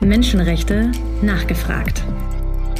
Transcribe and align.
Menschenrechte 0.00 0.90
nachgefragt. 1.20 2.02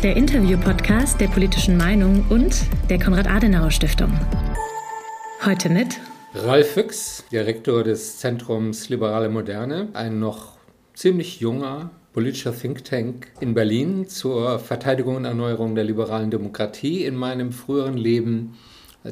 Der 0.02 0.16
Interview-Podcast 0.16 1.20
der 1.20 1.28
politischen 1.28 1.76
Meinung 1.76 2.24
und 2.30 2.62
der 2.88 2.98
Konrad-Adenauer-Stiftung. 2.98 4.10
Heute 5.44 5.68
mit 5.68 6.00
Ralf 6.34 6.72
Füchs, 6.72 7.24
Direktor 7.30 7.84
des 7.84 8.16
Zentrums 8.16 8.88
Liberale 8.88 9.28
Moderne, 9.28 9.88
ein 9.92 10.18
noch 10.18 10.56
ziemlich 10.94 11.40
junger 11.40 11.90
politischer 12.14 12.56
Think 12.56 12.84
Tank 12.84 13.30
in 13.40 13.52
Berlin 13.52 14.08
zur 14.08 14.58
Verteidigung 14.58 15.16
und 15.16 15.26
Erneuerung 15.26 15.74
der 15.74 15.84
liberalen 15.84 16.30
Demokratie. 16.30 17.04
In 17.04 17.16
meinem 17.16 17.52
früheren 17.52 17.98
Leben 17.98 18.56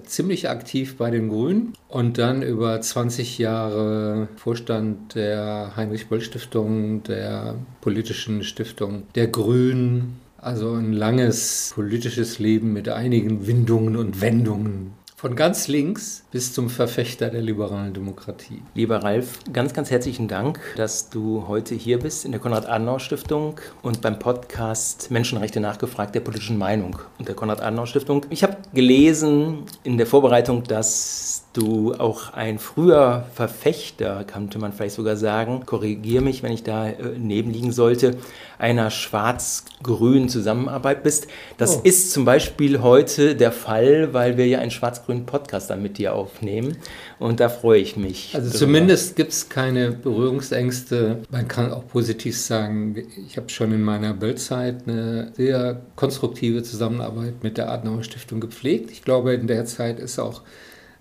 ziemlich 0.04 0.48
aktiv 0.48 0.96
bei 0.96 1.10
den 1.10 1.28
Grünen 1.28 1.72
und 1.88 2.18
dann 2.18 2.42
über 2.42 2.80
20 2.80 3.38
Jahre 3.38 4.28
Vorstand 4.36 5.14
der 5.14 5.72
Heinrich-Böll-Stiftung, 5.76 7.02
der 7.04 7.54
politischen 7.80 8.44
Stiftung 8.44 9.04
der 9.14 9.28
Grünen. 9.28 10.20
Also 10.40 10.74
ein 10.74 10.92
langes 10.92 11.72
politisches 11.74 12.38
Leben 12.38 12.72
mit 12.72 12.88
einigen 12.88 13.46
Windungen 13.46 13.96
und 13.96 14.20
Wendungen. 14.20 14.92
Von 15.20 15.34
ganz 15.34 15.66
links 15.66 16.22
bis 16.30 16.52
zum 16.52 16.70
Verfechter 16.70 17.28
der 17.28 17.42
liberalen 17.42 17.92
Demokratie. 17.92 18.62
Lieber 18.74 19.02
Ralf, 19.02 19.40
ganz, 19.52 19.74
ganz 19.74 19.90
herzlichen 19.90 20.28
Dank, 20.28 20.60
dass 20.76 21.10
du 21.10 21.48
heute 21.48 21.74
hier 21.74 21.98
bist 21.98 22.24
in 22.24 22.30
der 22.30 22.40
Konrad-Adenauer-Stiftung 22.40 23.60
und 23.82 24.00
beim 24.00 24.20
Podcast 24.20 25.10
Menschenrechte 25.10 25.58
nachgefragt 25.58 26.14
der 26.14 26.20
politischen 26.20 26.56
Meinung 26.56 27.00
und 27.18 27.26
der 27.26 27.34
Konrad-Adenauer-Stiftung. 27.34 28.26
Ich 28.30 28.44
habe 28.44 28.58
gelesen 28.72 29.64
in 29.82 29.98
der 29.98 30.06
Vorbereitung, 30.06 30.62
dass 30.62 31.47
du 31.58 31.94
auch 31.94 32.32
ein 32.32 32.58
früher 32.58 33.26
Verfechter, 33.34 34.24
könnte 34.24 34.58
man 34.58 34.72
vielleicht 34.72 34.94
sogar 34.94 35.16
sagen, 35.16 35.66
korrigiere 35.66 36.22
mich, 36.22 36.42
wenn 36.42 36.52
ich 36.52 36.62
da 36.62 36.88
äh, 36.88 37.18
nebenliegen 37.18 37.72
sollte, 37.72 38.16
einer 38.58 38.90
schwarz-grünen 38.90 40.28
Zusammenarbeit 40.28 41.02
bist. 41.02 41.26
Das 41.56 41.78
oh. 41.78 41.80
ist 41.84 42.12
zum 42.12 42.24
Beispiel 42.24 42.80
heute 42.80 43.34
der 43.34 43.52
Fall, 43.52 44.14
weil 44.14 44.36
wir 44.36 44.46
ja 44.46 44.60
einen 44.60 44.70
schwarz-grünen 44.70 45.26
Podcast 45.26 45.70
dann 45.70 45.82
mit 45.82 45.98
dir 45.98 46.14
aufnehmen. 46.14 46.76
Und 47.18 47.40
da 47.40 47.48
freue 47.48 47.80
ich 47.80 47.96
mich. 47.96 48.34
Also 48.34 48.48
drüber. 48.48 48.58
zumindest 48.58 49.16
gibt 49.16 49.32
es 49.32 49.48
keine 49.48 49.90
Berührungsängste. 49.90 51.22
Man 51.30 51.48
kann 51.48 51.72
auch 51.72 51.86
positiv 51.88 52.38
sagen, 52.38 52.96
ich 53.26 53.36
habe 53.36 53.48
schon 53.48 53.72
in 53.72 53.82
meiner 53.82 54.14
Bildzeit 54.14 54.86
eine 54.86 55.32
sehr 55.36 55.80
konstruktive 55.96 56.62
Zusammenarbeit 56.62 57.42
mit 57.42 57.58
der 57.58 57.70
Adenauer 57.70 58.04
Stiftung 58.04 58.40
gepflegt. 58.40 58.90
Ich 58.92 59.02
glaube, 59.02 59.34
in 59.34 59.48
der 59.48 59.64
Zeit 59.64 59.98
ist 59.98 60.18
auch 60.18 60.42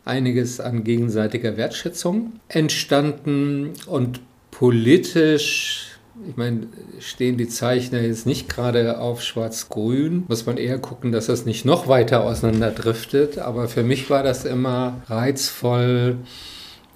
einiges 0.08 0.60
an 0.60 0.84
gegenseitiger 0.84 1.58
Wertschätzung 1.58 2.34
entstanden 2.48 3.74
und 3.86 4.20
politisch 4.52 5.98
ich 6.28 6.36
meine, 6.36 6.68
stehen 7.00 7.38
die 7.38 7.48
Zeichner 7.48 8.02
jetzt 8.02 8.26
nicht 8.26 8.50
gerade 8.50 9.00
auf 9.00 9.22
Schwarz-Grün, 9.22 10.26
muss 10.28 10.46
man 10.46 10.58
eher 10.58 10.80
gucken, 10.80 11.12
dass 11.12 11.28
das 11.28 11.46
nicht 11.46 11.66
noch 11.66 11.88
weiter 11.88 12.24
auseinanderdriftet. 12.24 13.38
Aber 13.38 13.68
für 13.68 13.84
mich 13.84 14.10
war 14.10 14.24
das 14.24 14.46
immer 14.46 15.02
reizvoll 15.08 16.18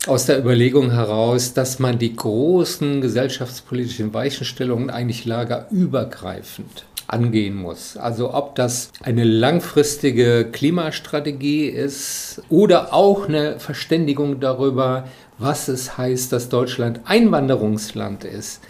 aus 0.07 0.25
der 0.25 0.39
Überlegung 0.39 0.91
heraus, 0.91 1.53
dass 1.53 1.77
man 1.77 1.99
die 1.99 2.15
großen 2.15 3.01
gesellschaftspolitischen 3.01 4.13
Weichenstellungen 4.13 4.89
eigentlich 4.89 5.25
lagerübergreifend 5.25 6.85
angehen 7.11 7.55
muss. 7.55 7.97
Also 7.97 8.33
ob 8.33 8.55
das 8.55 8.91
eine 9.01 9.23
langfristige 9.23 10.47
Klimastrategie 10.51 11.65
ist 11.65 12.41
oder 12.49 12.93
auch 12.93 13.27
eine 13.27 13.59
Verständigung 13.59 14.39
darüber, 14.39 15.07
was 15.37 15.67
es 15.67 15.97
heißt, 15.97 16.31
dass 16.31 16.49
Deutschland 16.49 17.01
Einwanderungsland 17.05 18.23
ist. 18.23 18.61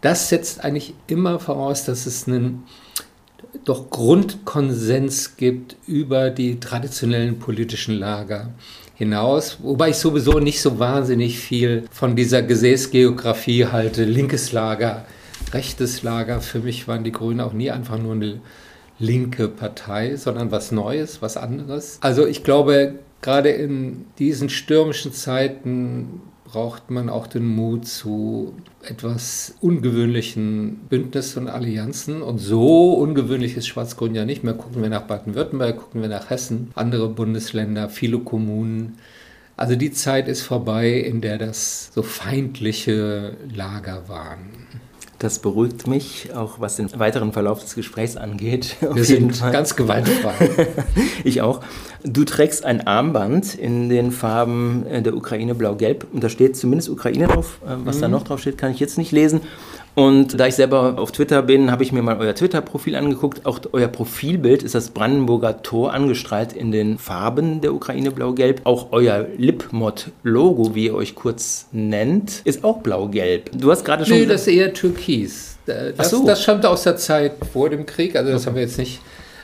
Das 0.00 0.28
setzt 0.28 0.64
eigentlich 0.64 0.94
immer 1.06 1.38
voraus, 1.38 1.84
dass 1.84 2.06
es 2.06 2.26
einen 2.26 2.64
doch 3.64 3.90
Grundkonsens 3.90 5.36
gibt 5.36 5.76
über 5.86 6.30
die 6.30 6.60
traditionellen 6.60 7.38
politischen 7.38 7.94
Lager 7.94 8.50
hinaus, 8.94 9.58
wobei 9.62 9.90
ich 9.90 9.96
sowieso 9.96 10.38
nicht 10.38 10.60
so 10.60 10.78
wahnsinnig 10.78 11.38
viel 11.38 11.84
von 11.90 12.16
dieser 12.16 12.42
Gesäßgeografie 12.42 13.66
halte, 13.66 14.04
linkes 14.04 14.52
Lager, 14.52 15.04
rechtes 15.52 16.02
Lager. 16.02 16.40
Für 16.40 16.60
mich 16.60 16.88
waren 16.88 17.04
die 17.04 17.12
Grünen 17.12 17.40
auch 17.40 17.52
nie 17.52 17.70
einfach 17.70 17.98
nur 17.98 18.14
eine 18.14 18.40
linke 18.98 19.48
Partei, 19.48 20.16
sondern 20.16 20.50
was 20.50 20.72
Neues, 20.72 21.22
was 21.22 21.36
anderes. 21.36 21.98
Also 22.00 22.26
ich 22.26 22.44
glaube, 22.44 22.96
gerade 23.22 23.50
in 23.50 24.06
diesen 24.18 24.48
stürmischen 24.48 25.12
Zeiten 25.12 26.20
braucht 26.44 26.90
man 26.90 27.08
auch 27.08 27.26
den 27.26 27.46
Mut 27.46 27.86
zu 27.86 28.54
etwas 28.82 29.54
ungewöhnlichen 29.60 30.80
Bündnissen 30.88 31.44
und 31.44 31.48
Allianzen. 31.48 32.22
Und 32.22 32.38
so 32.38 32.94
ungewöhnlich 32.94 33.56
ist 33.56 33.68
Schwarz-Grün 33.68 34.14
ja 34.14 34.24
nicht 34.24 34.42
mehr. 34.42 34.54
Gucken 34.54 34.82
wir 34.82 34.90
nach 34.90 35.02
Baden-Württemberg, 35.02 35.76
gucken 35.76 36.02
wir 36.02 36.08
nach 36.08 36.28
Hessen, 36.28 36.72
andere 36.74 37.08
Bundesländer, 37.08 37.88
viele 37.88 38.18
Kommunen. 38.18 38.98
Also 39.56 39.76
die 39.76 39.92
Zeit 39.92 40.26
ist 40.26 40.42
vorbei, 40.42 40.90
in 40.92 41.20
der 41.20 41.38
das 41.38 41.90
so 41.94 42.02
feindliche 42.02 43.36
Lager 43.54 44.08
waren. 44.08 44.66
Das 45.20 45.38
beruhigt 45.38 45.86
mich, 45.86 46.32
auch 46.34 46.60
was 46.60 46.76
den 46.76 46.98
weiteren 46.98 47.34
Verlauf 47.34 47.60
des 47.60 47.74
Gesprächs 47.74 48.16
angeht. 48.16 48.76
Wir 48.80 49.04
sind 49.04 49.38
ganz 49.52 49.76
gewaltfrei. 49.76 50.66
ich 51.24 51.42
auch. 51.42 51.60
Du 52.02 52.24
trägst 52.24 52.64
ein 52.64 52.86
Armband 52.86 53.54
in 53.54 53.88
den 53.88 54.10
Farben 54.10 54.84
der 54.88 55.14
Ukraine 55.14 55.54
blau-gelb. 55.54 56.06
Und 56.12 56.24
da 56.24 56.28
steht 56.28 56.56
zumindest 56.56 56.88
Ukraine 56.88 57.26
drauf. 57.26 57.58
Äh, 57.64 57.76
was 57.84 57.96
mhm. 57.96 58.00
da 58.00 58.08
noch 58.08 58.24
drauf 58.24 58.40
steht, 58.40 58.58
kann 58.58 58.70
ich 58.70 58.80
jetzt 58.80 58.98
nicht 58.98 59.12
lesen. 59.12 59.40
Und 59.94 60.38
da 60.38 60.46
ich 60.46 60.54
selber 60.54 60.98
auf 60.98 61.12
Twitter 61.12 61.42
bin, 61.42 61.70
habe 61.70 61.82
ich 61.82 61.92
mir 61.92 62.02
mal 62.02 62.16
euer 62.18 62.34
Twitter-Profil 62.34 62.94
angeguckt. 62.94 63.44
Auch 63.44 63.58
euer 63.72 63.88
Profilbild 63.88 64.62
ist 64.62 64.74
das 64.74 64.90
Brandenburger 64.90 65.62
Tor 65.62 65.92
angestrahlt 65.92 66.52
in 66.52 66.70
den 66.70 66.96
Farben 66.96 67.60
der 67.60 67.74
Ukraine 67.74 68.10
blau-gelb. 68.10 68.60
Auch 68.64 68.88
euer 68.92 69.26
Lipmod-Logo, 69.36 70.74
wie 70.74 70.86
ihr 70.86 70.94
euch 70.94 71.14
kurz 71.14 71.66
nennt, 71.72 72.42
ist 72.44 72.62
auch 72.62 72.78
blau-gelb. 72.78 73.50
Du 73.52 73.70
hast 73.70 73.84
gerade 73.84 74.06
schon. 74.06 74.16
Nee, 74.16 74.26
das 74.26 74.42
ist 74.42 74.54
eher 74.54 74.72
türkis. 74.72 75.58
Das, 75.66 76.10
so. 76.10 76.24
das 76.24 76.42
stammt 76.42 76.64
aus 76.66 76.84
der 76.84 76.96
Zeit 76.96 77.32
vor 77.52 77.68
dem 77.68 77.84
Krieg. 77.84 78.16
Also, 78.16 78.32
das 78.32 78.46
haben 78.46 78.54
wir 78.54 78.62
jetzt 78.62 78.78
nicht 78.78 79.00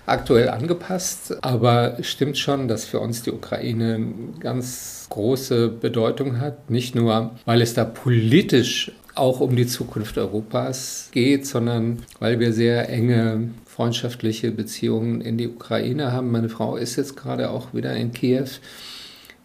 aktuell 0.07 0.49
angepasst. 0.49 1.37
Aber 1.43 1.97
stimmt 2.01 2.39
schon, 2.39 2.69
dass 2.69 2.85
für 2.85 3.01
uns 3.01 3.23
die 3.23 3.33
Ukraine 3.33 4.07
ganz 4.41 5.07
große 5.11 5.69
Bedeutung 5.69 6.41
hat. 6.41 6.71
Nicht 6.71 6.95
nur, 6.95 7.33
weil 7.45 7.63
es 7.63 7.75
da 7.75 7.85
politisch 7.85 8.93
auch 9.15 9.41
um 9.41 9.57
die 9.57 9.67
Zukunft 9.67 10.19
Europas 10.19 11.09
geht, 11.13 11.47
sondern 11.47 12.03
weil 12.21 12.39
wir 12.39 12.53
sehr 12.53 12.89
enge 12.89 13.51
freundschaftliche 13.65 14.53
Beziehungen 14.53 15.21
in 15.21 15.39
die 15.39 15.49
Ukraine 15.49 16.13
haben. 16.13 16.31
Meine 16.31 16.49
Frau 16.49 16.77
ist 16.77 16.97
jetzt 16.97 17.17
gerade 17.17 17.51
auch 17.51 17.75
wieder 17.75 17.95
in 17.95 18.13
Kiew. 18.13 18.49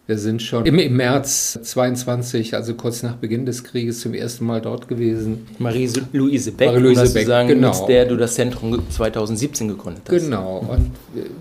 Wir 0.08 0.18
sind 0.18 0.42
schon 0.42 0.66
im, 0.66 0.80
im 0.80 0.96
März 0.96 1.60
22, 1.62 2.56
also 2.56 2.74
kurz 2.74 3.04
nach 3.04 3.14
Beginn 3.14 3.46
des 3.46 3.62
Krieges, 3.62 4.00
zum 4.00 4.14
ersten 4.14 4.44
Mal 4.44 4.60
dort 4.60 4.88
gewesen. 4.88 5.46
Marie-Louise 5.60 6.50
Beck, 6.50 6.70
Marie-Louise 6.70 7.14
Beck 7.14 7.26
sagen, 7.28 7.48
genau. 7.48 7.78
mit 7.78 7.88
der 7.88 8.06
du 8.06 8.16
das 8.16 8.34
Zentrum 8.34 8.82
2017 8.90 9.68
gegründet 9.68 10.02
hast. 10.08 10.24
Genau. 10.24 10.66
Und 10.68 10.90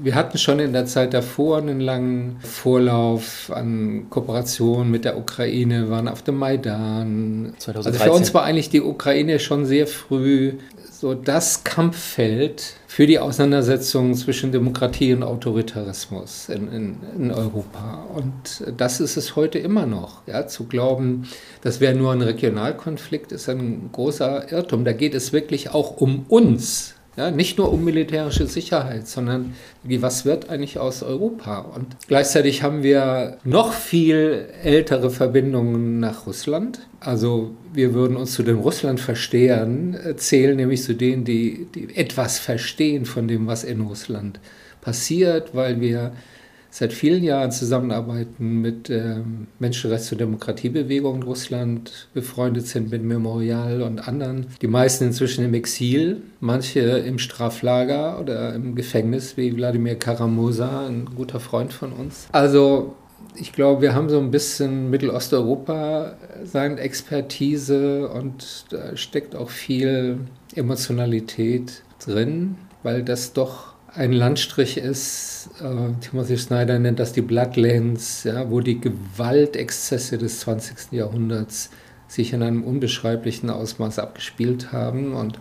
wir 0.04 0.14
hatten 0.14 0.38
schon 0.38 0.60
in 0.60 0.74
der 0.74 0.86
Zeit 0.86 1.16
davor 1.16 1.58
einen 1.58 1.80
langen 1.80 2.38
Vorlauf 2.42 3.52
an 3.52 4.06
Kooperation 4.12 4.92
mit 4.92 5.06
der 5.06 5.18
Ukraine, 5.18 5.90
waren 5.90 6.08
auf 6.08 6.22
dem 6.22 6.38
Maidan. 6.38 7.54
2013. 7.58 8.02
Also 8.02 8.12
für 8.12 8.12
uns 8.12 8.34
war 8.36 8.44
eigentlich 8.44 8.70
die 8.70 8.82
Ukraine 8.82 9.40
schon 9.40 9.66
sehr 9.66 9.88
früh 9.88 10.54
so 11.02 11.16
das 11.16 11.64
Kampffeld 11.64 12.76
für 12.86 13.08
die 13.08 13.18
Auseinandersetzung 13.18 14.14
zwischen 14.14 14.52
Demokratie 14.52 15.14
und 15.14 15.24
Autoritarismus 15.24 16.48
in, 16.48 16.72
in, 16.72 16.98
in, 17.18 17.32
Europa. 17.32 18.06
Und 18.14 18.64
das 18.78 19.00
ist 19.00 19.18
es 19.18 19.36
heute 19.36 19.58
immer 19.58 19.88
noch. 19.88 20.22
Ja, 20.28 20.46
zu 20.46 20.66
glauben, 20.66 21.28
das 21.62 21.80
wäre 21.80 21.96
nur 21.96 22.12
ein 22.12 22.22
Regionalkonflikt, 22.22 23.32
ist 23.32 23.50
ein 23.50 23.90
großer 23.92 24.52
Irrtum. 24.52 24.86
Da 24.86 24.94
geht 24.94 25.16
es 25.16 25.34
wirklich 25.34 25.72
auch 25.72 25.98
um 25.98 26.28
uns. 26.30 26.94
Ja, 27.18 27.30
nicht 27.30 27.58
nur 27.58 27.74
um 27.74 27.84
militärische 27.84 28.48
Sicherheit, 28.48 29.06
sondern 29.06 29.54
was 29.84 30.24
wird 30.24 30.50
eigentlich 30.50 30.80
aus 30.80 31.04
Europa? 31.04 31.60
Und 31.60 31.88
gleichzeitig 32.08 32.64
haben 32.64 32.84
wir 32.84 33.38
noch 33.44 33.74
viel 33.74 34.48
ältere 34.64 35.10
Verbindungen 35.10 36.00
nach 36.00 36.26
Russland. 36.26 36.88
Also 37.02 37.52
wir 37.74 37.94
würden 37.94 38.16
uns 38.16 38.32
zu 38.32 38.44
den 38.44 38.58
Russlandverstehern 38.58 39.94
äh, 39.94 40.16
zählen, 40.16 40.56
nämlich 40.56 40.84
zu 40.84 40.96
denen, 40.96 41.26
die, 41.26 41.68
die 41.76 41.96
etwas 41.98 42.40
verstehen 42.40 43.06
von 43.06 43.28
dem, 43.28 43.46
was 43.46 43.66
in 43.66 43.82
Russland 43.82 44.40
passiert, 44.80 45.54
weil 45.54 45.82
wir 45.82 46.14
seit 46.72 46.94
vielen 46.94 47.24
Jahren 47.24 47.52
zusammenarbeiten 47.52 48.62
mit 48.62 48.90
der 48.90 49.18
ähm, 49.18 49.48
Menschenrechts- 49.60 50.12
und 50.12 50.20
Demokratiebewegung 50.20 51.18
in 51.18 51.24
Russland, 51.24 52.08
befreundet 52.14 52.66
sind 52.66 52.90
mit 52.90 53.04
Memorial 53.04 53.82
und 53.82 54.08
anderen. 54.08 54.48
Die 54.62 54.68
meisten 54.68 55.04
inzwischen 55.04 55.44
im 55.44 55.54
Exil, 55.54 56.22
manche 56.40 56.80
im 56.80 57.20
Straflager 57.20 58.20
oder 58.20 58.56
im 58.56 58.74
Gefängnis, 58.74 59.36
wie 59.36 59.56
Wladimir 59.56 59.96
Karamosa, 59.96 60.88
ein 60.88 61.06
guter 61.14 61.42
Freund 61.42 61.74
von 61.74 61.92
uns. 61.92 62.28
Also 62.32 62.96
ich 63.36 63.52
glaube, 63.52 63.82
wir 63.82 63.94
haben 63.94 64.10
so 64.10 64.20
ein 64.20 64.32
bisschen 64.32 64.90
Mittelosteuropa 64.90 66.14
seine 66.44 66.80
Expertise 66.80 68.08
und 68.10 68.66
da 68.70 68.96
steckt 68.96 69.36
auch 69.36 69.50
viel 69.50 70.20
Emotionalität 70.56 71.84
drin, 72.04 72.56
weil 72.84 73.04
das 73.04 73.34
doch 73.34 73.71
ein 73.94 74.14
Landstrich 74.14 74.78
ist, 74.78 75.50
äh, 75.60 75.94
Timothy 76.00 76.38
Snyder 76.38 76.80
nennt 76.80 77.00
das 77.00 77.14
die 77.14 77.22
Bloodlands, 77.22 78.24
ja, 78.24 78.50
wo 78.50 78.62
die 78.62 78.80
Gewaltexzesse 78.80 80.18
des 80.18 80.42
20. 80.42 80.94
Jahrhunderts 80.94 81.70
sich 82.08 82.34
in 82.34 82.44
einem 82.44 82.64
unbeschreiblichen 82.64 83.50
Ausmaß 83.50 84.00
abgespielt 84.00 84.72
haben 84.72 85.14
und 85.14 85.40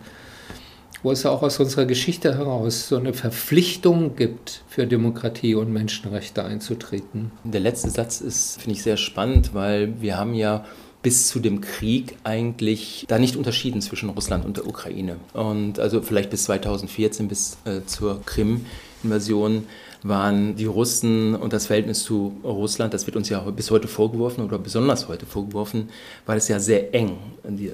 wo 1.03 1.11
es 1.11 1.25
auch 1.25 1.41
aus 1.41 1.59
unserer 1.59 1.85
Geschichte 1.85 2.37
heraus 2.37 2.87
so 2.87 2.97
eine 2.97 3.13
Verpflichtung 3.13 4.15
gibt, 4.15 4.63
für 4.67 4.85
Demokratie 4.85 5.55
und 5.55 5.73
Menschenrechte 5.73 6.43
einzutreten. 6.43 7.31
Der 7.43 7.59
letzte 7.59 7.89
Satz 7.89 8.21
ist, 8.21 8.61
finde 8.61 8.77
ich, 8.77 8.83
sehr 8.83 8.97
spannend, 8.97 9.53
weil 9.53 9.99
wir 10.01 10.17
haben 10.17 10.33
ja 10.33 10.63
bis 11.01 11.27
zu 11.27 11.39
dem 11.39 11.61
Krieg 11.61 12.17
eigentlich 12.23 13.05
da 13.07 13.17
nicht 13.17 13.35
unterschieden 13.35 13.81
zwischen 13.81 14.09
Russland 14.09 14.45
und 14.45 14.57
der 14.57 14.67
Ukraine. 14.67 15.17
Und 15.33 15.79
also 15.79 16.01
vielleicht 16.01 16.29
bis 16.29 16.43
2014, 16.43 17.27
bis 17.27 17.57
äh, 17.65 17.81
zur 17.85 18.21
Krim-Invasion 18.25 19.65
waren 20.03 20.55
die 20.55 20.65
Russen 20.65 21.35
und 21.35 21.53
das 21.53 21.67
Verhältnis 21.67 22.03
zu 22.03 22.35
Russland, 22.43 22.93
das 22.93 23.05
wird 23.05 23.15
uns 23.15 23.29
ja 23.29 23.39
bis 23.51 23.69
heute 23.69 23.87
vorgeworfen 23.87 24.43
oder 24.43 24.57
besonders 24.57 25.07
heute 25.07 25.25
vorgeworfen, 25.25 25.89
war 26.25 26.35
es 26.35 26.47
ja 26.47 26.59
sehr 26.59 26.93
eng, 26.95 27.17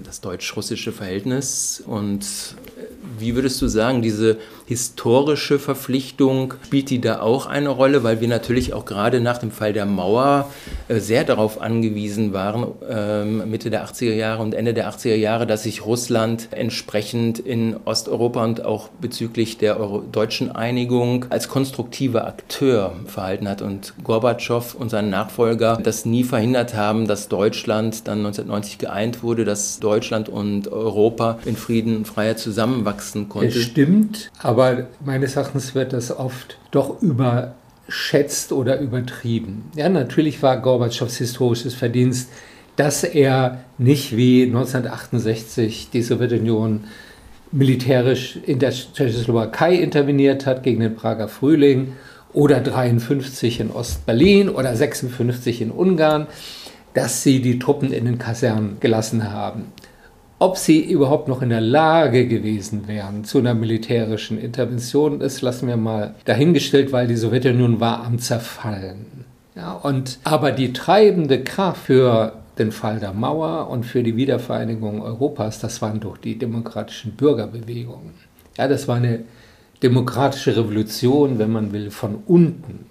das 0.03 0.19
deutsch-russische 0.19 0.91
Verhältnis. 0.91 1.81
Und 1.85 2.25
wie 3.18 3.36
würdest 3.36 3.62
du 3.62 3.68
sagen, 3.68 4.01
diese 4.01 4.38
historische 4.65 5.59
Verpflichtung, 5.59 6.54
spielt 6.65 6.89
die 6.89 7.00
da 7.00 7.21
auch 7.21 7.45
eine 7.45 7.69
Rolle? 7.69 8.04
Weil 8.04 8.19
wir 8.19 8.27
natürlich 8.27 8.74
auch 8.74 8.86
gerade 8.86 9.21
nach 9.21 9.38
dem 9.38 9.51
Fall 9.51 9.71
der 9.71 9.86
Mauer 9.86 10.50
äh, 10.89 11.00
sehr 11.00 11.24
darauf 11.24 11.62
angewiesen 11.62 12.33
waren, 12.33 12.68
ähm, 12.89 13.50
Mitte 13.50 13.69
der 13.69 13.86
80er 13.88 14.13
Jahre 14.13 14.44
und 14.44 14.54
Ende 14.54 14.74
der 14.74 14.89
80er 14.92 15.15
Jahre, 15.15 15.48
dass 15.48 15.63
sich 15.63 15.86
Russland 15.86 16.50
entsprechend 16.51 17.39
in 17.39 17.77
Osteuropa 17.86 18.44
und 18.44 18.65
auch 18.65 18.89
bezüglich 19.00 19.57
der 19.57 19.75
deutschen 20.12 20.51
Einigung 20.51 21.25
als 21.30 21.48
konstruktiver 21.48 22.27
Akteur 22.27 22.94
verhalten 23.06 23.48
hat 23.48 23.62
und 23.62 23.94
Gorbatschow 24.04 24.75
und 24.75 24.89
sein 24.89 25.09
Nachfolger 25.09 25.80
das 25.81 26.06
nie 26.06 26.25
verhindert 26.25 26.75
haben, 26.75 27.07
dass 27.07 27.30
Deutschland 27.30 28.07
dann 28.07 28.19
1990 28.19 28.80
geeint 28.80 29.24
wurde, 29.24 29.45
dass 29.45 29.80
Deutschland 29.80 30.27
und 30.27 30.68
Europa 30.68 31.39
in 31.45 31.56
Frieden 31.56 31.95
und 31.95 32.07
Freiheit 32.07 32.39
zusammenwachsen 32.39 32.96
konnte. 33.29 33.47
Das 33.47 33.57
stimmt, 33.57 34.31
aber 34.39 34.57
aber 34.67 34.88
meines 35.05 35.35
Erachtens 35.35 35.75
wird 35.75 35.94
das 35.94 36.11
oft 36.11 36.57
doch 36.71 37.01
überschätzt 37.01 38.51
oder 38.51 38.79
übertrieben. 38.79 39.71
Ja, 39.75 39.89
natürlich 39.89 40.41
war 40.41 40.61
Gorbatschows 40.61 41.17
historisches 41.17 41.73
Verdienst, 41.73 42.29
dass 42.75 43.03
er 43.03 43.63
nicht 43.77 44.15
wie 44.15 44.44
1968 44.44 45.89
die 45.91 46.01
Sowjetunion 46.01 46.85
militärisch 47.51 48.38
in 48.45 48.59
der 48.59 48.71
Tschechoslowakei 48.71 49.75
interveniert 49.75 50.45
hat 50.45 50.63
gegen 50.63 50.81
den 50.81 50.95
Prager 50.95 51.27
Frühling 51.27 51.94
oder 52.33 52.59
53 52.59 53.61
in 53.61 53.71
Ostberlin 53.71 54.49
oder 54.49 54.75
56 54.75 55.61
in 55.61 55.71
Ungarn, 55.71 56.27
dass 56.94 57.23
sie 57.23 57.41
die 57.41 57.57
Truppen 57.57 57.94
in 57.94 58.05
den 58.05 58.17
Kasernen 58.17 58.77
gelassen 58.79 59.31
haben. 59.31 59.71
Ob 60.39 60.57
sie 60.57 60.83
überhaupt 60.83 61.27
noch 61.27 61.41
in 61.41 61.49
der 61.49 61.61
Lage 61.61 62.27
gewesen 62.27 62.87
wären 62.87 63.23
zu 63.23 63.39
einer 63.39 63.55
militärischen 63.55 64.39
Intervention, 64.39 65.19
das 65.19 65.41
lassen 65.41 65.67
wir 65.67 65.77
mal 65.77 66.13
dahingestellt, 66.25 66.91
weil 66.91 67.07
die 67.07 67.15
Sowjetunion 67.15 67.79
war 67.79 68.03
am 68.03 68.19
Zerfallen. 68.19 69.25
Ja, 69.55 69.73
und, 69.73 70.19
aber 70.23 70.51
die 70.51 70.73
treibende 70.73 71.43
Kraft 71.43 71.85
für 71.85 72.33
den 72.59 72.71
Fall 72.71 72.99
der 72.99 73.13
Mauer 73.13 73.67
und 73.69 73.83
für 73.83 74.03
die 74.03 74.15
Wiedervereinigung 74.15 75.01
Europas, 75.01 75.59
das 75.59 75.81
waren 75.81 75.99
doch 75.99 76.17
die 76.17 76.37
demokratischen 76.37 77.13
Bürgerbewegungen. 77.13 78.13
Ja, 78.57 78.67
das 78.67 78.87
war 78.87 78.97
eine 78.97 79.21
demokratische 79.81 80.55
Revolution, 80.55 81.39
wenn 81.39 81.51
man 81.51 81.71
will, 81.71 81.89
von 81.89 82.19
unten. 82.27 82.85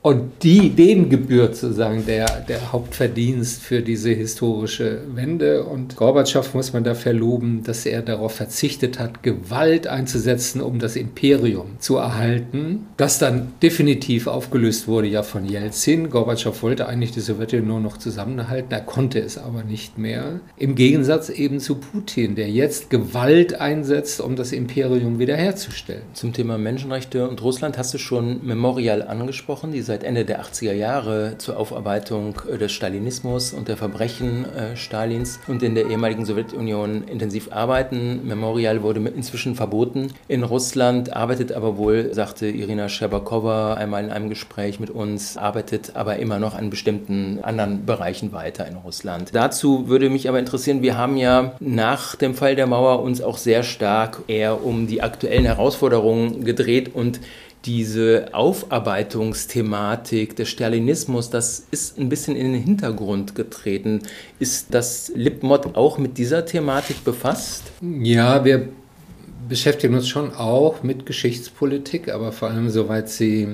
Und 0.00 0.44
die, 0.44 0.70
denen 0.70 1.10
gebührt 1.10 1.56
sozusagen 1.56 2.06
der, 2.06 2.26
der 2.42 2.72
Hauptverdienst 2.72 3.60
für 3.60 3.82
diese 3.82 4.10
historische 4.10 5.00
Wende. 5.14 5.64
Und 5.64 5.96
Gorbatschow 5.96 6.54
muss 6.54 6.72
man 6.72 6.84
dafür 6.84 7.12
loben, 7.12 7.64
dass 7.64 7.84
er 7.84 8.02
darauf 8.02 8.32
verzichtet 8.32 9.00
hat, 9.00 9.22
Gewalt 9.24 9.88
einzusetzen, 9.88 10.60
um 10.60 10.78
das 10.78 10.94
Imperium 10.94 11.78
zu 11.80 11.96
erhalten. 11.96 12.86
Das 12.96 13.18
dann 13.18 13.52
definitiv 13.60 14.28
aufgelöst 14.28 14.86
wurde 14.86 15.08
ja 15.08 15.24
von 15.24 15.44
Jelzin. 15.44 16.10
Gorbatschow 16.10 16.62
wollte 16.62 16.86
eigentlich 16.86 17.10
die 17.10 17.20
Sowjetunion 17.20 17.68
nur 17.68 17.80
noch 17.80 17.96
zusammenhalten, 17.96 18.72
er 18.72 18.80
konnte 18.80 19.18
es 19.18 19.36
aber 19.36 19.64
nicht 19.64 19.98
mehr. 19.98 20.40
Im 20.56 20.76
Gegensatz 20.76 21.28
eben 21.28 21.58
zu 21.58 21.74
Putin, 21.74 22.36
der 22.36 22.48
jetzt 22.48 22.88
Gewalt 22.90 23.60
einsetzt, 23.60 24.20
um 24.20 24.36
das 24.36 24.52
Imperium 24.52 25.18
wiederherzustellen. 25.18 26.02
Zum 26.14 26.32
Thema 26.32 26.56
Menschenrechte 26.56 27.28
und 27.28 27.42
Russland 27.42 27.76
hast 27.76 27.92
du 27.94 27.98
schon 27.98 28.46
Memorial 28.46 29.02
angesprochen, 29.02 29.72
seit 29.88 29.97
Ende 30.04 30.24
der 30.24 30.42
80er 30.42 30.72
Jahre 30.72 31.34
zur 31.38 31.56
Aufarbeitung 31.56 32.40
äh, 32.50 32.58
des 32.58 32.72
Stalinismus 32.72 33.52
und 33.52 33.68
der 33.68 33.76
Verbrechen 33.76 34.44
äh, 34.44 34.76
Stalins 34.76 35.40
und 35.46 35.62
in 35.62 35.74
der 35.74 35.86
ehemaligen 35.86 36.24
Sowjetunion 36.24 37.04
intensiv 37.04 37.52
arbeiten. 37.52 38.26
Memorial 38.26 38.82
wurde 38.82 39.00
inzwischen 39.00 39.54
verboten 39.54 40.12
in 40.28 40.42
Russland, 40.42 41.14
arbeitet 41.14 41.52
aber 41.52 41.76
wohl, 41.76 42.12
sagte 42.14 42.48
Irina 42.48 42.88
Scherbakowa 42.88 43.74
einmal 43.74 44.04
in 44.04 44.10
einem 44.10 44.28
Gespräch 44.28 44.80
mit 44.80 44.90
uns, 44.90 45.36
arbeitet 45.36 45.96
aber 45.96 46.16
immer 46.16 46.38
noch 46.38 46.54
an 46.54 46.70
bestimmten 46.70 47.40
anderen 47.42 47.86
Bereichen 47.86 48.32
weiter 48.32 48.66
in 48.66 48.76
Russland. 48.76 49.30
Dazu 49.32 49.88
würde 49.88 50.10
mich 50.10 50.28
aber 50.28 50.38
interessieren, 50.38 50.82
wir 50.82 50.96
haben 50.96 51.16
ja 51.16 51.52
nach 51.60 52.16
dem 52.16 52.34
Fall 52.34 52.56
der 52.56 52.66
Mauer 52.66 53.02
uns 53.02 53.20
auch 53.22 53.38
sehr 53.38 53.62
stark 53.62 54.22
eher 54.26 54.64
um 54.64 54.86
die 54.86 55.02
aktuellen 55.02 55.44
Herausforderungen 55.44 56.44
gedreht 56.44 56.94
und 56.94 57.20
diese 57.68 58.30
Aufarbeitungsthematik 58.32 60.34
des 60.34 60.48
Stalinismus, 60.48 61.28
das 61.28 61.66
ist 61.70 61.98
ein 61.98 62.08
bisschen 62.08 62.34
in 62.34 62.54
den 62.54 62.62
Hintergrund 62.62 63.34
getreten. 63.34 64.00
Ist 64.38 64.68
das 64.70 65.12
Lipmod 65.14 65.76
auch 65.76 65.98
mit 65.98 66.16
dieser 66.16 66.46
Thematik 66.46 67.04
befasst? 67.04 67.64
Ja, 67.82 68.46
wir 68.46 68.70
beschäftigen 69.50 69.94
uns 69.94 70.08
schon 70.08 70.32
auch 70.32 70.82
mit 70.82 71.04
Geschichtspolitik, 71.04 72.10
aber 72.10 72.32
vor 72.32 72.48
allem 72.48 72.70
soweit 72.70 73.10
sie 73.10 73.48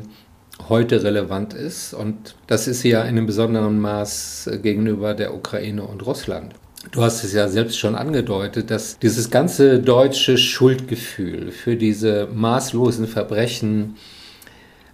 heute 0.68 1.02
relevant 1.02 1.52
ist. 1.52 1.92
Und 1.92 2.36
das 2.46 2.68
ist 2.68 2.84
ja 2.84 3.02
in 3.02 3.08
einem 3.08 3.26
besonderen 3.26 3.80
Maß 3.80 4.48
gegenüber 4.62 5.14
der 5.14 5.34
Ukraine 5.34 5.82
und 5.82 6.06
Russland. 6.06 6.54
Du 6.90 7.02
hast 7.02 7.24
es 7.24 7.32
ja 7.32 7.48
selbst 7.48 7.78
schon 7.78 7.94
angedeutet, 7.94 8.70
dass 8.70 8.98
dieses 8.98 9.30
ganze 9.30 9.80
deutsche 9.80 10.38
Schuldgefühl 10.38 11.50
für 11.50 11.76
diese 11.76 12.28
maßlosen 12.32 13.06
Verbrechen 13.06 13.96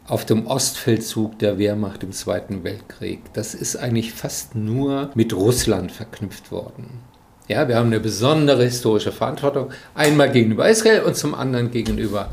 auf 0.07 0.25
dem 0.25 0.47
Ostfeldzug 0.47 1.38
der 1.38 1.59
Wehrmacht 1.59 2.03
im 2.03 2.12
Zweiten 2.12 2.64
Weltkrieg, 2.64 3.21
das 3.33 3.55
ist 3.55 3.76
eigentlich 3.76 4.12
fast 4.12 4.57
nur 4.57 5.11
mit 5.14 5.33
Russland 5.33 5.93
verknüpft 5.93 6.50
worden. 6.50 7.00
Ja, 7.47 7.69
wir 7.69 7.76
haben 7.76 7.87
eine 7.87 8.00
besondere 8.00 8.64
historische 8.64 9.12
Verantwortung, 9.12 9.71
einmal 9.95 10.31
gegenüber 10.31 10.69
Israel 10.69 11.03
und 11.03 11.17
zum 11.17 11.35
anderen 11.35 11.71
gegenüber 11.71 12.31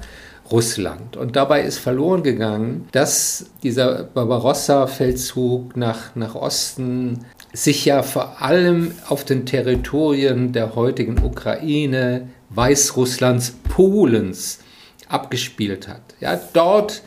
Russland. 0.52 1.18
Und 1.18 1.36
dabei 1.36 1.62
ist 1.62 1.78
verloren 1.78 2.24
gegangen, 2.24 2.88
dass 2.92 3.48
dieser 3.64 4.04
Barbarossa-Feldzug 4.04 5.76
nach, 5.76 6.16
nach 6.16 6.36
Osten 6.36 7.26
sich 7.54 7.86
ja 7.86 8.04
vor 8.04 8.42
allem 8.42 8.92
auf 9.08 9.26
den 9.26 9.46
Territorien 9.46 10.52
der 10.52 10.76
heutigen 10.76 11.24
Ukraine, 11.24 12.30
Weißrusslands, 12.50 13.56
Polens 13.70 14.60
abgespielt 15.08 15.88
hat. 15.88 16.02
Ja, 16.20 16.40
dort 16.54 17.02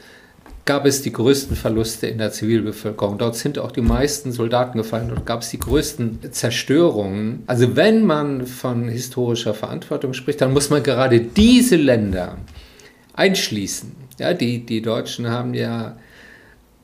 gab 0.64 0.86
es 0.86 1.02
die 1.02 1.12
größten 1.12 1.56
Verluste 1.56 2.06
in 2.06 2.18
der 2.18 2.32
Zivilbevölkerung. 2.32 3.18
Dort 3.18 3.36
sind 3.36 3.58
auch 3.58 3.72
die 3.72 3.80
meisten 3.80 4.30
Soldaten 4.30 4.78
gefallen. 4.78 5.08
Dort 5.08 5.26
gab 5.26 5.42
es 5.42 5.50
die 5.50 5.58
größten 5.58 6.32
Zerstörungen. 6.32 7.42
Also 7.46 7.76
wenn 7.76 8.04
man 8.04 8.46
von 8.46 8.88
historischer 8.88 9.54
Verantwortung 9.54 10.14
spricht, 10.14 10.40
dann 10.40 10.52
muss 10.52 10.70
man 10.70 10.82
gerade 10.82 11.20
diese 11.20 11.76
Länder 11.76 12.36
einschließen. 13.14 13.92
Ja, 14.18 14.34
die, 14.34 14.64
die 14.64 14.82
Deutschen 14.82 15.28
haben 15.28 15.54
ja 15.54 15.96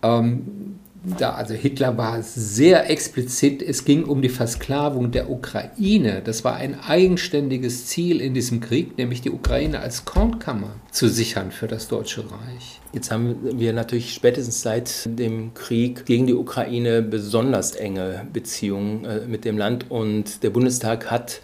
ähm, 0.02 0.78
da, 1.18 1.34
also 1.34 1.54
Hitler 1.54 1.96
war 1.96 2.22
sehr 2.22 2.90
explizit, 2.90 3.62
es 3.62 3.84
ging 3.84 4.04
um 4.04 4.22
die 4.22 4.28
Versklavung 4.28 5.12
der 5.12 5.30
Ukraine. 5.30 6.20
Das 6.24 6.42
war 6.44 6.56
ein 6.56 6.78
eigenständiges 6.80 7.86
Ziel 7.86 8.20
in 8.20 8.34
diesem 8.34 8.60
Krieg, 8.60 8.98
nämlich 8.98 9.20
die 9.20 9.30
Ukraine 9.30 9.80
als 9.80 10.04
Kornkammer 10.04 10.74
zu 10.90 11.08
sichern 11.08 11.52
für 11.52 11.68
das 11.68 11.88
Deutsche 11.88 12.22
Reich. 12.22 12.80
Jetzt 12.92 13.10
haben 13.10 13.36
wir 13.58 13.72
natürlich 13.72 14.14
spätestens 14.14 14.62
seit 14.62 15.18
dem 15.18 15.54
Krieg 15.54 16.06
gegen 16.06 16.26
die 16.26 16.34
Ukraine 16.34 17.02
besonders 17.02 17.72
enge 17.76 18.26
Beziehungen 18.32 19.04
äh, 19.04 19.20
mit 19.26 19.44
dem 19.44 19.58
Land 19.58 19.90
und 19.90 20.42
der 20.42 20.50
Bundestag 20.50 21.10
hat 21.10 21.40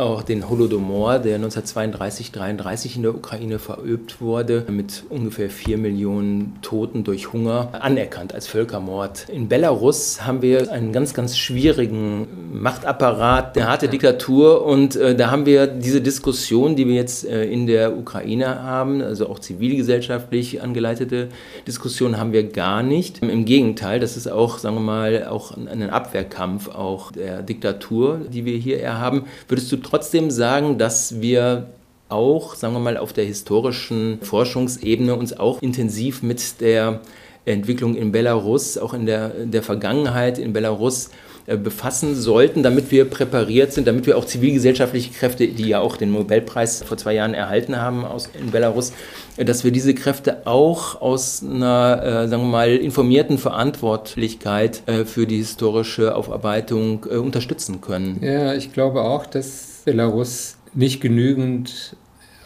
auch 0.00 0.22
den 0.22 0.48
Holodomor, 0.48 1.18
der 1.18 1.36
1932, 1.36 2.32
33 2.32 2.96
in 2.96 3.02
der 3.02 3.14
Ukraine 3.14 3.58
verübt 3.58 4.20
wurde, 4.20 4.64
mit 4.70 5.04
ungefähr 5.08 5.50
4 5.50 5.78
Millionen 5.78 6.56
Toten 6.62 7.04
durch 7.04 7.32
Hunger, 7.32 7.68
anerkannt 7.80 8.34
als 8.34 8.46
Völkermord. 8.46 9.28
In 9.28 9.48
Belarus 9.48 10.26
haben 10.26 10.42
wir 10.42 10.72
einen 10.72 10.92
ganz, 10.92 11.14
ganz 11.14 11.36
schwierigen 11.36 12.26
Machtapparat, 12.52 13.56
eine 13.56 13.68
harte 13.68 13.88
Diktatur 13.88 14.64
und 14.64 14.96
äh, 14.96 15.14
da 15.14 15.30
haben 15.30 15.46
wir 15.46 15.66
diese 15.66 16.00
Diskussion, 16.00 16.76
die 16.76 16.86
wir 16.86 16.94
jetzt 16.94 17.26
äh, 17.26 17.44
in 17.44 17.66
der 17.66 17.96
Ukraine 17.96 18.62
haben, 18.62 19.02
also 19.02 19.28
auch 19.28 19.38
zivilgesellschaftlich 19.38 20.62
angeleitete 20.62 21.28
Diskussion 21.66 22.16
haben 22.16 22.32
wir 22.32 22.44
gar 22.44 22.82
nicht. 22.82 23.22
Im 23.22 23.44
Gegenteil, 23.44 24.00
das 24.00 24.16
ist 24.16 24.28
auch, 24.30 24.58
sagen 24.58 24.76
wir 24.76 24.80
mal, 24.80 25.26
auch 25.26 25.56
ein 25.56 25.90
Abwehrkampf 25.90 26.68
auch 26.68 27.12
der 27.12 27.42
Diktatur, 27.42 28.20
die 28.32 28.44
wir 28.44 28.56
hier 28.56 28.98
haben. 28.98 29.24
Würdest 29.48 29.70
du 29.72 29.76
trotzdem 29.90 30.30
sagen, 30.30 30.78
dass 30.78 31.20
wir 31.20 31.66
auch, 32.08 32.54
sagen 32.54 32.74
wir 32.74 32.80
mal, 32.80 32.96
auf 32.96 33.12
der 33.12 33.24
historischen 33.24 34.18
Forschungsebene 34.22 35.14
uns 35.14 35.38
auch 35.38 35.62
intensiv 35.62 36.22
mit 36.22 36.60
der 36.60 37.00
Entwicklung 37.44 37.94
in 37.94 38.12
Belarus, 38.12 38.78
auch 38.78 38.94
in 38.94 39.06
der, 39.06 39.28
der 39.28 39.62
Vergangenheit 39.62 40.38
in 40.38 40.52
Belarus 40.52 41.10
äh, 41.46 41.56
befassen 41.56 42.14
sollten, 42.14 42.62
damit 42.62 42.90
wir 42.90 43.06
präpariert 43.06 43.72
sind, 43.72 43.86
damit 43.86 44.06
wir 44.06 44.18
auch 44.18 44.26
zivilgesellschaftliche 44.26 45.10
Kräfte, 45.12 45.48
die 45.48 45.68
ja 45.68 45.80
auch 45.80 45.96
den 45.96 46.12
Nobelpreis 46.12 46.82
vor 46.82 46.96
zwei 46.96 47.14
Jahren 47.14 47.32
erhalten 47.32 47.76
haben 47.76 48.04
aus, 48.04 48.28
in 48.38 48.50
Belarus, 48.50 48.92
äh, 49.36 49.44
dass 49.44 49.64
wir 49.64 49.72
diese 49.72 49.94
Kräfte 49.94 50.46
auch 50.46 51.00
aus 51.00 51.42
einer, 51.42 52.02
äh, 52.02 52.28
sagen 52.28 52.42
wir 52.42 52.50
mal, 52.50 52.76
informierten 52.76 53.38
Verantwortlichkeit 53.38 54.82
äh, 54.86 55.04
für 55.04 55.26
die 55.26 55.38
historische 55.38 56.14
Aufarbeitung 56.14 57.06
äh, 57.10 57.16
unterstützen 57.16 57.80
können. 57.80 58.18
Ja, 58.22 58.52
ich 58.52 58.72
glaube 58.72 59.00
auch, 59.02 59.24
dass 59.24 59.69
Belarus 59.84 60.56
nicht 60.74 61.00
genügend 61.00 61.96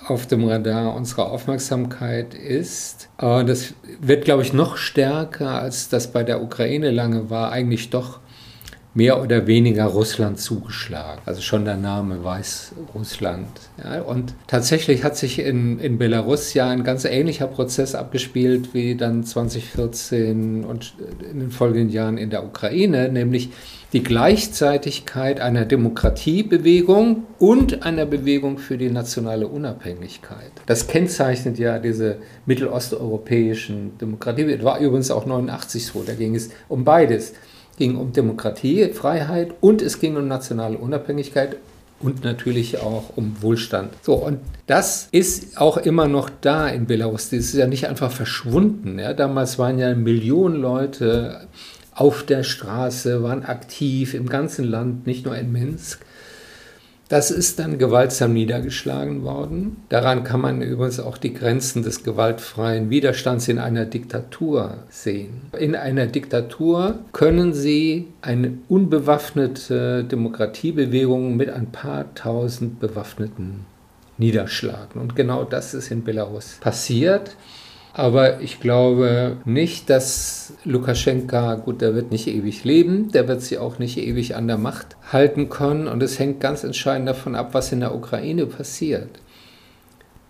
auf 0.07 0.26
dem 0.26 0.45
Radar 0.45 0.95
unserer 0.95 1.31
Aufmerksamkeit 1.31 2.35
ist. 2.35 3.09
Aber 3.17 3.45
das 3.45 3.75
wird, 4.00 4.25
glaube 4.25 4.43
ich, 4.43 4.53
noch 4.53 4.76
stärker, 4.76 5.61
als 5.62 5.88
das 5.88 6.12
bei 6.12 6.23
der 6.23 6.43
Ukraine 6.43 6.91
lange 6.91 7.31
war, 7.31 7.53
eigentlich 7.53 7.91
doch 7.91 8.21
mehr 8.95 9.21
oder 9.21 9.47
weniger 9.49 9.87
Russland 9.87 10.39
zugeschlagen. 10.39 11.21
Also 11.27 11.43
schon 11.43 11.65
der 11.65 11.77
Name 11.77 12.23
Weißrussland. 12.23 13.49
Ja, 13.83 14.03
und 14.03 14.35
tatsächlich 14.47 15.03
hat 15.03 15.17
sich 15.17 15.41
in, 15.41 15.81
in 15.81 15.99
Belarus 15.99 16.55
ja 16.55 16.69
ein 16.69 16.85
ganz 16.85 17.05
ähnlicher 17.05 17.49
Prozess 17.49 17.97
abgespielt 17.97 18.73
wie 18.73 18.95
dann 18.95 19.25
2014 19.25 20.65
und 20.65 20.95
in 21.31 21.41
den 21.41 21.51
folgenden 21.51 21.91
Jahren 21.91 22.19
in 22.19 22.31
der 22.31 22.45
Ukraine, 22.45 23.09
nämlich 23.09 23.51
die 23.93 24.03
Gleichzeitigkeit 24.03 25.41
einer 25.41 25.65
Demokratiebewegung 25.65 27.25
und 27.39 27.85
einer 27.85 28.07
Bewegung 28.07 28.59
für 28.59 28.79
die 28.79 28.91
nationale 28.91 29.47
Unabhängigkeit. 29.47 30.51
Das 30.67 30.87
kennzeichnet 30.87 31.59
ja 31.59 31.79
diese 31.79 32.17
mittelosteuropäischen 32.47 33.99
Demokratien. 33.99 34.49
Das 34.49 34.65
war 34.65 34.79
übrigens 34.81 35.11
auch 35.11 35.27
89 35.27 35.87
so, 35.87 36.03
da 36.05 36.15
ging 36.15 36.35
es 36.35 36.51
um 36.69 36.85
beides 36.85 37.35
ging 37.76 37.97
um 37.97 38.12
Demokratie, 38.12 38.88
Freiheit 38.93 39.54
und 39.61 39.83
es 39.83 40.00
ging 40.00 40.16
um 40.16 40.28
nationale 40.28 40.78
Unabhängigkeit 40.78 41.57
und 42.00 42.25
natürlich 42.25 42.78
auch 42.78 43.16
um 43.16 43.37
Wohlstand. 43.40 43.93
So, 44.02 44.14
und 44.14 44.38
das 44.66 45.09
ist 45.11 45.59
auch 45.59 45.76
immer 45.78 46.07
noch 46.07 46.31
da 46.40 46.69
in 46.69 46.87
Belarus. 46.87 47.31
Das 47.31 47.40
ist 47.40 47.54
ja 47.54 47.66
nicht 47.66 47.88
einfach 47.88 48.11
verschwunden. 48.11 48.99
Ja. 48.99 49.14
Damals 49.14 49.59
waren 49.59 49.78
ja 49.78 49.95
Millionen 49.95 50.57
Leute 50.57 51.49
auf 51.95 52.25
der 52.25 52.43
Straße, 52.43 53.23
waren 53.23 53.45
aktiv 53.45 54.14
im 54.14 54.28
ganzen 54.28 54.64
Land, 54.64 55.07
nicht 55.07 55.25
nur 55.25 55.37
in 55.37 55.52
Minsk. 55.52 56.04
Das 57.09 57.31
ist 57.31 57.59
dann 57.59 57.79
gewaltsam 57.79 58.33
niedergeschlagen 58.33 59.23
worden. 59.25 59.77
Daran 59.91 60.25
kann 60.25 60.41
man 60.41 60.63
übrigens 60.63 61.01
auch 61.01 61.19
die 61.19 61.35
Grenzen 61.35 61.83
des 61.83 62.03
gewaltfreien 62.03 62.89
Widerstands 62.89 63.47
in 63.49 63.59
einer 63.59 63.85
Diktatur 63.85 64.79
sehen. 64.89 65.43
In 65.59 65.77
einer 65.77 66.07
Diktatur 66.07 67.01
können 67.13 67.53
Sie 67.53 68.09
eine 68.23 68.55
unbewaffnete 68.69 70.05
Demokratiebewegung 70.05 71.37
mit 71.37 71.51
ein 71.51 71.73
paar 71.73 72.15
tausend 72.15 72.81
Bewaffneten 72.81 73.67
niederschlagen. 74.17 75.01
Und 75.01 75.15
genau 75.15 75.45
das 75.45 75.75
ist 75.75 75.91
in 75.91 76.05
Belarus 76.05 76.59
passiert. 76.61 77.37
Aber 77.97 78.41
ich 78.41 78.59
glaube 78.59 79.37
nicht, 79.45 79.89
dass 79.89 80.55
Lukaschenka, 80.65 81.55
gut, 81.55 81.81
der 81.81 81.95
wird 81.95 82.11
nicht 82.11 82.27
ewig 82.27 82.65
leben, 82.65 83.13
der 83.13 83.29
wird 83.29 83.41
sie 83.41 83.57
auch 83.57 83.79
nicht 83.79 83.99
ewig 83.99 84.35
an 84.35 84.49
der 84.49 84.59
Macht 84.59 84.97
halten 85.13 85.49
können. 85.49 85.87
Und 85.87 86.03
es 86.03 86.19
hängt 86.19 86.41
ganz 86.41 86.65
entscheidend 86.65 87.09
davon 87.09 87.37
ab, 87.37 87.51
was 87.53 87.71
in 87.71 87.79
der 87.79 87.95
Ukraine 87.95 88.47
passiert. 88.47 89.21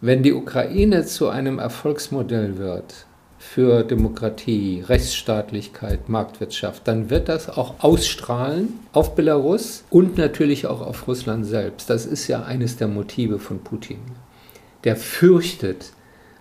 Wenn 0.02 0.22
die 0.22 0.34
Ukraine 0.34 1.06
zu 1.06 1.30
einem 1.30 1.58
Erfolgsmodell 1.58 2.58
wird 2.58 3.06
für 3.38 3.82
Demokratie, 3.82 4.84
Rechtsstaatlichkeit, 4.86 6.10
Marktwirtschaft, 6.10 6.86
dann 6.86 7.08
wird 7.08 7.30
das 7.30 7.48
auch 7.48 7.76
ausstrahlen 7.78 8.74
auf 8.92 9.14
Belarus 9.14 9.84
und 9.88 10.18
natürlich 10.18 10.66
auch 10.66 10.82
auf 10.82 11.08
Russland 11.08 11.46
selbst. 11.46 11.88
Das 11.88 12.04
ist 12.04 12.28
ja 12.28 12.42
eines 12.42 12.76
der 12.76 12.88
Motive 12.88 13.38
von 13.38 13.60
Putin. 13.60 14.00
Der 14.84 14.96
fürchtet, 14.96 15.92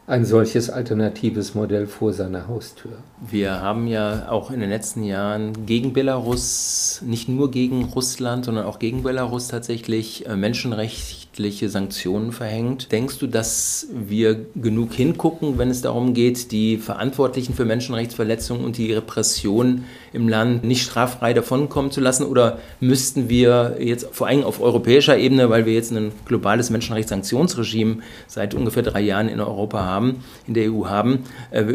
ein 0.05 0.25
solches 0.25 0.69
alternatives 0.69 1.55
Modell 1.55 1.87
vor 1.87 2.11
seiner 2.11 2.47
Haustür. 2.47 2.91
Wir 3.25 3.61
haben 3.61 3.87
ja 3.87 4.29
auch 4.29 4.51
in 4.51 4.59
den 4.59 4.69
letzten 4.69 5.03
Jahren 5.03 5.65
gegen 5.65 5.93
Belarus, 5.93 7.01
nicht 7.05 7.29
nur 7.29 7.51
gegen 7.51 7.85
Russland, 7.85 8.43
sondern 8.43 8.65
auch 8.65 8.79
gegen 8.79 9.03
Belarus 9.03 9.47
tatsächlich 9.47 10.25
äh, 10.25 10.35
menschenrechtliche 10.35 11.69
Sanktionen 11.69 12.33
verhängt. 12.33 12.91
Denkst 12.91 13.19
du, 13.19 13.27
dass 13.27 13.87
wir 13.93 14.45
genug 14.55 14.93
hingucken, 14.93 15.57
wenn 15.57 15.69
es 15.69 15.81
darum 15.81 16.13
geht, 16.13 16.51
die 16.51 16.77
Verantwortlichen 16.77 17.53
für 17.53 17.63
Menschenrechtsverletzungen 17.63 18.65
und 18.65 18.77
die 18.77 18.91
Repression 18.91 19.85
im 20.13 20.29
Land 20.29 20.63
nicht 20.63 20.83
straffrei 20.83 21.33
davonkommen 21.33 21.91
zu 21.91 21.99
lassen? 21.99 22.25
Oder 22.25 22.59
müssten 22.79 23.29
wir 23.29 23.77
jetzt 23.79 24.07
vor 24.11 24.27
allem 24.27 24.43
auf 24.43 24.61
europäischer 24.61 25.17
Ebene, 25.17 25.49
weil 25.49 25.65
wir 25.65 25.73
jetzt 25.73 25.91
ein 25.91 26.11
globales 26.25 26.69
Menschenrechtssanktionsregime 26.69 27.97
seit 28.27 28.53
ungefähr 28.53 28.83
drei 28.83 29.01
Jahren 29.01 29.27
in 29.27 29.39
Europa 29.39 29.83
haben, 29.83 30.23
in 30.47 30.53
der 30.53 30.71
EU 30.71 30.85
haben, 30.85 31.23
äh, 31.51 31.65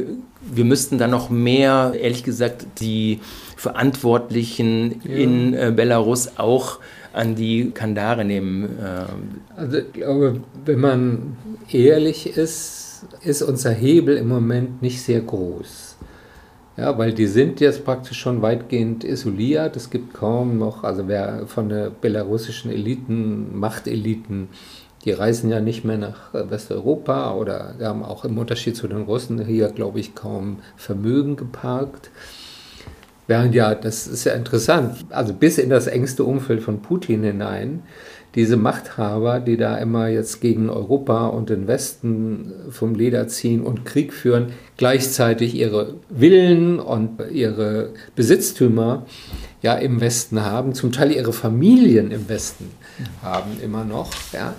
wir 0.40 0.64
müssten 0.64 0.98
dann 0.98 1.10
noch 1.10 1.30
mehr, 1.30 1.94
ehrlich 1.98 2.24
gesagt, 2.24 2.66
die 2.80 3.20
Verantwortlichen 3.56 5.00
ja. 5.04 5.16
in 5.16 5.54
äh, 5.54 5.72
Belarus 5.74 6.32
auch 6.36 6.78
an 7.12 7.34
die 7.34 7.70
Kandare 7.72 8.24
nehmen. 8.24 8.64
Äh. 8.78 9.60
Also 9.60 9.78
ich 9.78 9.92
glaube, 9.92 10.40
wenn 10.64 10.80
man 10.80 11.36
ehrlich 11.70 12.36
ist, 12.36 13.06
ist 13.22 13.42
unser 13.42 13.72
Hebel 13.72 14.16
im 14.16 14.28
Moment 14.28 14.82
nicht 14.82 15.02
sehr 15.02 15.20
groß. 15.20 15.87
Ja, 16.78 16.96
weil 16.96 17.12
die 17.12 17.26
sind 17.26 17.58
jetzt 17.58 17.84
praktisch 17.84 18.20
schon 18.20 18.40
weitgehend 18.40 19.02
isoliert. 19.02 19.74
Es 19.74 19.90
gibt 19.90 20.14
kaum 20.14 20.58
noch, 20.58 20.84
also 20.84 21.08
wer 21.08 21.48
von 21.48 21.68
der 21.68 21.90
belarussischen 21.90 22.70
Eliten, 22.70 23.58
Machteliten, 23.58 24.48
die 25.04 25.10
reisen 25.10 25.50
ja 25.50 25.60
nicht 25.60 25.84
mehr 25.84 25.98
nach 25.98 26.32
Westeuropa 26.32 27.34
oder 27.34 27.74
haben 27.80 28.04
auch 28.04 28.24
im 28.24 28.38
Unterschied 28.38 28.76
zu 28.76 28.86
den 28.86 29.02
Russen 29.02 29.44
hier, 29.44 29.70
glaube 29.70 29.98
ich, 29.98 30.14
kaum 30.14 30.58
Vermögen 30.76 31.34
geparkt. 31.34 32.10
Während 33.26 33.56
ja, 33.56 33.74
das 33.74 34.06
ist 34.06 34.22
ja 34.24 34.34
interessant, 34.34 35.04
also 35.10 35.34
bis 35.34 35.58
in 35.58 35.70
das 35.70 35.88
engste 35.88 36.22
Umfeld 36.22 36.62
von 36.62 36.80
Putin 36.80 37.24
hinein, 37.24 37.82
diese 38.38 38.56
Machthaber, 38.56 39.40
die 39.40 39.56
da 39.56 39.76
immer 39.78 40.06
jetzt 40.06 40.40
gegen 40.40 40.70
Europa 40.70 41.26
und 41.26 41.50
den 41.50 41.66
Westen 41.66 42.52
vom 42.70 42.94
Leder 42.94 43.26
ziehen 43.26 43.62
und 43.62 43.84
Krieg 43.84 44.12
führen, 44.12 44.52
gleichzeitig 44.76 45.56
ihre 45.56 45.94
Villen 46.16 46.78
und 46.78 47.18
ihre 47.32 47.90
Besitztümer 48.14 49.04
ja 49.60 49.74
im 49.74 50.00
Westen 50.00 50.44
haben, 50.44 50.72
zum 50.72 50.92
Teil 50.92 51.10
ihre 51.10 51.32
Familien 51.32 52.12
im 52.12 52.28
Westen 52.28 52.70
haben 53.24 53.60
immer 53.60 53.84
noch. 53.84 54.12
Ja. 54.32 54.54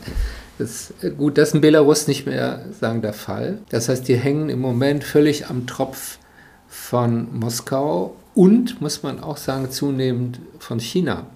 Das, 0.57 0.93
gut, 1.17 1.37
das 1.37 1.47
ist 1.47 1.55
in 1.55 1.61
Belarus 1.61 2.09
nicht 2.09 2.25
mehr 2.25 2.65
sagen 2.77 3.01
der 3.01 3.13
Fall. 3.13 3.59
Das 3.69 3.87
heißt, 3.87 4.05
die 4.09 4.17
hängen 4.17 4.49
im 4.49 4.59
Moment 4.59 5.05
völlig 5.05 5.49
am 5.49 5.67
Tropf 5.67 6.19
von 6.67 7.29
Moskau 7.31 8.13
und, 8.35 8.81
muss 8.81 9.03
man 9.03 9.23
auch 9.23 9.37
sagen, 9.37 9.71
zunehmend 9.71 10.41
von 10.59 10.81
China. 10.81 11.27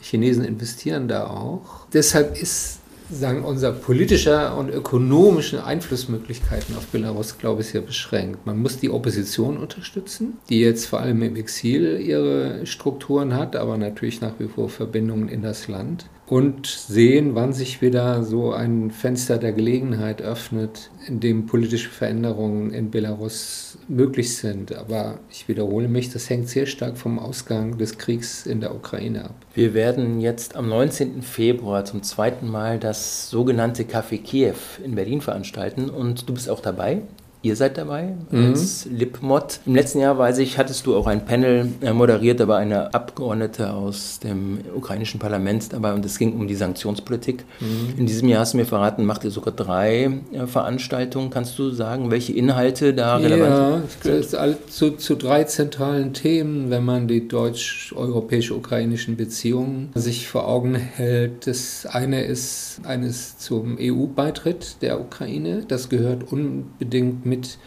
Chinesen 0.00 0.44
investieren 0.44 1.08
da 1.08 1.26
auch. 1.26 1.86
Deshalb 1.92 2.40
ist 2.40 2.78
sagen, 3.10 3.44
unser 3.44 3.72
politischer 3.72 4.56
und 4.56 4.68
ökonomische 4.68 5.64
Einflussmöglichkeiten 5.64 6.76
auf 6.76 6.86
Belarus, 6.86 7.38
glaube 7.38 7.62
ich, 7.62 7.68
sehr 7.68 7.80
beschränkt. 7.80 8.44
Man 8.46 8.58
muss 8.58 8.78
die 8.78 8.90
Opposition 8.90 9.56
unterstützen, 9.56 10.36
die 10.50 10.60
jetzt 10.60 10.86
vor 10.86 11.00
allem 11.00 11.22
im 11.22 11.36
Exil 11.36 12.00
ihre 12.00 12.66
Strukturen 12.66 13.34
hat, 13.34 13.56
aber 13.56 13.78
natürlich 13.78 14.20
nach 14.20 14.34
wie 14.38 14.48
vor 14.48 14.68
Verbindungen 14.68 15.28
in 15.28 15.42
das 15.42 15.68
Land. 15.68 16.06
Und 16.28 16.66
sehen, 16.66 17.34
wann 17.34 17.52
sich 17.52 17.80
wieder 17.80 18.22
so 18.22 18.52
ein 18.52 18.90
Fenster 18.90 19.38
der 19.38 19.52
Gelegenheit 19.52 20.20
öffnet, 20.20 20.90
in 21.06 21.20
dem 21.20 21.46
politische 21.46 21.88
Veränderungen 21.88 22.70
in 22.70 22.90
Belarus 22.90 23.78
möglich 23.88 24.36
sind. 24.36 24.74
Aber 24.74 25.20
ich 25.30 25.48
wiederhole 25.48 25.88
mich, 25.88 26.12
das 26.12 26.28
hängt 26.28 26.48
sehr 26.48 26.66
stark 26.66 26.98
vom 26.98 27.18
Ausgang 27.18 27.78
des 27.78 27.96
Kriegs 27.96 28.44
in 28.46 28.60
der 28.60 28.74
Ukraine 28.74 29.24
ab. 29.24 29.34
Wir 29.54 29.72
werden 29.72 30.20
jetzt 30.20 30.54
am 30.54 30.68
19. 30.68 31.22
Februar 31.22 31.86
zum 31.86 32.02
zweiten 32.02 32.48
Mal 32.48 32.78
das 32.78 33.30
sogenannte 33.30 33.84
Café 33.84 34.20
Kiew 34.22 34.54
in 34.84 34.94
Berlin 34.94 35.22
veranstalten 35.22 35.88
und 35.88 36.28
du 36.28 36.34
bist 36.34 36.50
auch 36.50 36.60
dabei. 36.60 37.02
Ihr 37.40 37.54
seid 37.54 37.78
dabei 37.78 38.14
mhm. 38.30 38.46
als 38.46 38.88
Lipmod. 38.90 39.60
Im 39.64 39.76
letzten 39.76 40.00
Jahr, 40.00 40.18
weiß 40.18 40.38
ich, 40.38 40.58
hattest 40.58 40.86
du 40.86 40.96
auch 40.96 41.06
ein 41.06 41.24
Panel 41.24 41.68
äh, 41.82 41.92
moderiert, 41.92 42.44
war 42.48 42.58
eine 42.58 42.92
Abgeordnete 42.92 43.72
aus 43.72 44.18
dem 44.18 44.58
ukrainischen 44.74 45.20
Parlament 45.20 45.72
dabei 45.72 45.92
und 45.92 46.04
es 46.04 46.18
ging 46.18 46.32
um 46.32 46.48
die 46.48 46.56
Sanktionspolitik. 46.56 47.44
Mhm. 47.60 47.94
In 47.96 48.06
diesem 48.06 48.28
Jahr 48.28 48.40
hast 48.40 48.54
du 48.54 48.56
mir 48.56 48.64
verraten, 48.64 49.04
macht 49.04 49.22
ihr 49.22 49.30
sogar 49.30 49.54
drei 49.54 50.10
äh, 50.32 50.46
Veranstaltungen. 50.48 51.30
Kannst 51.30 51.56
du 51.60 51.70
sagen, 51.70 52.10
welche 52.10 52.32
Inhalte 52.32 52.92
da 52.92 53.18
relevant 53.18 53.84
sind? 54.02 54.32
Ja, 54.32 54.48
zu, 54.68 54.96
zu 54.96 55.14
drei 55.14 55.44
zentralen 55.44 56.14
Themen, 56.14 56.70
wenn 56.70 56.84
man 56.84 57.06
die 57.06 57.28
deutsch-europäisch-ukrainischen 57.28 59.16
Beziehungen 59.16 59.90
sich 59.94 60.26
vor 60.26 60.48
Augen 60.48 60.74
hält. 60.74 61.46
Das 61.46 61.86
eine 61.86 62.24
ist 62.24 62.80
eines 62.82 63.38
zum 63.38 63.78
EU-Beitritt 63.80 64.82
der 64.82 65.00
Ukraine. 65.00 65.62
Das 65.68 65.88
gehört 65.88 66.32
unbedingt 66.32 67.27
mit 67.28 67.58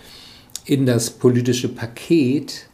in 0.65 0.85
das 0.85 1.09
politische 1.09 1.69
Paket, 1.69 2.67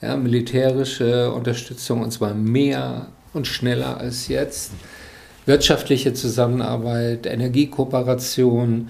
ja, 0.00 0.16
militärische 0.16 1.32
Unterstützung 1.32 2.02
und 2.02 2.10
zwar 2.10 2.34
mehr 2.34 3.08
und 3.32 3.46
schneller 3.46 3.98
als 3.98 4.28
jetzt, 4.28 4.72
wirtschaftliche 5.46 6.14
Zusammenarbeit, 6.14 7.26
Energiekooperation, 7.26 8.88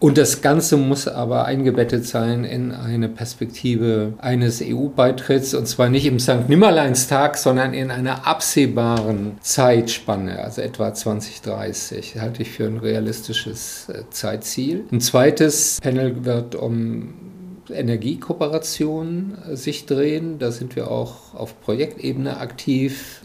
und 0.00 0.16
das 0.16 0.42
Ganze 0.42 0.76
muss 0.76 1.08
aber 1.08 1.46
eingebettet 1.46 2.06
sein 2.06 2.44
in 2.44 2.70
eine 2.70 3.08
Perspektive 3.08 4.14
eines 4.18 4.62
EU-Beitritts 4.62 5.54
und 5.54 5.66
zwar 5.66 5.88
nicht 5.88 6.06
im 6.06 6.20
St. 6.20 6.48
Nimmerleinstag, 6.48 7.36
sondern 7.36 7.74
in 7.74 7.90
einer 7.90 8.26
absehbaren 8.26 9.38
Zeitspanne, 9.40 10.38
also 10.38 10.62
etwa 10.62 10.94
2030. 10.94 12.20
Halte 12.20 12.42
ich 12.42 12.50
für 12.50 12.66
ein 12.66 12.78
realistisches 12.78 13.88
äh, 13.88 14.04
Zeitziel. 14.10 14.84
Ein 14.92 15.00
zweites 15.00 15.80
Panel 15.82 16.24
wird 16.24 16.54
um 16.54 17.14
Energiekooperation 17.70 19.36
äh, 19.50 19.56
sich 19.56 19.86
drehen. 19.86 20.38
Da 20.38 20.52
sind 20.52 20.76
wir 20.76 20.90
auch 20.90 21.34
auf 21.34 21.60
Projektebene 21.60 22.38
aktiv 22.38 23.17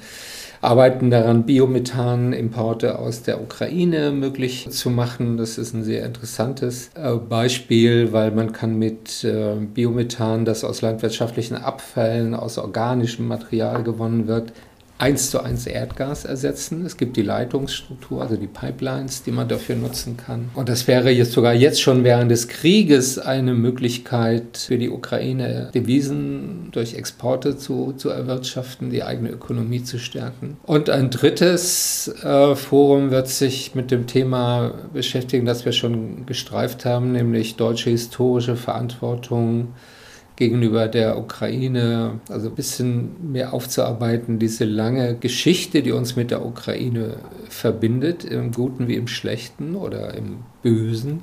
arbeiten 0.64 1.10
daran, 1.10 1.44
Biomethan-Importe 1.44 2.98
aus 2.98 3.24
der 3.24 3.42
Ukraine 3.42 4.12
möglich 4.12 4.70
zu 4.70 4.90
machen. 4.90 5.38
Das 5.38 5.58
ist 5.58 5.74
ein 5.74 5.84
sehr 5.84 6.06
interessantes 6.06 6.90
äh, 6.96 7.16
Beispiel, 7.16 8.14
weil 8.14 8.32
man 8.32 8.54
kann 8.54 8.80
mit 8.80 9.24
äh, 9.24 9.56
Biomethan, 9.56 10.46
das 10.46 10.64
aus 10.64 10.82
landwirtschaftlichen 10.82 11.58
Abfällen, 11.58 12.34
aus 12.34 12.58
organischem 12.58 13.28
Material 13.28 13.84
gewonnen 13.84 14.28
wird, 14.28 14.54
eins 15.04 15.32
zu 15.32 15.44
eins 15.44 15.68
Erdgas 15.68 16.24
ersetzen. 16.24 16.86
Es 16.86 16.96
gibt 16.96 17.18
die 17.18 17.24
Leitungsstruktur, 17.24 18.22
also 18.22 18.38
die 18.38 18.48
Pipelines, 18.48 19.22
die 19.22 19.32
man 19.32 19.50
dafür 19.50 19.76
nutzen 19.76 20.16
kann. 20.16 20.50
Und 20.54 20.70
das 20.70 20.88
wäre 20.88 21.12
jetzt 21.12 21.34
sogar 21.34 21.54
jetzt 21.54 21.82
schon 21.82 22.06
während 22.06 22.32
des 22.32 22.48
Krieges 22.48 23.20
eine 23.20 23.54
Möglichkeit 23.54 24.58
für 24.58 24.78
die 24.78 24.90
Ukraine, 24.90 25.72
Devisen 25.74 26.70
durch 26.72 26.94
Exporte 26.94 27.58
zu, 27.58 27.92
zu 27.98 28.12
erwirtschaften, 28.12 28.92
die 28.92 29.04
eigene 29.04 29.32
Ökonomie 29.32 29.84
zu 29.84 30.00
stärken. 30.00 30.56
Und 30.64 30.90
ein 30.90 31.10
drittes 31.10 32.08
äh, 32.24 32.56
Forum 32.56 33.12
wird 33.12 33.28
sich 33.28 33.76
mit 33.76 33.92
dem 33.92 34.08
Thema 34.08 34.74
beschäftigen, 34.94 35.46
das 35.46 35.66
wir 35.66 35.74
schon 35.74 36.26
gestreift 36.26 36.86
haben, 36.86 37.12
nämlich 37.12 37.58
deutsche 37.58 37.90
historische 37.90 38.56
Verantwortung 38.56 39.74
gegenüber 40.36 40.88
der 40.88 41.18
Ukraine, 41.18 42.20
also 42.30 42.50
ein 42.50 42.56
bisschen 42.56 43.32
mehr 43.32 43.54
aufzuarbeiten, 43.54 44.40
diese 44.40 44.66
lange 44.66 45.16
Geschichte, 45.16 45.84
die 45.84 45.92
uns 45.92 46.16
mit 46.16 46.32
der 46.32 46.46
Ukraine 46.46 47.18
verbindet, 47.50 48.24
im 48.24 48.52
Guten 48.52 48.88
wie 48.88 48.96
im 48.96 49.08
Schlechten 49.08 49.76
oder 49.76 50.14
im 50.16 50.40
Bösen. 50.62 51.22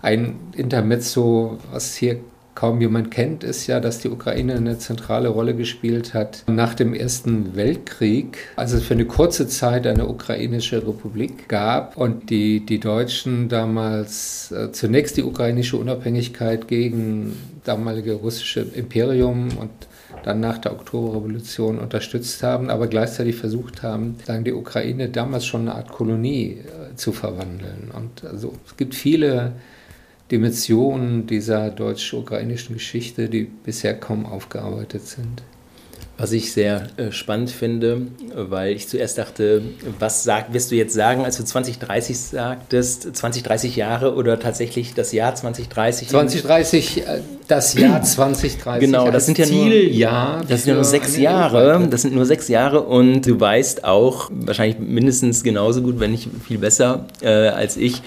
Ein 0.00 0.36
Intermezzo, 0.54 1.58
was 1.72 1.96
hier 1.96 2.20
kaum 2.58 2.80
jemand 2.80 3.12
kennt, 3.12 3.44
ist 3.44 3.68
ja, 3.68 3.78
dass 3.78 4.00
die 4.00 4.08
Ukraine 4.08 4.56
eine 4.56 4.78
zentrale 4.78 5.28
Rolle 5.28 5.54
gespielt 5.54 6.12
hat 6.12 6.42
nach 6.48 6.74
dem 6.74 6.92
Ersten 6.92 7.54
Weltkrieg, 7.54 8.38
als 8.56 8.72
es 8.72 8.82
für 8.82 8.94
eine 8.94 9.04
kurze 9.04 9.46
Zeit 9.46 9.86
eine 9.86 10.08
ukrainische 10.08 10.78
Republik 10.78 11.48
gab 11.48 11.96
und 11.96 12.30
die, 12.30 12.66
die 12.66 12.80
Deutschen 12.80 13.48
damals 13.48 14.50
äh, 14.50 14.72
zunächst 14.72 15.16
die 15.16 15.22
ukrainische 15.22 15.76
Unabhängigkeit 15.76 16.66
gegen 16.66 17.36
damalige 17.68 18.14
russische 18.14 18.60
Imperium 18.60 19.48
und 19.58 19.70
dann 20.24 20.40
nach 20.40 20.58
der 20.58 20.72
Oktoberrevolution 20.72 21.78
unterstützt 21.78 22.42
haben, 22.42 22.70
aber 22.70 22.86
gleichzeitig 22.86 23.36
versucht 23.36 23.82
haben, 23.82 24.16
sagen 24.26 24.44
die 24.44 24.52
Ukraine 24.52 25.08
damals 25.08 25.46
schon 25.46 25.62
eine 25.62 25.74
Art 25.74 25.90
Kolonie 25.90 26.58
äh, 26.58 26.96
zu 26.96 27.12
verwandeln. 27.12 27.90
Und 27.94 28.24
also 28.24 28.54
es 28.66 28.76
gibt 28.76 28.94
viele 28.94 29.52
Dimensionen 30.30 31.26
dieser 31.26 31.70
deutsch-ukrainischen 31.70 32.74
Geschichte, 32.74 33.28
die 33.28 33.44
bisher 33.44 33.94
kaum 33.94 34.26
aufgearbeitet 34.26 35.06
sind. 35.06 35.42
Was 36.20 36.32
ich 36.32 36.52
sehr 36.52 36.88
äh, 36.96 37.12
spannend 37.12 37.48
finde, 37.48 38.02
weil 38.34 38.72
ich 38.72 38.88
zuerst 38.88 39.18
dachte, 39.18 39.62
was 40.00 40.24
sag, 40.24 40.52
wirst 40.52 40.72
du 40.72 40.74
jetzt 40.74 40.92
sagen, 40.92 41.24
als 41.24 41.36
du 41.36 41.44
2030 41.44 42.18
sagtest, 42.18 43.14
20, 43.14 43.44
30 43.44 43.76
Jahre 43.76 44.16
oder 44.16 44.40
tatsächlich 44.40 44.94
das 44.94 45.12
Jahr 45.12 45.36
2030? 45.36 46.08
2030, 46.08 47.06
äh, 47.06 47.20
das 47.46 47.74
Jahr 47.74 48.02
2030. 48.02 48.80
Genau, 48.80 49.12
das 49.12 49.26
sind 49.26 49.38
ja 49.38 49.44
Zieljahr 49.44 50.38
nur, 50.38 50.46
das 50.46 50.64
sind 50.64 50.70
ja 50.70 50.74
nur 50.74 50.84
sechs 50.84 51.16
Jahre. 51.16 51.86
Das 51.88 52.02
sind 52.02 52.16
nur 52.16 52.26
sechs 52.26 52.48
Jahre 52.48 52.80
und 52.80 53.24
du 53.24 53.38
weißt 53.38 53.84
auch, 53.84 54.28
wahrscheinlich 54.32 54.80
mindestens 54.80 55.44
genauso 55.44 55.82
gut, 55.82 56.00
wenn 56.00 56.10
nicht 56.10 56.28
viel 56.44 56.58
besser 56.58 57.06
äh, 57.20 57.28
als 57.28 57.76
ich, 57.76 58.02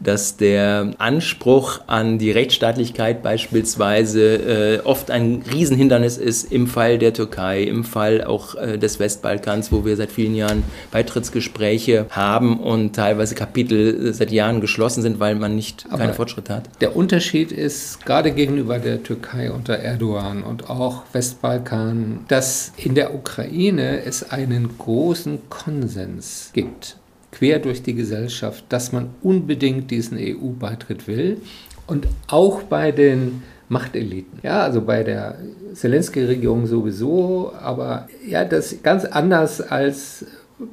dass 0.00 0.36
der 0.36 0.92
Anspruch 0.98 1.80
an 1.86 2.18
die 2.18 2.30
Rechtsstaatlichkeit 2.30 3.22
beispielsweise 3.22 4.80
äh, 4.80 4.80
oft 4.84 5.10
ein 5.10 5.42
Riesenhindernis 5.52 6.16
ist 6.16 6.50
im 6.50 6.66
Fall 6.66 6.98
der 6.98 7.12
Türkei, 7.12 7.62
im 7.62 7.84
Fall 7.84 8.24
auch 8.24 8.54
äh, 8.54 8.78
des 8.78 8.98
Westbalkans, 8.98 9.70
wo 9.72 9.84
wir 9.84 9.96
seit 9.96 10.10
vielen 10.10 10.34
Jahren 10.34 10.62
Beitrittsgespräche 10.90 12.06
haben 12.10 12.58
und 12.58 12.96
teilweise 12.96 13.34
Kapitel 13.34 14.08
äh, 14.08 14.12
seit 14.12 14.30
Jahren 14.30 14.60
geschlossen 14.60 15.02
sind, 15.02 15.20
weil 15.20 15.34
man 15.34 15.54
nicht 15.54 15.86
Aber 15.88 15.98
keine 15.98 16.14
Fortschritte 16.14 16.54
hat. 16.54 16.64
Der 16.80 16.96
Unterschied 16.96 17.52
ist 17.52 18.04
gerade 18.04 18.32
gegenüber 18.32 18.78
der 18.78 19.02
Türkei 19.02 19.50
unter 19.50 19.74
Erdogan 19.74 20.42
und 20.42 20.70
auch 20.70 21.02
Westbalkan, 21.12 22.24
dass 22.28 22.72
in 22.76 22.94
der 22.94 23.14
Ukraine 23.14 24.02
es 24.02 24.30
einen 24.30 24.78
großen 24.78 25.50
Konsens 25.50 26.50
gibt 26.52 26.99
quer 27.32 27.58
durch 27.58 27.82
die 27.82 27.94
Gesellschaft, 27.94 28.64
dass 28.68 28.92
man 28.92 29.10
unbedingt 29.22 29.90
diesen 29.90 30.18
EU-Beitritt 30.18 31.06
will 31.06 31.38
und 31.86 32.06
auch 32.28 32.62
bei 32.62 32.92
den 32.92 33.42
Machteliten. 33.68 34.40
Ja, 34.42 34.62
also 34.62 34.80
bei 34.82 35.04
der 35.04 35.38
Zelensky-Regierung 35.74 36.66
sowieso, 36.66 37.52
aber 37.60 38.08
ja, 38.26 38.44
das 38.44 38.82
ganz 38.82 39.04
anders 39.04 39.60
als 39.60 40.26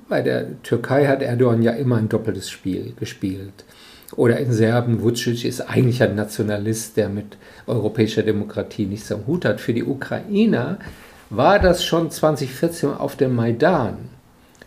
bei 0.09 0.21
der 0.21 0.61
Türkei 0.63 1.05
hat 1.07 1.21
Erdogan 1.21 1.61
ja 1.61 1.71
immer 1.71 1.97
ein 1.97 2.09
doppeltes 2.09 2.49
Spiel 2.49 2.93
gespielt. 2.99 3.63
Oder 4.15 4.39
in 4.39 4.51
Serben, 4.51 5.01
Vucic 5.01 5.45
ist 5.45 5.61
eigentlich 5.61 6.01
ein 6.01 6.15
Nationalist, 6.15 6.97
der 6.97 7.09
mit 7.09 7.37
europäischer 7.67 8.23
Demokratie 8.23 8.85
nichts 8.85 9.11
am 9.11 9.27
Hut 9.27 9.45
hat. 9.45 9.61
Für 9.61 9.73
die 9.73 9.83
Ukrainer 9.83 10.79
war 11.29 11.59
das 11.59 11.83
schon 11.83 12.09
2014 12.09 12.89
auf 12.89 13.15
dem 13.15 13.35
Maidan 13.35 13.97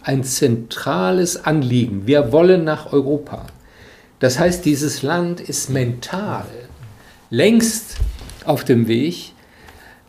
ein 0.02 0.24
zentrales 0.24 1.44
Anliegen. 1.44 2.06
Wir 2.06 2.32
wollen 2.32 2.64
nach 2.64 2.92
Europa. 2.92 3.46
Das 4.18 4.38
heißt, 4.38 4.64
dieses 4.64 5.02
Land 5.02 5.40
ist 5.40 5.70
mental 5.70 6.44
längst 7.30 7.96
auf 8.44 8.64
dem 8.64 8.88
Weg 8.88 9.32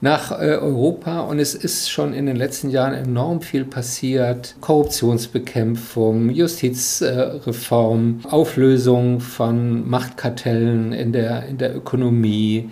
nach 0.01 0.31
äh, 0.31 0.55
Europa 0.55 1.21
und 1.21 1.37
es 1.37 1.53
ist 1.53 1.89
schon 1.89 2.13
in 2.13 2.25
den 2.25 2.35
letzten 2.35 2.71
Jahren 2.71 2.95
enorm 2.95 3.41
viel 3.41 3.65
passiert. 3.65 4.55
Korruptionsbekämpfung, 4.59 6.31
Justizreform, 6.31 8.21
Auflösung 8.23 9.19
von 9.19 9.87
Machtkartellen 9.87 10.91
in 10.91 11.13
der, 11.13 11.45
in 11.45 11.59
der 11.59 11.75
Ökonomie, 11.75 12.71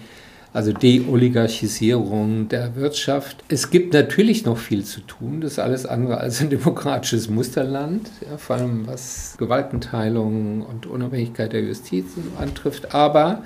also 0.54 0.74
Deoligarchisierung 0.74 2.50
der 2.50 2.76
Wirtschaft. 2.76 3.44
Es 3.50 3.70
gibt 3.70 3.94
natürlich 3.94 4.46
noch 4.46 4.58
viel 4.58 4.84
zu 4.84 5.02
tun, 5.02 5.42
das 5.42 5.54
ist 5.54 5.60
alles 5.60 5.86
andere 5.86 6.18
als 6.18 6.42
ein 6.42 6.50
demokratisches 6.50 7.30
Musterland, 7.30 8.10
ja, 8.30 8.38
vor 8.38 8.56
allem 8.56 8.88
was 8.88 9.36
Gewaltenteilung 9.38 10.62
und 10.62 10.86
Unabhängigkeit 10.86 11.54
der 11.54 11.62
Justiz 11.62 12.06
antrifft. 12.40 12.94
Aber 12.94 13.44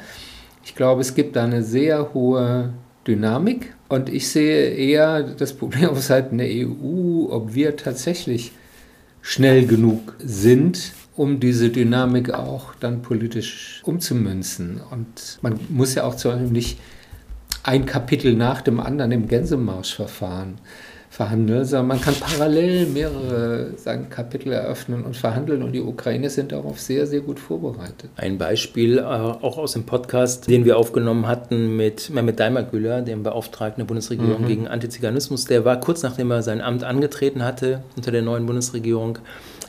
ich 0.63 0.75
glaube, 0.75 1.01
es 1.01 1.13
gibt 1.13 1.35
da 1.35 1.43
eine 1.43 1.63
sehr 1.63 2.13
hohe 2.13 2.73
Dynamik 3.05 3.75
und 3.89 4.09
ich 4.09 4.29
sehe 4.29 4.69
eher 4.69 5.23
das 5.23 5.53
Problem 5.53 5.89
auf 5.89 6.01
Seiten 6.01 6.37
der 6.37 6.47
EU, 6.47 7.27
ob 7.29 7.53
wir 7.53 7.75
tatsächlich 7.75 8.53
schnell 9.21 9.65
genug 9.65 10.15
sind, 10.19 10.93
um 11.15 11.39
diese 11.39 11.69
Dynamik 11.69 12.33
auch 12.33 12.73
dann 12.79 13.01
politisch 13.01 13.81
umzumünzen. 13.83 14.81
Und 14.89 15.39
man 15.41 15.59
muss 15.69 15.95
ja 15.95 16.03
auch 16.03 16.15
zum 16.15 16.31
Beispiel 16.31 16.51
nicht 16.51 16.79
ein 17.63 17.85
Kapitel 17.85 18.35
nach 18.35 18.61
dem 18.61 18.79
anderen 18.79 19.11
im 19.11 19.27
Gänsemarschverfahren 19.27 20.55
verhandeln, 21.13 21.63
sondern 21.63 21.87
man 21.87 22.01
kann 22.01 22.15
parallel 22.15 22.87
mehrere 22.87 23.77
sagen, 23.77 24.09
Kapitel 24.09 24.51
eröffnen 24.51 25.03
und 25.03 25.15
verhandeln 25.15 25.61
und 25.61 25.71
die 25.71 25.79
Ukraine 25.79 26.27
sind 26.31 26.51
darauf 26.51 26.79
sehr, 26.79 27.05
sehr 27.05 27.21
gut 27.21 27.39
vorbereitet. 27.39 28.09
Ein 28.15 28.39
Beispiel 28.39 28.97
äh, 28.97 29.03
auch 29.03 29.59
aus 29.59 29.73
dem 29.73 29.83
Podcast, 29.83 30.49
den 30.49 30.65
wir 30.65 30.75
aufgenommen 30.75 31.27
hatten 31.27 31.77
mit 31.77 32.09
Mehmet 32.09 32.39
Daimagüler, 32.39 33.03
dem 33.03 33.21
Beauftragten 33.21 33.81
der 33.81 33.85
Bundesregierung 33.85 34.41
mhm. 34.41 34.47
gegen 34.47 34.67
Antiziganismus, 34.67 35.45
der 35.45 35.63
war 35.63 35.79
kurz 35.79 36.01
nachdem 36.01 36.31
er 36.31 36.41
sein 36.41 36.61
Amt 36.61 36.83
angetreten 36.83 37.43
hatte 37.43 37.83
unter 37.95 38.09
der 38.11 38.23
neuen 38.23 38.47
Bundesregierung, 38.47 39.19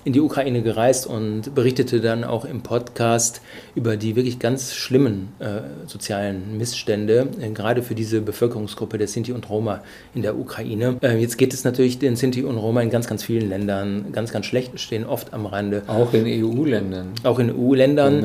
in 0.04 0.12
die 0.12 0.20
Ukraine 0.20 0.62
gereist 0.62 1.06
und 1.06 1.54
berichtete 1.54 2.00
dann 2.00 2.24
auch 2.24 2.44
im 2.44 2.62
Podcast 2.62 3.40
über 3.74 3.96
die 3.96 4.16
wirklich 4.16 4.38
ganz 4.38 4.74
schlimmen 4.74 5.32
äh, 5.38 5.62
sozialen 5.86 6.58
Missstände, 6.58 7.28
äh, 7.40 7.50
gerade 7.50 7.82
für 7.82 7.94
diese 7.94 8.20
Bevölkerungsgruppe 8.20 8.98
der 8.98 9.08
Sinti 9.08 9.32
und 9.32 9.48
Roma 9.48 9.82
in 10.14 10.22
der 10.22 10.38
Ukraine. 10.38 10.96
Äh, 11.00 11.18
jetzt 11.18 11.38
geht 11.38 11.54
es 11.54 11.64
natürlich 11.64 11.98
den 11.98 12.16
Sinti 12.16 12.42
und 12.42 12.58
Roma 12.58 12.82
in 12.82 12.90
ganz, 12.90 13.06
ganz 13.06 13.24
vielen 13.24 13.48
Ländern 13.48 14.12
ganz, 14.12 14.30
ganz 14.30 14.46
schlecht, 14.46 14.78
stehen 14.78 15.04
oft 15.04 15.32
am 15.32 15.46
Rande. 15.46 15.82
Auch 15.86 16.12
in 16.12 16.26
EU-Ländern. 16.26 17.12
Auch 17.22 17.38
in 17.38 17.50
EU-Ländern. 17.50 18.24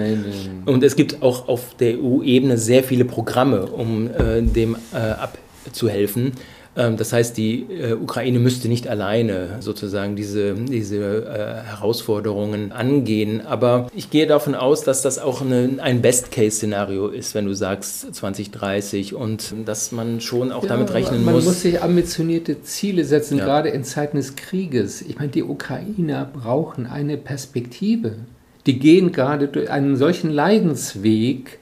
Und 0.65 0.83
es 0.83 0.95
gibt 0.95 1.21
auch 1.21 1.47
auf 1.47 1.75
der 1.75 1.97
EU-Ebene 1.97 2.57
sehr 2.57 2.83
viele 2.83 3.05
Programme, 3.05 3.65
um 3.65 4.07
äh, 4.07 4.41
dem 4.41 4.75
äh, 4.93 4.97
abzuhelfen. 5.65 6.33
Ähm, 6.79 6.95
das 6.95 7.11
heißt, 7.11 7.35
die 7.35 7.65
äh, 7.69 7.93
Ukraine 7.93 8.39
müsste 8.39 8.69
nicht 8.69 8.87
alleine 8.87 9.57
sozusagen 9.59 10.15
diese, 10.15 10.53
diese 10.53 11.25
äh, 11.25 11.67
Herausforderungen 11.67 12.71
angehen. 12.71 13.45
Aber 13.45 13.89
ich 13.93 14.09
gehe 14.09 14.27
davon 14.27 14.55
aus, 14.55 14.83
dass 14.83 15.01
das 15.01 15.19
auch 15.19 15.41
eine, 15.41 15.77
ein 15.79 16.01
Best-Case-Szenario 16.01 17.09
ist, 17.09 17.35
wenn 17.35 17.45
du 17.45 17.53
sagst 17.53 18.15
2030 18.15 19.13
und 19.13 19.53
dass 19.65 19.91
man 19.91 20.21
schon 20.21 20.53
auch 20.53 20.63
ja, 20.63 20.69
damit 20.69 20.93
rechnen 20.93 21.25
man 21.25 21.35
muss. 21.35 21.43
Man 21.43 21.53
muss 21.53 21.61
sich 21.61 21.83
ambitionierte 21.83 22.61
Ziele 22.63 23.03
setzen, 23.03 23.39
ja. 23.39 23.43
gerade 23.43 23.69
in 23.69 23.83
Zeiten 23.83 24.15
des 24.15 24.37
Krieges. 24.37 25.01
Ich 25.01 25.17
meine, 25.17 25.29
die 25.29 25.43
Ukrainer 25.43 26.29
brauchen 26.31 26.87
eine 26.87 27.17
Perspektive. 27.17 28.13
Die 28.65 28.79
gehen 28.79 29.11
gerade 29.11 29.49
durch 29.49 29.69
einen 29.69 29.97
solchen 29.97 30.29
Leidensweg. 30.29 31.59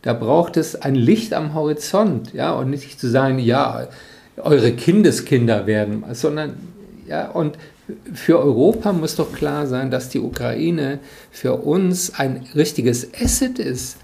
Da 0.00 0.14
braucht 0.14 0.56
es 0.56 0.74
ein 0.74 0.94
Licht 0.94 1.34
am 1.34 1.54
Horizont, 1.54 2.32
ja, 2.32 2.52
und 2.54 2.70
nicht 2.70 2.98
zu 3.00 3.08
sagen, 3.08 3.38
ja, 3.38 3.88
eure 4.36 4.72
Kindeskinder 4.72 5.66
werden, 5.66 6.04
sondern 6.12 6.56
ja, 7.08 7.30
und 7.30 7.58
für 8.12 8.38
Europa 8.38 8.92
muss 8.92 9.16
doch 9.16 9.32
klar 9.32 9.66
sein, 9.66 9.90
dass 9.90 10.08
die 10.08 10.20
Ukraine 10.20 11.00
für 11.30 11.54
uns 11.54 12.14
ein 12.14 12.46
richtiges 12.54 13.08
Asset 13.14 13.58
ist. 13.58 13.98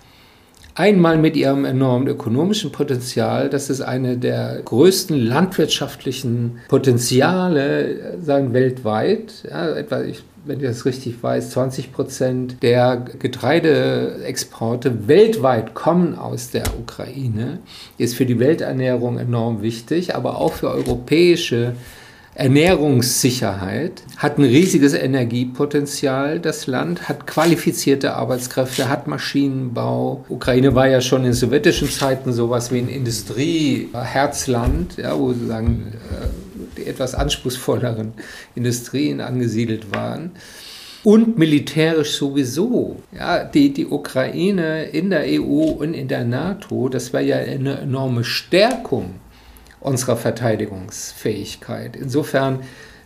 Einmal 0.74 1.18
mit 1.18 1.36
ihrem 1.36 1.64
enormen 1.64 2.06
ökonomischen 2.06 2.72
Potenzial, 2.72 3.50
das 3.50 3.70
ist 3.70 3.80
eine 3.80 4.16
der 4.16 4.60
größten 4.64 5.18
landwirtschaftlichen 5.18 6.60
Potenziale 6.68 8.18
sagen, 8.22 8.52
weltweit. 8.52 9.44
Ja, 9.50 9.70
etwa, 9.70 10.02
ich 10.02 10.22
wenn 10.44 10.60
ich 10.60 10.66
das 10.66 10.84
richtig 10.84 11.22
weiß, 11.22 11.50
20 11.50 11.92
Prozent 11.92 12.62
der 12.62 12.96
Getreideexporte 12.96 15.08
weltweit 15.08 15.74
kommen 15.74 16.14
aus 16.14 16.50
der 16.50 16.64
Ukraine, 16.78 17.58
ist 17.98 18.16
für 18.16 18.26
die 18.26 18.38
Welternährung 18.38 19.18
enorm 19.18 19.62
wichtig, 19.62 20.14
aber 20.14 20.38
auch 20.38 20.52
für 20.54 20.70
europäische 20.70 21.74
Ernährungssicherheit, 22.34 24.02
hat 24.16 24.38
ein 24.38 24.44
riesiges 24.44 24.94
Energiepotenzial, 24.94 26.38
das 26.38 26.68
Land, 26.68 27.08
hat 27.08 27.26
qualifizierte 27.26 28.14
Arbeitskräfte, 28.14 28.88
hat 28.88 29.08
Maschinenbau. 29.08 30.24
Ukraine 30.28 30.74
war 30.74 30.88
ja 30.88 31.00
schon 31.00 31.24
in 31.24 31.32
sowjetischen 31.32 31.88
Zeiten 31.90 32.32
sowas 32.32 32.72
wie 32.72 32.78
ein 32.78 32.88
Industrieherzland, 32.88 34.96
ja, 34.96 35.18
wo 35.18 35.32
sozusagen 35.32 35.92
äh, 35.92 36.28
etwas 36.78 37.14
anspruchsvolleren 37.14 38.12
Industrien 38.54 39.20
angesiedelt 39.20 39.94
waren. 39.94 40.32
Und 41.02 41.38
militärisch 41.38 42.12
sowieso. 42.12 42.96
Ja, 43.16 43.44
die, 43.44 43.72
die 43.72 43.86
Ukraine 43.86 44.84
in 44.84 45.08
der 45.08 45.24
EU 45.24 45.70
und 45.70 45.94
in 45.94 46.08
der 46.08 46.24
NATO, 46.24 46.90
das 46.90 47.14
war 47.14 47.22
ja 47.22 47.36
eine 47.36 47.78
enorme 47.78 48.22
Stärkung 48.22 49.14
unserer 49.80 50.16
Verteidigungsfähigkeit. 50.16 51.96
Insofern 51.96 52.60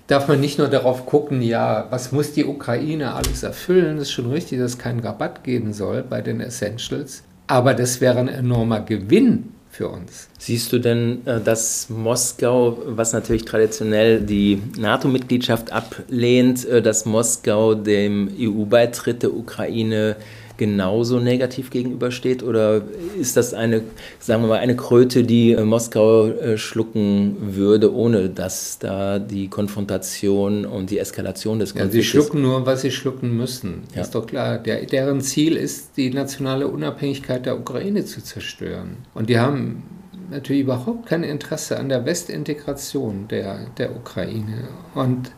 darf 0.06 0.28
man 0.28 0.40
nicht 0.40 0.58
nur 0.58 0.68
darauf 0.68 1.06
gucken, 1.06 1.40
ja, 1.40 1.86
was 1.90 2.12
muss 2.12 2.32
die 2.32 2.44
Ukraine 2.44 3.14
alles 3.14 3.42
erfüllen, 3.42 3.96
das 3.96 4.08
ist 4.08 4.12
schon 4.12 4.30
richtig, 4.30 4.58
dass 4.58 4.72
es 4.72 4.78
keinen 4.78 5.00
Rabatt 5.00 5.44
geben 5.44 5.72
soll 5.72 6.02
bei 6.02 6.20
den 6.20 6.40
Essentials, 6.40 7.22
aber 7.46 7.74
das 7.74 8.00
wäre 8.00 8.18
ein 8.18 8.28
enormer 8.28 8.80
Gewinn 8.80 9.53
für 9.74 9.88
uns. 9.88 10.28
Siehst 10.38 10.72
du 10.72 10.78
denn, 10.78 11.26
äh, 11.26 11.40
dass 11.40 11.90
Moskau, 11.90 12.78
was 12.86 13.12
natürlich 13.12 13.44
traditionell 13.44 14.20
die 14.20 14.62
NATO-Mitgliedschaft 14.78 15.72
ablehnt, 15.72 16.64
äh, 16.66 16.80
dass 16.80 17.06
Moskau 17.06 17.74
dem 17.74 18.30
EU-Beitritt 18.38 19.24
der 19.24 19.34
Ukraine 19.34 20.16
genauso 20.56 21.18
negativ 21.20 21.70
gegenübersteht? 21.70 22.42
Oder 22.42 22.82
ist 23.18 23.36
das 23.36 23.54
eine, 23.54 23.82
sagen 24.18 24.42
wir 24.42 24.48
mal, 24.48 24.58
eine 24.58 24.76
Kröte, 24.76 25.24
die 25.24 25.52
äh, 25.52 25.64
Moskau 25.64 26.56
schlucken 26.56 27.36
würde, 27.40 27.94
ohne 27.94 28.28
dass 28.28 28.78
da 28.78 29.18
die 29.18 29.48
Konfrontation 29.48 30.66
und 30.66 30.90
die 30.90 30.98
Eskalation 30.98 31.58
des 31.58 31.74
Konflikts... 31.74 31.94
Ja, 31.94 32.02
sie 32.02 32.06
schlucken 32.06 32.42
nur, 32.42 32.66
was 32.66 32.82
sie 32.82 32.90
schlucken 32.90 33.36
müssen. 33.36 33.82
Ja. 33.94 34.02
Ist 34.02 34.14
doch 34.14 34.26
klar. 34.26 34.58
Der, 34.58 34.84
deren 34.86 35.20
Ziel 35.20 35.56
ist, 35.56 35.96
die 35.96 36.10
nationale 36.10 36.68
Unabhängigkeit 36.68 37.46
der 37.46 37.58
Ukraine 37.58 38.04
zu 38.04 38.22
zerstören. 38.22 38.96
Und 39.14 39.28
die 39.28 39.38
haben 39.38 39.82
natürlich 40.30 40.62
überhaupt 40.62 41.06
kein 41.06 41.22
Interesse 41.22 41.78
an 41.78 41.88
der 41.88 42.06
Westintegration 42.06 43.28
der, 43.28 43.66
der 43.78 43.94
Ukraine. 43.94 44.68
Und 44.94 45.30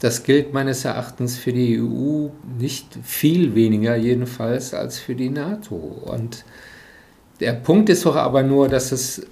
das 0.00 0.22
gilt 0.22 0.54
meines 0.54 0.84
Erachtens 0.84 1.36
für 1.36 1.52
die 1.52 1.78
EU 1.80 2.28
nicht 2.58 2.86
viel 3.02 3.54
weniger 3.54 3.96
jedenfalls 3.96 4.72
als 4.72 4.98
für 4.98 5.14
die 5.14 5.28
NATO. 5.28 5.76
Und 5.76 6.44
der 7.40 7.52
Punkt 7.52 7.90
ist 7.90 8.06
doch 8.06 8.16
aber 8.16 8.42
nur, 8.42 8.68
dass 8.68 8.92
es 8.92 9.26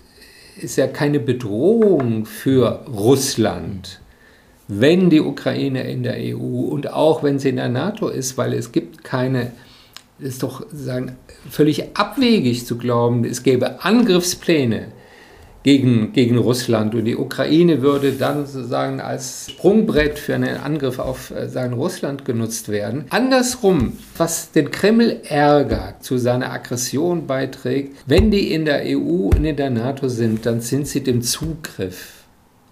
ist 0.60 0.76
ja 0.76 0.86
keine 0.88 1.20
Bedrohung 1.20 2.26
für 2.26 2.84
Russland, 2.88 4.00
wenn 4.66 5.08
die 5.08 5.20
Ukraine 5.20 5.90
in 5.90 6.02
der 6.02 6.16
EU 6.18 6.66
und 6.68 6.92
auch 6.92 7.22
wenn 7.22 7.38
sie 7.38 7.50
in 7.50 7.56
der 7.56 7.68
NATO 7.68 8.08
ist, 8.08 8.36
weil 8.36 8.52
es 8.52 8.72
gibt 8.72 9.04
keine, 9.04 9.52
ist 10.18 10.42
doch 10.42 10.66
sagen, 10.72 11.16
völlig 11.48 11.96
abwegig 11.96 12.66
zu 12.66 12.76
glauben, 12.76 13.24
es 13.24 13.42
gäbe 13.42 13.84
Angriffspläne 13.84 14.88
gegen, 15.68 16.14
gegen 16.14 16.38
Russland 16.38 16.94
und 16.94 17.04
die 17.04 17.14
Ukraine 17.14 17.82
würde 17.82 18.12
dann 18.12 18.46
sozusagen 18.46 19.02
als 19.02 19.48
Sprungbrett 19.50 20.18
für 20.18 20.34
einen 20.34 20.56
Angriff 20.56 20.98
auf 20.98 21.30
äh, 21.30 21.46
sagen, 21.46 21.74
Russland 21.74 22.24
genutzt 22.24 22.70
werden. 22.70 23.04
Andersrum, 23.10 23.92
was 24.16 24.50
den 24.50 24.70
Kreml 24.70 25.20
ärgert, 25.24 26.02
zu 26.02 26.16
seiner 26.16 26.52
Aggression 26.52 27.26
beiträgt, 27.26 27.98
wenn 28.06 28.30
die 28.30 28.50
in 28.54 28.64
der 28.64 28.80
EU 28.86 29.28
und 29.28 29.44
in 29.44 29.56
der 29.56 29.68
NATO 29.68 30.08
sind, 30.08 30.46
dann 30.46 30.62
sind 30.62 30.88
sie 30.88 31.02
dem 31.02 31.20
Zugriff 31.20 32.24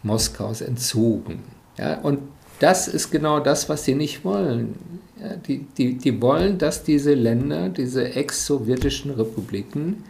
Moskaus 0.03 0.63
entzogen. 0.63 1.41
Ja, 1.77 1.99
und 1.99 2.21
das 2.61 2.89
ist 2.89 3.11
genau 3.11 3.41
das, 3.41 3.69
was 3.69 3.85
sie 3.85 3.95
nicht 3.95 4.25
wollen. 4.25 4.75
Ja, 5.21 5.37
die, 5.37 5.67
die, 5.77 5.99
die 5.99 6.23
wollen, 6.23 6.57
dass 6.57 6.83
diese 6.83 7.13
Länder, 7.13 7.69
diese 7.69 8.15
ex-sowjetischen 8.15 9.11
Republiken, 9.11 10.05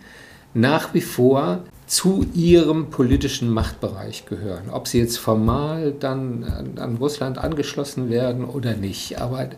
nach 0.54 0.94
wie 0.94 1.00
vor 1.00 1.64
zu 1.86 2.26
ihrem 2.34 2.90
politischen 2.90 3.48
Machtbereich 3.48 4.26
gehören. 4.26 4.70
Ob 4.70 4.88
sie 4.88 4.98
jetzt 4.98 5.18
formal 5.18 5.92
dann 5.92 6.44
an, 6.44 6.78
an, 6.78 6.96
Russland 6.96 7.38
angeschlossen 7.38 8.10
werden 8.10 8.44
oder 8.44 8.74
nicht. 8.74 9.20
Aber 9.20 9.48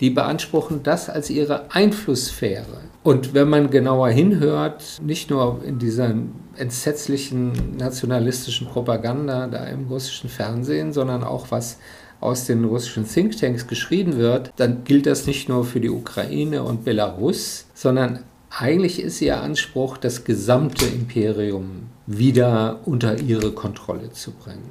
die 0.00 0.10
beanspruchen 0.10 0.82
das 0.82 1.08
als 1.08 1.30
ihre 1.30 1.72
Einflusssphäre. 1.72 2.82
Und 3.02 3.32
wenn 3.32 3.48
man 3.48 3.70
genauer 3.70 4.10
hinhört, 4.10 4.98
nicht 5.02 5.30
nur 5.30 5.62
in 5.64 5.78
dieser 5.78 6.14
entsetzlichen 6.56 7.76
nationalistischen 7.78 8.68
Propaganda 8.68 9.46
da 9.46 9.64
im 9.64 9.86
russischen 9.88 10.28
Fernsehen, 10.28 10.92
sondern 10.92 11.24
auch 11.24 11.46
was 11.50 11.78
aus 12.20 12.46
den 12.46 12.64
russischen 12.64 13.06
Thinktanks 13.08 13.66
geschrieben 13.66 14.16
wird, 14.16 14.52
dann 14.56 14.84
gilt 14.84 15.06
das 15.06 15.26
nicht 15.26 15.48
nur 15.48 15.64
für 15.64 15.80
die 15.80 15.90
Ukraine 15.90 16.64
und 16.64 16.84
Belarus, 16.84 17.66
sondern 17.74 18.24
eigentlich 18.50 19.00
ist 19.02 19.20
ihr 19.20 19.40
Anspruch, 19.40 19.98
das 19.98 20.24
gesamte 20.24 20.86
Imperium 20.86 21.88
wieder 22.06 22.80
unter 22.86 23.18
ihre 23.20 23.52
Kontrolle 23.52 24.10
zu 24.12 24.32
bringen. 24.32 24.70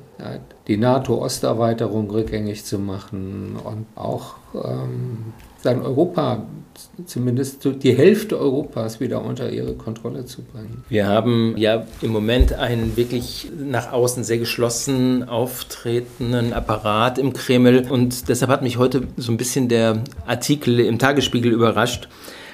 Die 0.67 0.77
NATO-Osterweiterung 0.77 2.09
rückgängig 2.09 2.65
zu 2.65 2.79
machen 2.79 3.55
und 3.63 3.85
auch 3.95 4.35
ähm, 4.55 5.33
sagen 5.61 5.83
Europa, 5.83 6.47
zumindest 7.05 7.67
die 7.83 7.95
Hälfte 7.95 8.39
Europas 8.39 8.99
wieder 8.99 9.23
unter 9.23 9.51
ihre 9.51 9.73
Kontrolle 9.73 10.25
zu 10.25 10.41
bringen. 10.41 10.83
Wir 10.89 11.07
haben 11.07 11.55
ja 11.57 11.85
im 12.01 12.11
Moment 12.11 12.53
einen 12.53 12.97
wirklich 12.97 13.51
nach 13.57 13.91
außen 13.91 14.23
sehr 14.23 14.39
geschlossen 14.39 15.27
auftretenden 15.29 16.53
Apparat 16.53 17.19
im 17.19 17.33
Kreml 17.33 17.85
und 17.89 18.29
deshalb 18.29 18.49
hat 18.49 18.63
mich 18.63 18.77
heute 18.77 19.03
so 19.17 19.31
ein 19.31 19.37
bisschen 19.37 19.69
der 19.69 20.03
Artikel 20.25 20.79
im 20.79 20.97
Tagesspiegel 20.97 21.51
überrascht 21.51 22.07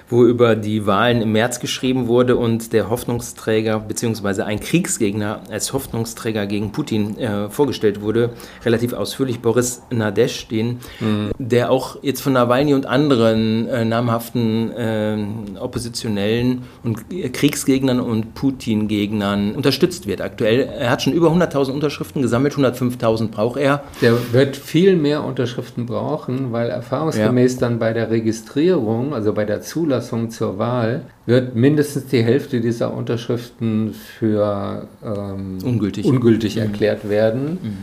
wo 0.09 0.25
über 0.25 0.55
die 0.55 0.85
Wahlen 0.85 1.21
im 1.21 1.31
März 1.31 1.59
geschrieben 1.59 2.07
wurde 2.07 2.35
und 2.35 2.73
der 2.73 2.89
Hoffnungsträger 2.89 3.79
bzw. 3.79 4.43
ein 4.43 4.59
Kriegsgegner 4.59 5.41
als 5.49 5.73
Hoffnungsträger 5.73 6.45
gegen 6.45 6.71
Putin 6.71 7.17
äh, 7.17 7.49
vorgestellt 7.49 8.01
wurde, 8.01 8.31
relativ 8.65 8.93
ausführlich 8.93 9.39
Boris 9.39 9.81
Nadeshtin, 9.89 10.79
mhm. 10.99 11.31
der 11.37 11.71
auch 11.71 11.97
jetzt 12.01 12.21
von 12.21 12.33
Nawalny 12.33 12.73
und 12.73 12.85
anderen 12.85 13.67
äh, 13.67 13.85
namhaften 13.85 14.71
äh, 14.71 15.17
Oppositionellen 15.59 16.63
und 16.83 17.05
Kriegsgegnern 17.33 17.99
und 17.99 18.33
Putin-Gegnern 18.33 19.55
unterstützt 19.55 20.07
wird 20.07 20.21
aktuell. 20.21 20.61
Er 20.61 20.89
hat 20.89 21.01
schon 21.01 21.13
über 21.13 21.29
100.000 21.29 21.71
Unterschriften 21.71 22.21
gesammelt, 22.21 22.53
105.000 22.53 23.29
braucht 23.29 23.59
er. 23.59 23.83
Der 24.01 24.33
wird 24.33 24.55
viel 24.55 24.95
mehr 24.95 25.23
Unterschriften 25.23 25.85
brauchen, 25.85 26.51
weil 26.51 26.69
erfahrungsgemäß 26.69 27.55
ja. 27.55 27.59
dann 27.61 27.79
bei 27.79 27.93
der 27.93 28.09
Registrierung, 28.09 29.13
also 29.13 29.33
bei 29.33 29.45
der 29.45 29.61
Zulassung, 29.61 29.92
Zulassung 29.93 30.31
zur 30.31 30.57
Wahl 30.57 31.05
wird 31.25 31.55
mindestens 31.55 32.07
die 32.07 32.23
Hälfte 32.23 32.61
dieser 32.61 32.93
Unterschriften 32.93 33.93
für 33.93 34.87
ähm, 35.03 35.59
ungültig, 35.63 36.05
ungültig 36.05 36.55
mhm. 36.55 36.63
erklärt 36.63 37.09
werden. 37.09 37.59
Mhm. 37.61 37.77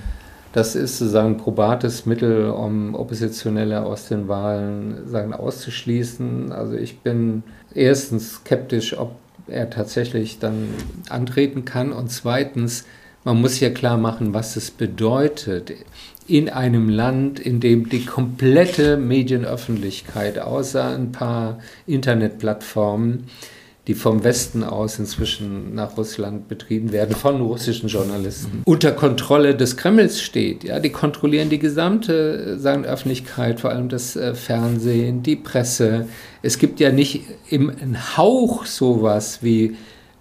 Das 0.52 0.74
ist 0.74 0.98
sozusagen 0.98 1.34
ein 1.34 1.36
probates 1.36 2.06
Mittel, 2.06 2.50
um 2.50 2.96
Oppositionelle 2.96 3.84
aus 3.84 4.08
den 4.08 4.26
Wahlen 4.26 5.06
sagen, 5.06 5.32
auszuschließen. 5.32 6.50
Also 6.50 6.74
ich 6.74 6.98
bin 6.98 7.44
erstens 7.72 8.34
skeptisch, 8.34 8.98
ob 8.98 9.12
er 9.46 9.70
tatsächlich 9.70 10.40
dann 10.40 10.68
antreten 11.08 11.64
kann 11.64 11.92
und 11.92 12.10
zweitens, 12.10 12.84
man 13.22 13.40
muss 13.40 13.60
ja 13.60 13.70
klar 13.70 13.98
machen, 13.98 14.34
was 14.34 14.56
es 14.56 14.72
bedeutet 14.72 15.72
in 16.30 16.48
einem 16.48 16.88
Land, 16.88 17.40
in 17.40 17.58
dem 17.58 17.88
die 17.88 18.04
komplette 18.04 18.96
Medienöffentlichkeit, 18.96 20.38
außer 20.38 20.94
ein 20.94 21.10
paar 21.10 21.58
Internetplattformen, 21.86 23.24
die 23.88 23.94
vom 23.94 24.22
Westen 24.22 24.62
aus 24.62 25.00
inzwischen 25.00 25.74
nach 25.74 25.96
Russland 25.96 26.46
betrieben 26.46 26.92
werden, 26.92 27.16
von 27.16 27.40
russischen 27.40 27.88
Journalisten, 27.88 28.62
unter 28.64 28.92
Kontrolle 28.92 29.56
des 29.56 29.76
Kremls 29.76 30.22
steht. 30.22 30.62
Ja, 30.62 30.78
die 30.78 30.90
kontrollieren 30.90 31.50
die 31.50 31.58
gesamte 31.58 32.56
sagen, 32.60 32.84
Öffentlichkeit, 32.84 33.58
vor 33.58 33.70
allem 33.70 33.88
das 33.88 34.14
äh, 34.14 34.34
Fernsehen, 34.34 35.24
die 35.24 35.34
Presse. 35.34 36.06
Es 36.42 36.58
gibt 36.58 36.78
ja 36.78 36.92
nicht 36.92 37.22
im 37.48 37.72
Hauch 38.16 38.66
sowas 38.66 39.40
wie 39.42 39.76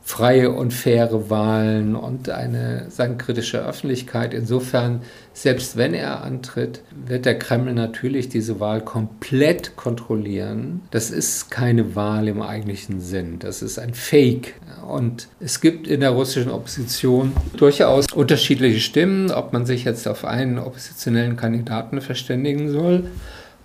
freie 0.10 0.50
und 0.50 0.74
faire 0.74 1.30
Wahlen 1.30 1.96
und 1.96 2.30
eine 2.30 2.88
sagen, 2.90 3.20
kritische 3.20 3.64
Öffentlichkeit. 3.64 4.34
Insofern, 4.34 5.02
selbst 5.34 5.78
wenn 5.78 5.94
er 5.94 6.24
antritt, 6.24 6.82
wird 7.06 7.26
der 7.26 7.38
Kreml 7.38 7.74
natürlich 7.74 8.28
diese 8.28 8.60
Wahl 8.60 8.82
komplett 8.82 9.76
kontrollieren. 9.76 10.82
Das 10.90 11.12
ist 11.12 11.52
keine 11.52 11.96
Wahl 11.96 12.28
im 12.28 12.42
eigentlichen 12.42 13.02
Sinn, 13.02 13.38
das 13.38 13.62
ist 13.62 13.78
ein 13.78 13.94
Fake. 13.94 14.56
Und 14.90 15.28
es 15.40 15.62
gibt 15.62 15.88
in 15.88 16.00
der 16.00 16.10
russischen 16.10 16.50
Opposition 16.50 17.32
durchaus 17.56 18.12
unterschiedliche 18.12 18.80
Stimmen, 18.80 19.30
ob 19.30 19.54
man 19.54 19.68
sich 19.68 19.84
jetzt 19.84 20.08
auf 20.08 20.26
einen 20.26 20.58
oppositionellen 20.58 21.38
Kandidaten 21.38 22.02
verständigen 22.02 22.72
soll 22.72 23.06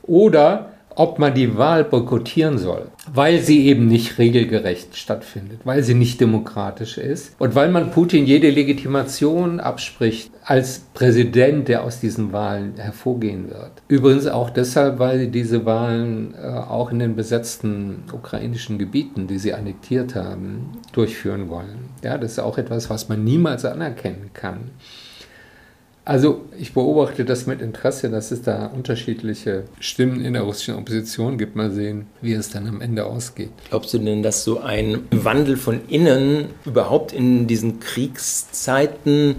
oder 0.03 0.74
ob 0.97 1.19
man 1.19 1.35
die 1.35 1.57
Wahl 1.57 1.85
boykottieren 1.85 2.59
soll, 2.59 2.89
weil 3.13 3.41
sie 3.41 3.67
eben 3.67 3.87
nicht 3.87 4.19
regelgerecht 4.19 4.97
stattfindet, 4.97 5.61
weil 5.65 5.83
sie 5.83 5.95
nicht 5.95 6.21
demokratisch 6.21 6.99
ist 6.99 7.35
und 7.39 7.55
weil 7.55 7.71
man 7.71 7.91
Putin 7.91 8.27
jede 8.27 8.51
Legitimation 8.51 9.61
abspricht 9.61 10.31
als 10.45 10.81
Präsident, 10.93 11.69
der 11.69 11.85
aus 11.85 12.01
diesen 12.01 12.33
Wahlen 12.33 12.75
hervorgehen 12.77 13.51
wird. 13.51 13.73
Übrigens 13.89 14.27
auch 14.27 14.51
deshalb, 14.51 14.99
weil 14.99 15.19
sie 15.19 15.31
diese 15.31 15.65
Wahlen 15.65 16.35
äh, 16.35 16.47
auch 16.47 16.91
in 16.91 16.99
den 16.99 17.17
besetzten 17.17 18.05
ukrainischen 18.13 18.79
Gebieten, 18.79 19.27
die 19.27 19.39
sie 19.39 19.55
annektiert 19.55 20.15
haben, 20.15 20.73
durchführen 20.93 21.49
wollen. 21.49 21.91
Ja, 22.03 22.19
das 22.19 22.33
ist 22.33 22.39
auch 22.41 22.59
etwas, 22.59 22.91
was 22.91 23.09
man 23.09 23.25
niemals 23.25 23.65
anerkennen 23.65 24.31
kann. 24.35 24.71
Also 26.05 26.43
ich 26.59 26.75
beobachte 26.75 27.25
das 27.25 27.47
mit 27.47 27.63
Interesse, 27.63 28.11
dass 28.11 28.31
es 28.31 28.43
da 28.43 28.67
unterschiedliche 28.67 29.65
Stimmen 29.81 30.23
in 30.23 30.35
der 30.35 30.43
russischen 30.43 30.75
Opposition 30.75 31.39
gibt. 31.39 31.57
Mal 31.57 31.71
sehen, 31.71 32.07
wie 32.21 32.35
es 32.35 32.51
dann 32.51 32.67
am 32.67 32.83
Ende 32.83 33.07
ausgeht. 33.07 33.51
Glaubst 33.71 33.95
du 33.95 33.99
denn, 33.99 34.23
dass 34.23 34.45
so 34.45 34.61
ein 34.61 35.01
Wandel 35.11 35.57
von 35.57 35.81
innen 35.89 36.47
überhaupt 36.67 37.13
in 37.15 37.47
diesen 37.47 37.81
Kriegszeiten 37.81 39.37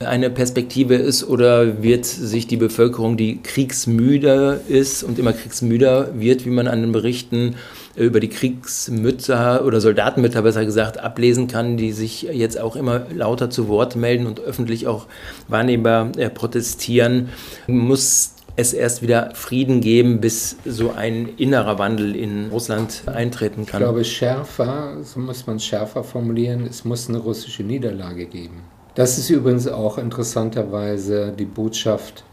eine 0.00 0.30
Perspektive 0.30 0.94
ist 0.94 1.24
oder 1.24 1.82
wird 1.82 2.04
sich 2.04 2.46
die 2.46 2.56
Bevölkerung, 2.56 3.16
die 3.16 3.42
kriegsmüde 3.42 4.60
ist 4.68 5.02
und 5.02 5.18
immer 5.18 5.32
kriegsmüder 5.32 6.18
wird, 6.18 6.44
wie 6.44 6.50
man 6.50 6.68
an 6.68 6.82
den 6.82 6.92
Berichten 6.92 7.56
über 7.96 8.20
die 8.20 8.28
Kriegsmütter 8.28 9.64
oder 9.64 9.80
Soldatenmütter 9.80 10.42
besser 10.42 10.64
gesagt 10.64 10.98
ablesen 10.98 11.48
kann, 11.48 11.76
die 11.76 11.92
sich 11.92 12.22
jetzt 12.22 12.60
auch 12.60 12.76
immer 12.76 13.06
lauter 13.14 13.50
zu 13.50 13.68
Wort 13.68 13.96
melden 13.96 14.26
und 14.26 14.40
öffentlich 14.40 14.86
auch 14.86 15.06
wahrnehmbar 15.48 16.12
äh, 16.16 16.30
protestieren, 16.30 17.30
muss 17.66 18.32
es 18.56 18.72
erst 18.72 19.02
wieder 19.02 19.34
Frieden 19.34 19.80
geben, 19.80 20.20
bis 20.20 20.56
so 20.64 20.92
ein 20.92 21.28
innerer 21.36 21.78
Wandel 21.78 22.16
in 22.16 22.48
Russland 22.48 23.02
eintreten 23.06 23.66
kann. 23.66 23.80
Ich 23.80 23.86
glaube, 23.86 24.04
schärfer, 24.04 24.96
so 25.02 25.20
muss 25.20 25.46
man 25.46 25.56
es 25.56 25.64
schärfer 25.64 26.04
formulieren, 26.04 26.66
es 26.66 26.84
muss 26.84 27.08
eine 27.08 27.18
russische 27.18 27.62
Niederlage 27.62 28.26
geben. 28.26 28.62
Das 28.94 29.18
ist 29.18 29.28
übrigens 29.28 29.68
auch 29.68 29.98
interessanterweise 29.98 31.34
die 31.38 31.44
Botschaft 31.44 32.24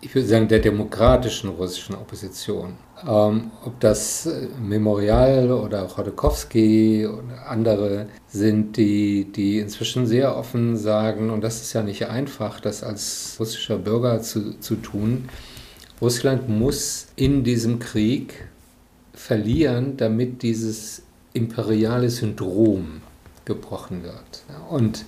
ich 0.00 0.14
würde 0.14 0.28
sagen, 0.28 0.48
der 0.48 0.60
demokratischen 0.60 1.50
russischen 1.50 1.94
Opposition. 1.94 2.74
Ähm, 3.06 3.50
ob 3.64 3.78
das 3.80 4.26
äh, 4.26 4.48
Memorial 4.58 5.52
oder 5.52 5.86
Chodorkowski 5.86 7.06
oder 7.06 7.48
andere 7.48 8.06
sind, 8.28 8.76
die, 8.76 9.30
die 9.30 9.58
inzwischen 9.58 10.06
sehr 10.06 10.36
offen 10.36 10.76
sagen, 10.76 11.28
und 11.30 11.42
das 11.42 11.60
ist 11.60 11.72
ja 11.74 11.82
nicht 11.82 12.08
einfach, 12.08 12.58
das 12.60 12.82
als 12.82 13.36
russischer 13.38 13.76
Bürger 13.76 14.22
zu, 14.22 14.58
zu 14.60 14.76
tun, 14.76 15.28
Russland 16.00 16.48
muss 16.48 17.08
in 17.16 17.44
diesem 17.44 17.78
Krieg 17.78 18.48
verlieren, 19.12 19.96
damit 19.96 20.42
dieses 20.42 21.02
imperiale 21.34 22.08
Syndrom 22.08 23.02
gebrochen 23.44 24.02
wird. 24.02 24.44
Und 24.70 25.04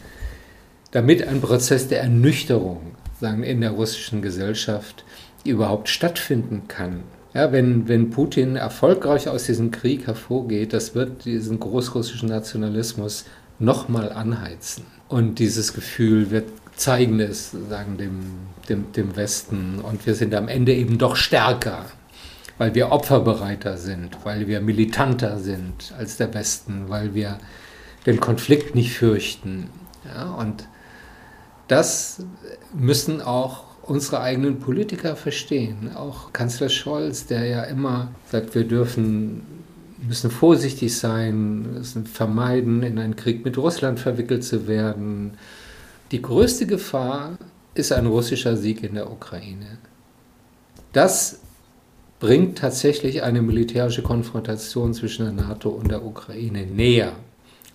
damit 0.91 1.27
ein 1.27 1.41
Prozess 1.41 1.89
der 1.89 2.03
Ernüchterung 2.03 2.93
sagen, 3.21 3.43
in 3.43 3.61
der 3.61 3.73
russischen 3.73 4.23
Gesellschaft 4.23 5.05
überhaupt 5.45 5.89
stattfinden 5.89 6.63
kann. 6.69 7.03
Ja, 7.39 7.53
wenn, 7.53 7.87
wenn 7.87 8.11
Putin 8.11 8.57
erfolgreich 8.57 9.29
aus 9.29 9.45
diesem 9.45 9.71
Krieg 9.71 10.09
hervorgeht, 10.09 10.73
das 10.73 10.97
wird 10.97 11.25
diesen 11.25 11.61
großrussischen 11.61 12.29
Nationalismus 12.29 13.27
nochmal 13.61 14.11
anheizen. 14.13 14.85
Und 15.07 15.39
dieses 15.39 15.73
Gefühl 15.73 16.33
wird 16.33 16.47
zeigen 16.75 17.21
es 17.21 17.53
sagen, 17.71 17.97
dem, 17.97 18.19
dem, 18.69 18.91
dem 18.91 19.15
Westen. 19.15 19.79
Und 19.79 20.05
wir 20.05 20.17
sind 20.17 20.35
am 20.35 20.49
Ende 20.49 20.75
eben 20.75 20.99
doch 20.99 21.15
stärker, 21.15 21.85
weil 22.59 22.75
wir 22.75 22.91
opferbereiter 22.91 23.77
sind, 23.77 24.19
weil 24.25 24.49
wir 24.49 24.61
militanter 24.61 25.39
sind 25.39 25.95
als 25.97 26.17
der 26.17 26.35
Westen, 26.35 26.89
weil 26.89 27.15
wir 27.15 27.39
den 28.05 28.19
Konflikt 28.19 28.75
nicht 28.75 28.95
fürchten. 28.95 29.71
Ja, 30.13 30.33
und 30.33 30.67
das 31.69 32.21
müssen 32.75 33.23
auch 33.23 33.68
unsere 33.89 34.21
eigenen 34.21 34.59
Politiker 34.59 35.17
verstehen. 35.17 35.91
Auch 35.95 36.33
Kanzler 36.33 36.69
Scholz, 36.69 37.27
der 37.27 37.47
ja 37.47 37.63
immer 37.65 38.09
sagt, 38.31 38.55
wir 38.55 38.65
dürfen, 38.65 39.43
müssen 40.07 40.31
vorsichtig 40.31 40.97
sein, 40.97 41.75
müssen 41.75 42.07
vermeiden, 42.07 42.83
in 42.83 42.99
einen 42.99 43.17
Krieg 43.17 43.45
mit 43.45 43.57
Russland 43.57 43.99
verwickelt 43.99 44.45
zu 44.45 44.69
werden. 44.69 45.33
Die 46.13 46.23
größte 46.23 46.67
Gefahr 46.67 47.39
ist 47.75 47.93
ein 47.93 48.07
russischer 48.07 48.57
Sieg 48.57 48.83
in 48.83 48.95
der 48.95 49.11
Ukraine. 49.11 49.79
Das 50.93 51.41
bringt 52.21 52.59
tatsächlich 52.59 53.23
eine 53.23 53.43
militärische 53.43 54.03
Konfrontation 54.03 54.93
zwischen 54.93 55.25
der 55.25 55.47
NATO 55.47 55.71
und 55.71 55.91
der 55.91 56.05
Ukraine 56.05 56.67
näher, 56.67 57.13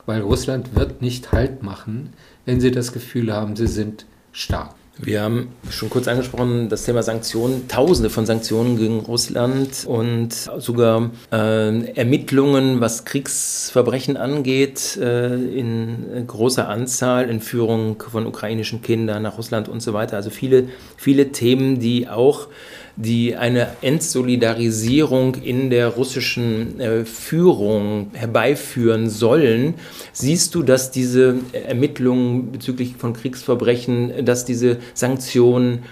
weil 0.05 0.21
Russland 0.21 0.75
wird 0.75 1.01
nicht 1.01 1.31
Halt 1.31 1.63
machen, 1.63 2.13
wenn 2.45 2.59
sie 2.59 2.71
das 2.71 2.91
Gefühl 2.91 3.33
haben, 3.33 3.55
sie 3.55 3.67
sind 3.67 4.05
stark. 4.31 4.75
Wir 4.99 5.23
haben 5.23 5.49
schon 5.71 5.89
kurz 5.89 6.07
angesprochen, 6.07 6.69
das 6.69 6.83
Thema 6.83 7.01
Sanktionen, 7.01 7.67
tausende 7.67 8.11
von 8.11 8.27
Sanktionen 8.27 8.77
gegen 8.77 8.99
Russland 8.99 9.85
und 9.87 10.33
sogar 10.33 11.09
äh, 11.31 11.93
Ermittlungen, 11.95 12.79
was 12.79 13.03
Kriegsverbrechen 13.03 14.17
angeht, 14.17 14.95
äh, 14.97 15.33
in 15.33 16.27
großer 16.27 16.69
Anzahl, 16.69 17.27
Entführung 17.27 18.01
von 18.03 18.27
ukrainischen 18.27 18.83
Kindern 18.83 19.23
nach 19.23 19.39
Russland 19.39 19.67
und 19.67 19.81
so 19.81 19.93
weiter. 19.93 20.15
Also 20.15 20.29
viele, 20.29 20.69
viele 20.95 21.31
Themen, 21.31 21.79
die 21.79 22.07
auch 22.07 22.47
die 22.95 23.35
eine 23.35 23.69
Entsolidarisierung 23.81 25.35
in 25.35 25.69
der 25.69 25.87
russischen 25.87 26.79
äh, 26.79 27.05
Führung 27.05 28.11
herbeiführen 28.13 29.09
sollen. 29.09 29.75
Siehst 30.11 30.53
du, 30.53 30.61
dass 30.61 30.91
diese 30.91 31.37
Ermittlungen 31.53 32.51
bezüglich 32.51 32.95
von 32.97 33.13
Kriegsverbrechen, 33.13 34.25
dass 34.25 34.45
diese 34.45 34.77
Sanktionen, 34.93 35.83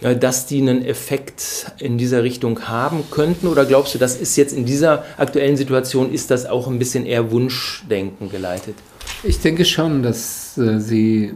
äh, 0.00 0.16
dass 0.16 0.46
die 0.46 0.62
einen 0.62 0.82
Effekt 0.82 1.72
in 1.78 1.98
dieser 1.98 2.22
Richtung 2.22 2.66
haben 2.68 3.04
könnten? 3.10 3.48
Oder 3.48 3.66
glaubst 3.66 3.94
du, 3.94 3.98
das 3.98 4.16
ist 4.16 4.36
jetzt 4.36 4.54
in 4.54 4.64
dieser 4.64 5.04
aktuellen 5.18 5.58
Situation, 5.58 6.10
ist 6.10 6.30
das 6.30 6.46
auch 6.46 6.68
ein 6.68 6.78
bisschen 6.78 7.04
eher 7.04 7.30
Wunschdenken 7.30 8.30
geleitet? 8.30 8.76
Ich 9.22 9.40
denke 9.40 9.66
schon, 9.66 10.02
dass 10.02 10.56
äh, 10.56 10.80
sie 10.80 11.34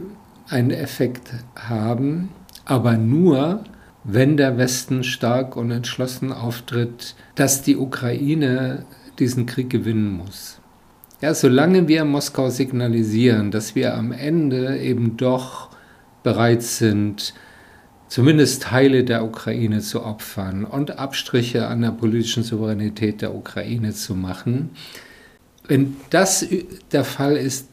einen 0.49 0.71
Effekt 0.71 1.29
haben, 1.55 2.29
aber 2.65 2.97
nur, 2.97 3.63
wenn 4.03 4.37
der 4.37 4.57
Westen 4.57 5.03
stark 5.03 5.55
und 5.55 5.71
entschlossen 5.71 6.31
auftritt, 6.31 7.15
dass 7.35 7.61
die 7.61 7.77
Ukraine 7.77 8.85
diesen 9.19 9.45
Krieg 9.45 9.69
gewinnen 9.69 10.11
muss. 10.11 10.59
Ja, 11.21 11.35
solange 11.35 11.87
wir 11.87 12.03
Moskau 12.03 12.49
signalisieren, 12.49 13.51
dass 13.51 13.75
wir 13.75 13.95
am 13.95 14.11
Ende 14.11 14.79
eben 14.79 15.17
doch 15.17 15.69
bereit 16.23 16.63
sind, 16.63 17.35
zumindest 18.07 18.63
Teile 18.63 19.03
der 19.03 19.23
Ukraine 19.23 19.81
zu 19.81 20.03
opfern 20.03 20.65
und 20.65 20.97
Abstriche 20.97 21.67
an 21.67 21.81
der 21.81 21.91
politischen 21.91 22.43
Souveränität 22.43 23.21
der 23.21 23.35
Ukraine 23.35 23.93
zu 23.93 24.15
machen, 24.15 24.71
wenn 25.67 25.95
das 26.09 26.45
der 26.91 27.03
Fall 27.05 27.37
ist, 27.37 27.69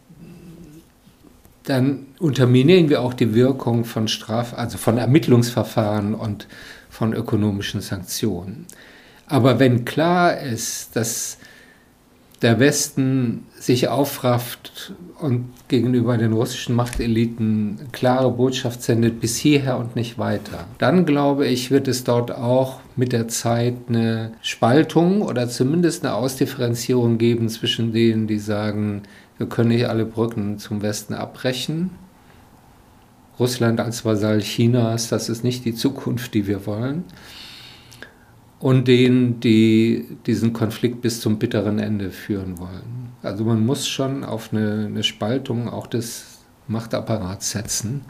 dann 1.68 2.06
unterminieren 2.18 2.88
wir 2.88 3.02
auch 3.02 3.12
die 3.12 3.34
Wirkung 3.34 3.84
von 3.84 4.08
Straf, 4.08 4.54
also 4.54 4.78
von 4.78 4.96
Ermittlungsverfahren 4.96 6.14
und 6.14 6.48
von 6.88 7.12
ökonomischen 7.12 7.82
Sanktionen. 7.82 8.66
Aber 9.26 9.58
wenn 9.58 9.84
klar 9.84 10.40
ist, 10.40 10.96
dass 10.96 11.38
der 12.40 12.60
Westen 12.60 13.46
sich 13.58 13.88
aufrafft 13.88 14.92
und 15.20 15.50
gegenüber 15.66 16.16
den 16.16 16.32
russischen 16.32 16.74
Machteliten 16.74 17.80
klare 17.92 18.30
Botschaft 18.30 18.82
sendet 18.82 19.20
bis 19.20 19.36
hierher 19.36 19.76
und 19.76 19.96
nicht 19.96 20.18
weiter, 20.18 20.66
dann 20.78 21.04
glaube 21.04 21.46
ich, 21.46 21.70
wird 21.70 21.88
es 21.88 22.04
dort 22.04 22.30
auch 22.30 22.80
mit 22.96 23.12
der 23.12 23.28
Zeit 23.28 23.74
eine 23.88 24.32
Spaltung 24.40 25.22
oder 25.22 25.48
zumindest 25.48 26.04
eine 26.04 26.14
Ausdifferenzierung 26.14 27.18
geben 27.18 27.48
zwischen 27.48 27.92
denen, 27.92 28.28
die 28.28 28.38
sagen, 28.38 29.02
wir 29.38 29.48
können 29.48 29.70
nicht 29.70 29.88
alle 29.88 30.04
Brücken 30.04 30.58
zum 30.58 30.82
Westen 30.82 31.14
abbrechen. 31.14 31.90
Russland 33.38 33.80
als 33.80 34.04
Vasall 34.04 34.40
Chinas, 34.40 35.08
das 35.08 35.28
ist 35.28 35.44
nicht 35.44 35.64
die 35.64 35.74
Zukunft, 35.74 36.34
die 36.34 36.48
wir 36.48 36.66
wollen. 36.66 37.04
Und 38.58 38.88
denen, 38.88 39.38
die 39.38 40.18
diesen 40.26 40.52
Konflikt 40.52 41.00
bis 41.00 41.20
zum 41.20 41.38
bitteren 41.38 41.78
Ende 41.78 42.10
führen 42.10 42.58
wollen. 42.58 43.12
Also 43.22 43.44
man 43.44 43.64
muss 43.64 43.86
schon 43.86 44.24
auf 44.24 44.52
eine, 44.52 44.86
eine 44.86 45.04
Spaltung 45.04 45.68
auch 45.68 45.86
des 45.86 46.38
Machtapparats 46.66 47.52
setzen. 47.52 48.02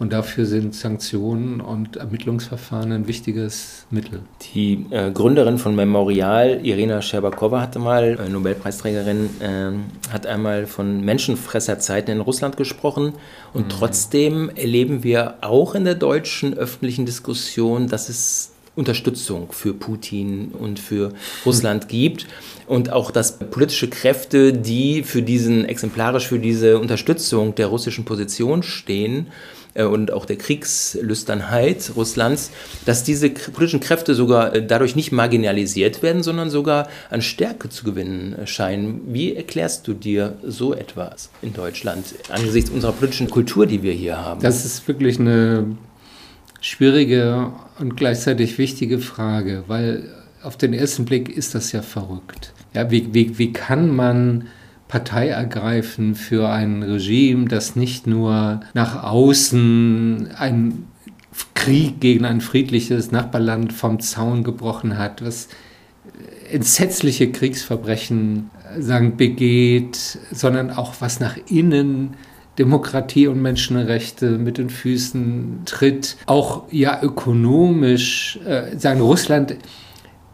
Und 0.00 0.14
dafür 0.14 0.46
sind 0.46 0.74
Sanktionen 0.74 1.60
und 1.60 1.96
Ermittlungsverfahren 1.96 2.90
ein 2.90 3.06
wichtiges 3.06 3.84
Mittel. 3.90 4.22
Die 4.54 4.86
äh, 4.88 5.10
Gründerin 5.10 5.58
von 5.58 5.76
Memorial, 5.76 6.64
Irina 6.64 7.02
Scherbakowa, 7.02 7.60
hatte 7.60 7.78
mal, 7.80 8.18
äh, 8.18 8.30
Nobelpreisträgerin, 8.30 9.28
äh, 9.40 10.10
hat 10.10 10.26
einmal 10.26 10.66
von 10.66 11.04
Menschenfresserzeiten 11.04 12.14
in 12.14 12.22
Russland 12.22 12.56
gesprochen. 12.56 13.12
Und 13.52 13.66
mhm. 13.66 13.68
trotzdem 13.68 14.48
erleben 14.48 15.04
wir 15.04 15.34
auch 15.42 15.74
in 15.74 15.84
der 15.84 15.96
deutschen 15.96 16.54
öffentlichen 16.56 17.04
Diskussion, 17.04 17.86
dass 17.86 18.08
es 18.08 18.52
Unterstützung 18.76 19.52
für 19.52 19.74
Putin 19.74 20.52
und 20.58 20.80
für 20.80 21.12
Russland 21.44 21.88
gibt 21.88 22.26
und 22.66 22.90
auch 22.90 23.10
dass 23.10 23.38
politische 23.38 23.90
Kräfte, 23.90 24.54
die 24.54 25.02
für 25.02 25.20
diesen 25.20 25.66
exemplarisch 25.66 26.26
für 26.26 26.38
diese 26.38 26.78
Unterstützung 26.78 27.54
der 27.54 27.66
russischen 27.66 28.06
Position 28.06 28.62
stehen, 28.62 29.26
und 29.74 30.12
auch 30.12 30.24
der 30.24 30.36
Kriegslüsternheit 30.36 31.92
Russlands, 31.96 32.50
dass 32.86 33.04
diese 33.04 33.30
politischen 33.30 33.80
Kräfte 33.80 34.14
sogar 34.14 34.54
äh, 34.54 34.66
dadurch 34.66 34.96
nicht 34.96 35.12
marginalisiert 35.12 36.02
werden, 36.02 36.22
sondern 36.22 36.50
sogar 36.50 36.88
an 37.10 37.22
Stärke 37.22 37.68
zu 37.68 37.84
gewinnen 37.84 38.46
scheinen. 38.46 39.02
Wie 39.06 39.34
erklärst 39.34 39.86
du 39.86 39.94
dir 39.94 40.36
so 40.42 40.74
etwas 40.74 41.30
in 41.42 41.52
Deutschland 41.52 42.06
angesichts 42.30 42.70
unserer 42.70 42.92
politischen 42.92 43.30
Kultur, 43.30 43.66
die 43.66 43.82
wir 43.82 43.92
hier 43.92 44.16
haben? 44.16 44.40
Das 44.42 44.64
ist 44.64 44.86
wirklich 44.88 45.20
eine 45.20 45.76
schwierige 46.60 47.52
und 47.78 47.96
gleichzeitig 47.96 48.58
wichtige 48.58 48.98
Frage, 48.98 49.64
weil 49.66 50.10
auf 50.42 50.56
den 50.56 50.72
ersten 50.72 51.04
Blick 51.04 51.28
ist 51.28 51.54
das 51.54 51.72
ja 51.72 51.82
verrückt. 51.82 52.52
Ja, 52.74 52.90
wie, 52.90 53.12
wie, 53.12 53.38
wie 53.38 53.52
kann 53.52 53.94
man 53.94 54.48
Partei 54.90 55.28
ergreifen 55.28 56.16
für 56.16 56.48
ein 56.48 56.82
Regime, 56.82 57.46
das 57.46 57.76
nicht 57.76 58.08
nur 58.08 58.60
nach 58.74 59.04
außen 59.04 60.30
einen 60.36 60.88
Krieg 61.54 62.00
gegen 62.00 62.24
ein 62.24 62.40
friedliches 62.40 63.12
Nachbarland 63.12 63.72
vom 63.72 64.00
Zaun 64.00 64.42
gebrochen 64.42 64.98
hat, 64.98 65.24
was 65.24 65.46
entsetzliche 66.50 67.30
Kriegsverbrechen 67.30 68.50
äh, 68.76 68.82
sagen, 68.82 69.16
begeht, 69.16 70.18
sondern 70.32 70.70
auch 70.70 70.94
was 70.98 71.20
nach 71.20 71.36
innen 71.48 72.14
Demokratie 72.58 73.28
und 73.28 73.40
Menschenrechte 73.40 74.38
mit 74.38 74.58
den 74.58 74.70
Füßen 74.70 75.62
tritt, 75.66 76.16
auch 76.26 76.64
ja 76.72 77.00
ökonomisch, 77.00 78.40
äh, 78.44 78.76
sagen 78.76 79.00
Russland 79.00 79.54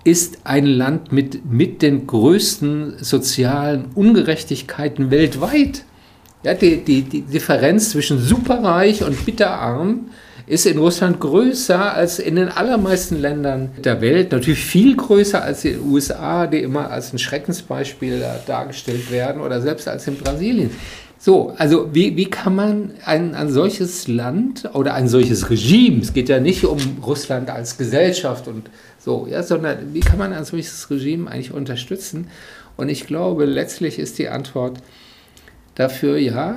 ist 0.07 0.39
ein 0.45 0.67
Land 0.67 1.11
mit, 1.11 1.51
mit 1.51 1.83
den 1.83 2.07
größten 2.07 2.99
sozialen 3.01 3.87
Ungerechtigkeiten 3.95 5.11
weltweit. 5.11 5.83
Ja, 6.45 6.55
die, 6.55 6.77
die, 6.77 7.03
die 7.03 7.23
Differenz 7.23 7.91
zwischen 7.91 8.21
superreich 8.21 9.03
und 9.03 9.27
bitterarm 9.27 10.07
ist 10.47 10.65
in 10.65 10.79
Russland 10.79 11.19
größer 11.19 11.93
als 11.93 12.21
in 12.21 12.37
den 12.37 12.49
allermeisten 12.51 13.21
Ländern 13.21 13.71
der 13.83 14.01
Welt. 14.01 14.31
Natürlich 14.31 14.65
viel 14.65 14.97
größer 14.97 15.43
als 15.43 15.65
in 15.65 15.73
den 15.73 15.91
USA, 15.91 16.47
die 16.47 16.59
immer 16.59 16.89
als 16.89 17.13
ein 17.13 17.19
Schreckensbeispiel 17.19 18.25
dargestellt 18.47 19.11
werden, 19.11 19.43
oder 19.43 19.61
selbst 19.61 19.89
als 19.89 20.07
in 20.07 20.17
Brasilien. 20.19 20.71
So, 21.19 21.55
also 21.57 21.89
wie, 21.93 22.17
wie 22.17 22.27
kann 22.27 22.55
man 22.55 22.93
ein, 23.05 23.35
ein 23.35 23.51
solches 23.51 24.07
Land 24.07 24.71
oder 24.75 24.95
ein 24.95 25.09
solches 25.09 25.51
Regime, 25.51 26.01
es 26.01 26.13
geht 26.13 26.29
ja 26.29 26.39
nicht 26.39 26.65
um 26.65 26.79
Russland 27.05 27.51
als 27.51 27.79
Gesellschaft 27.79 28.47
und 28.47 28.71
so, 29.07 29.29
ja, 29.31 29.45
sondern 29.45 29.95
wie 29.95 30.01
kann 30.01 30.19
man 30.19 30.33
ein 30.33 30.45
solches 30.45 30.91
Regime 30.91 31.31
eigentlich 31.31 31.53
unterstützen? 31.53 32.27
Und 32.77 32.89
ich 32.89 33.07
glaube, 33.07 33.45
letztlich 33.45 34.01
ist 34.01 34.19
die 34.19 34.29
Antwort 34.29 34.79
dafür, 35.77 36.19
ja, 36.19 36.57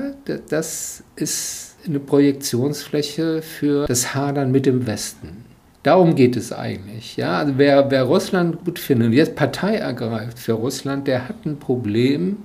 das 0.50 1.04
ist 1.16 1.76
eine 1.86 2.00
Projektionsfläche 2.00 3.44
für 3.44 3.86
das 3.86 4.16
Hadern 4.16 4.52
mit 4.52 4.66
dem 4.66 4.88
Westen. 4.88 5.46
Darum 5.84 6.16
geht 6.16 6.36
es 6.36 6.52
eigentlich. 6.52 7.18
Ja? 7.18 7.38
Also 7.38 7.54
wer, 7.58 7.92
wer 7.92 8.04
Russland 8.06 8.66
gut 8.66 8.80
findet 8.80 9.10
und 9.10 9.14
jetzt 9.14 9.36
Partei 9.36 9.76
ergreift 9.76 10.40
für 10.40 10.54
Russland, 10.54 11.08
der 11.08 11.30
hat 11.30 11.46
ein 11.46 11.60
Problem 11.60 12.38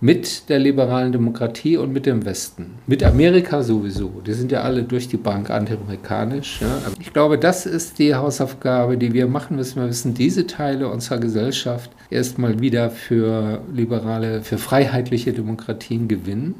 mit 0.00 0.48
der 0.48 0.58
liberalen 0.58 1.12
Demokratie 1.12 1.76
und 1.76 1.92
mit 1.92 2.06
dem 2.06 2.24
Westen. 2.24 2.78
Mit 2.86 3.02
Amerika 3.02 3.62
sowieso. 3.62 4.20
Die 4.26 4.34
sind 4.34 4.52
ja 4.52 4.60
alle 4.60 4.82
durch 4.82 5.08
die 5.08 5.16
Bank 5.16 5.50
antiamerikanisch. 5.50 6.60
Ja. 6.60 6.78
Ich 7.00 7.12
glaube, 7.12 7.38
das 7.38 7.64
ist 7.66 7.98
die 7.98 8.14
Hausaufgabe, 8.14 8.98
die 8.98 9.12
wir 9.12 9.26
machen 9.26 9.56
müssen. 9.56 9.76
Wir 9.76 9.86
müssen 9.86 10.14
diese 10.14 10.46
Teile 10.46 10.88
unserer 10.88 11.18
Gesellschaft 11.18 11.90
erstmal 12.10 12.60
wieder 12.60 12.90
für 12.90 13.62
liberale, 13.72 14.42
für 14.42 14.58
freiheitliche 14.58 15.32
Demokratien 15.32 16.08
gewinnen. 16.08 16.54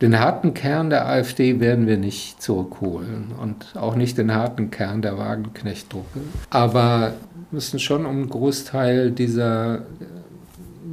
Den 0.00 0.18
harten 0.18 0.54
Kern 0.54 0.90
der 0.90 1.06
AfD 1.06 1.60
werden 1.60 1.86
wir 1.86 1.96
nicht 1.96 2.42
zurückholen 2.42 3.32
und 3.40 3.76
auch 3.76 3.94
nicht 3.94 4.18
den 4.18 4.34
harten 4.34 4.70
Kern 4.70 5.00
der 5.00 5.16
Wagenknecht-Truppe. 5.16 6.20
Aber 6.50 7.14
müssen 7.52 7.78
schon 7.78 8.04
um 8.04 8.16
einen 8.16 8.28
Großteil 8.28 9.12
dieser 9.12 9.82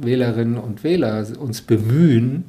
Wählerinnen 0.04 0.58
und 0.58 0.84
Wähler 0.84 1.26
uns 1.38 1.62
bemühen. 1.62 2.44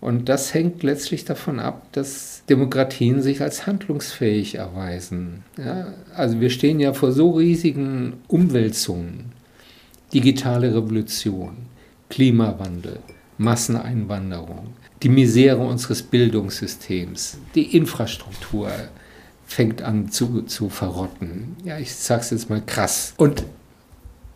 Und 0.00 0.28
das 0.30 0.54
hängt 0.54 0.82
letztlich 0.82 1.24
davon 1.24 1.60
ab, 1.60 1.86
dass 1.92 2.42
Demokratien 2.48 3.20
sich 3.20 3.42
als 3.42 3.66
handlungsfähig 3.66 4.54
erweisen. 4.54 5.44
Ja, 5.58 5.88
also 6.14 6.40
wir 6.40 6.50
stehen 6.50 6.80
ja 6.80 6.94
vor 6.94 7.12
so 7.12 7.32
riesigen 7.32 8.14
Umwälzungen. 8.26 9.32
Digitale 10.12 10.74
Revolution, 10.74 11.56
Klimawandel, 12.08 12.98
Masseneinwanderung, 13.38 14.74
die 15.02 15.08
Misere 15.08 15.60
unseres 15.60 16.02
Bildungssystems, 16.02 17.38
die 17.54 17.76
Infrastruktur, 17.76 18.70
fängt 19.46 19.82
an 19.82 20.10
zu, 20.10 20.42
zu 20.42 20.68
verrotten. 20.68 21.56
Ja, 21.64 21.78
ich 21.78 21.94
sage 21.94 22.20
es 22.20 22.30
jetzt 22.30 22.50
mal 22.50 22.62
krass. 22.64 23.14
Und 23.16 23.44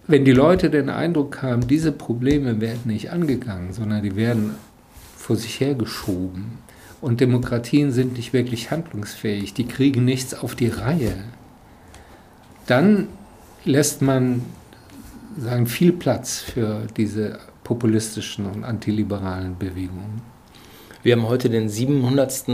wenn 0.07 0.25
die 0.25 0.33
Leute 0.33 0.71
den 0.71 0.91
Eindruck 0.91 1.43
haben, 1.43 1.67
diese 1.67 1.93
Probleme 1.93 2.61
werden 2.61 2.83
nicht 2.85 3.11
angegangen, 3.11 3.73
sondern 3.73 4.03
die 4.03 4.17
werden 4.17 4.55
vor 5.17 5.37
sich 5.37 5.61
hergeschoben 5.61 6.59
und 7.01 7.21
Demokratien 7.21 7.93
sind 7.93 8.15
nicht 8.15 8.33
wirklich 8.33 8.71
handlungsfähig, 8.71 9.55
die 9.55 9.67
kriegen 9.67 10.05
nichts 10.05 10.35
auf 10.35 10.55
die 10.55 10.69
Reihe, 10.69 11.17
dann 12.67 13.09
lässt 13.65 14.03
man 14.03 14.43
sagen, 15.39 15.67
viel 15.67 15.93
Platz 15.93 16.41
für 16.41 16.87
diese 16.97 17.39
populistischen 17.63 18.47
und 18.47 18.65
antiliberalen 18.65 19.59
Bewegungen. 19.59 20.34
Wir 21.05 21.17
haben 21.17 21.29
heute 21.29 21.51
den 21.51 21.69
700. 21.69 22.45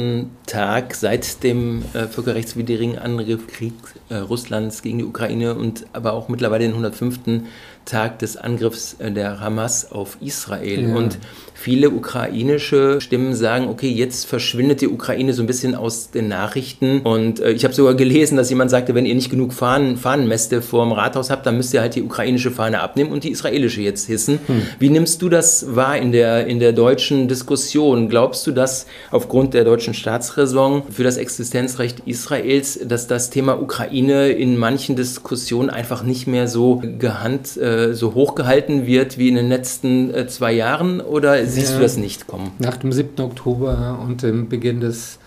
Tag 0.45 0.97
seit 0.97 1.45
dem 1.45 1.85
äh, 1.95 2.09
völkerrechtswidrigen 2.09 2.99
Angriffskrieg 2.99 3.75
äh, 4.09 4.17
Russlands 4.17 4.83
gegen 4.83 4.99
die 4.99 5.05
Ukraine 5.05 5.55
und 5.55 5.87
aber 5.93 6.15
auch 6.15 6.29
mittlerweile 6.29 6.65
den 6.65 6.73
105. 6.73 7.45
Tag 7.85 8.19
des 8.19 8.37
Angriffs 8.37 8.97
äh, 8.99 9.11
der 9.11 9.41
Hamas 9.41 9.91
auf 9.91 10.19
Israel. 10.21 10.89
Ja. 10.89 10.95
Und 10.95 11.19
viele 11.55 11.91
ukrainische 11.91 13.01
Stimmen 13.01 13.35
sagen, 13.35 13.69
okay, 13.69 13.91
jetzt 13.91 14.27
verschwindet 14.27 14.81
die 14.81 14.89
Ukraine 14.89 15.33
so 15.33 15.43
ein 15.43 15.47
bisschen 15.47 15.75
aus 15.75 16.11
den 16.11 16.29
Nachrichten. 16.29 17.01
Und 17.01 17.41
äh, 17.41 17.51
ich 17.51 17.65
habe 17.65 17.75
sogar 17.75 17.95
gelesen, 17.95 18.37
dass 18.37 18.51
jemand 18.51 18.71
sagte, 18.71 18.95
wenn 18.95 19.07
ihr 19.07 19.15
nicht 19.15 19.31
genug 19.31 19.53
Fahnen, 19.53 19.97
Fahnenmäste 19.97 20.63
vor 20.63 20.85
dem 20.85 20.93
Rathaus 20.93 21.31
habt, 21.31 21.47
dann 21.47 21.57
müsst 21.57 21.75
ihr 21.75 21.81
halt 21.81 21.95
die 21.95 22.03
ukrainische 22.03 22.51
Fahne 22.51 22.81
abnehmen 22.81 23.11
und 23.11 23.25
die 23.25 23.31
israelische 23.31 23.81
jetzt 23.81 24.07
hissen. 24.07 24.39
Hm. 24.47 24.63
Wie 24.79 24.91
nimmst 24.91 25.21
du 25.23 25.29
das 25.29 25.75
wahr 25.75 25.97
in 25.97 26.13
der, 26.13 26.47
in 26.47 26.61
der 26.61 26.73
deutschen 26.73 27.29
Diskussion? 27.29 28.09
Glaubst 28.09 28.40
du, 28.47 28.53
dass 28.53 28.87
aufgrund 29.11 29.55
der 29.55 29.65
deutschen 29.65 29.95
Staatsräson 29.95 30.85
für 30.91 31.05
das 31.05 31.17
Existenzrecht 31.17 32.01
Israels, 32.07 32.79
dass 32.85 33.07
das 33.07 33.31
Thema 33.31 33.61
Ukraine 33.61 34.31
in 34.31 34.57
manchen 34.57 34.97
Diskussionen 34.97 35.71
einfach 35.71 36.03
nicht 36.03 36.27
mehr 36.27 36.49
so 36.49 36.83
gehand, 36.99 37.57
äh, 37.57 37.95
so 37.95 38.15
hochgehalten 38.15 38.87
wird 38.87 39.19
wie 39.19 39.29
in 39.29 39.35
den 39.35 39.49
letzten 39.49 40.13
äh, 40.15 40.27
zwei 40.27 40.53
Jahren? 40.53 41.01
Oder 41.01 41.45
siehst 41.47 41.73
ja, 41.73 41.77
du 41.77 41.83
das 41.83 41.97
nicht 41.97 42.27
kommen? 42.27 42.53
Nach 42.59 42.77
dem 42.77 42.93
7. 42.93 43.21
Oktober 43.23 43.99
und 44.05 44.23
dem 44.23 44.49
Beginn 44.49 44.81
des 44.81 45.19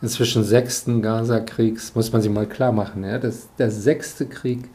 inzwischen 0.00 0.44
sechsten 0.44 1.02
Gaza-Kriegs 1.02 1.94
muss 1.94 2.12
man 2.12 2.22
sich 2.22 2.30
mal 2.30 2.46
klar 2.46 2.72
machen. 2.72 3.04
Ja? 3.04 3.18
Das, 3.18 3.48
der 3.58 3.70
sechste 3.70 4.26
Krieg, 4.26 4.68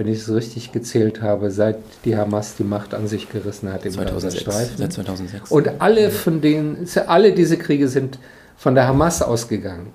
wenn 0.00 0.08
ich 0.08 0.20
es 0.20 0.32
richtig 0.32 0.72
gezählt 0.72 1.20
habe, 1.20 1.50
seit 1.50 1.76
die 2.06 2.16
Hamas 2.16 2.56
die 2.56 2.64
Macht 2.64 2.94
an 2.94 3.06
sich 3.06 3.28
gerissen 3.28 3.70
hat 3.70 3.84
im 3.84 3.92
2006, 3.92 4.44
Gazastreifen. 4.46 4.76
Seit 4.78 4.92
2006. 4.94 5.50
Und 5.50 5.70
alle 5.78 6.10
von 6.10 6.40
denen, 6.40 6.88
alle 7.06 7.32
diese 7.34 7.58
Kriege 7.58 7.86
sind 7.86 8.18
von 8.56 8.74
der 8.74 8.88
Hamas 8.88 9.20
ausgegangen. 9.20 9.88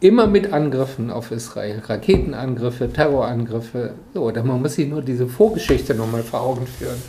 Immer 0.00 0.26
mit 0.26 0.50
Angriffen 0.50 1.10
auf 1.10 1.30
Israel, 1.30 1.82
Raketenangriffe, 1.86 2.90
Terrorangriffe. 2.90 3.92
So, 4.14 4.30
man 4.30 4.62
muss 4.62 4.76
sich 4.76 4.88
nur 4.88 5.02
diese 5.02 5.26
Vorgeschichte 5.26 5.94
nochmal 5.94 6.22
vor 6.22 6.40
Augen 6.40 6.66
führen 6.66 7.02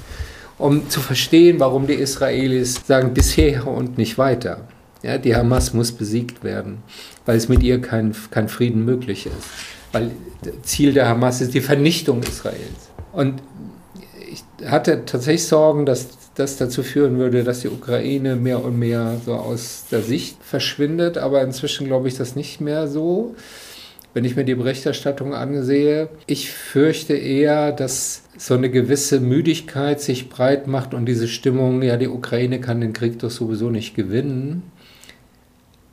um 0.57 0.89
zu 0.89 0.99
verstehen, 0.99 1.59
warum 1.59 1.87
die 1.87 1.93
Israelis 1.93 2.81
sagen, 2.85 3.13
bisher 3.13 3.67
und 3.67 3.97
nicht 3.97 4.17
weiter. 4.17 4.67
Ja, 5.03 5.19
die 5.19 5.35
Hamas 5.35 5.73
muss 5.73 5.91
besiegt 5.91 6.43
werden, 6.43 6.79
weil 7.27 7.37
es 7.37 7.47
mit 7.47 7.61
ihr 7.61 7.79
kein, 7.79 8.15
kein 8.31 8.49
Frieden 8.49 8.83
möglich 8.83 9.27
ist. 9.27 9.76
Weil 9.91 10.11
Ziel 10.63 10.93
der 10.93 11.07
Hamas 11.07 11.41
ist 11.41 11.53
die 11.53 11.61
Vernichtung 11.61 12.21
Israels. 12.23 12.91
Und 13.13 13.41
ich 14.31 14.43
hatte 14.69 15.05
tatsächlich 15.05 15.45
Sorgen, 15.45 15.85
dass 15.85 16.09
das 16.35 16.57
dazu 16.57 16.83
führen 16.83 17.17
würde, 17.17 17.43
dass 17.43 17.61
die 17.61 17.69
Ukraine 17.69 18.35
mehr 18.35 18.63
und 18.63 18.77
mehr 18.77 19.19
so 19.25 19.33
aus 19.33 19.85
der 19.91 20.01
Sicht 20.01 20.37
verschwindet. 20.43 21.17
Aber 21.17 21.41
inzwischen 21.41 21.87
glaube 21.87 22.07
ich 22.07 22.15
das 22.15 22.35
nicht 22.35 22.61
mehr 22.61 22.87
so 22.87 23.35
wenn 24.17 24.25
ich 24.25 24.35
mir 24.35 24.45
die 24.45 24.55
Berichterstattung 24.55 25.35
ansehe. 25.35 26.09
Ich 26.25 26.51
fürchte 26.51 27.13
eher, 27.13 27.71
dass 27.71 28.23
so 28.35 28.55
eine 28.55 28.71
gewisse 28.71 29.19
Müdigkeit 29.19 30.01
sich 30.01 30.27
breit 30.27 30.65
macht 30.65 30.95
und 30.95 31.05
diese 31.05 31.27
Stimmung, 31.27 31.83
ja, 31.83 31.97
die 31.97 32.07
Ukraine 32.07 32.59
kann 32.59 32.81
den 32.81 32.93
Krieg 32.93 33.19
doch 33.19 33.29
sowieso 33.29 33.69
nicht 33.69 33.93
gewinnen. 33.93 34.63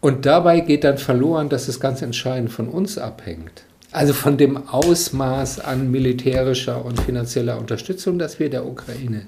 Und 0.00 0.24
dabei 0.24 0.60
geht 0.60 0.84
dann 0.84 0.96
verloren, 0.96 1.50
dass 1.50 1.68
es 1.68 1.80
ganz 1.80 2.00
entscheidend 2.00 2.50
von 2.50 2.68
uns 2.68 2.96
abhängt. 2.96 3.64
Also 3.94 4.12
von 4.12 4.36
dem 4.36 4.56
Ausmaß 4.56 5.60
an 5.60 5.92
militärischer 5.92 6.84
und 6.84 7.00
finanzieller 7.00 7.60
Unterstützung, 7.60 8.18
das 8.18 8.40
wir 8.40 8.50
der 8.50 8.66
Ukraine 8.66 9.26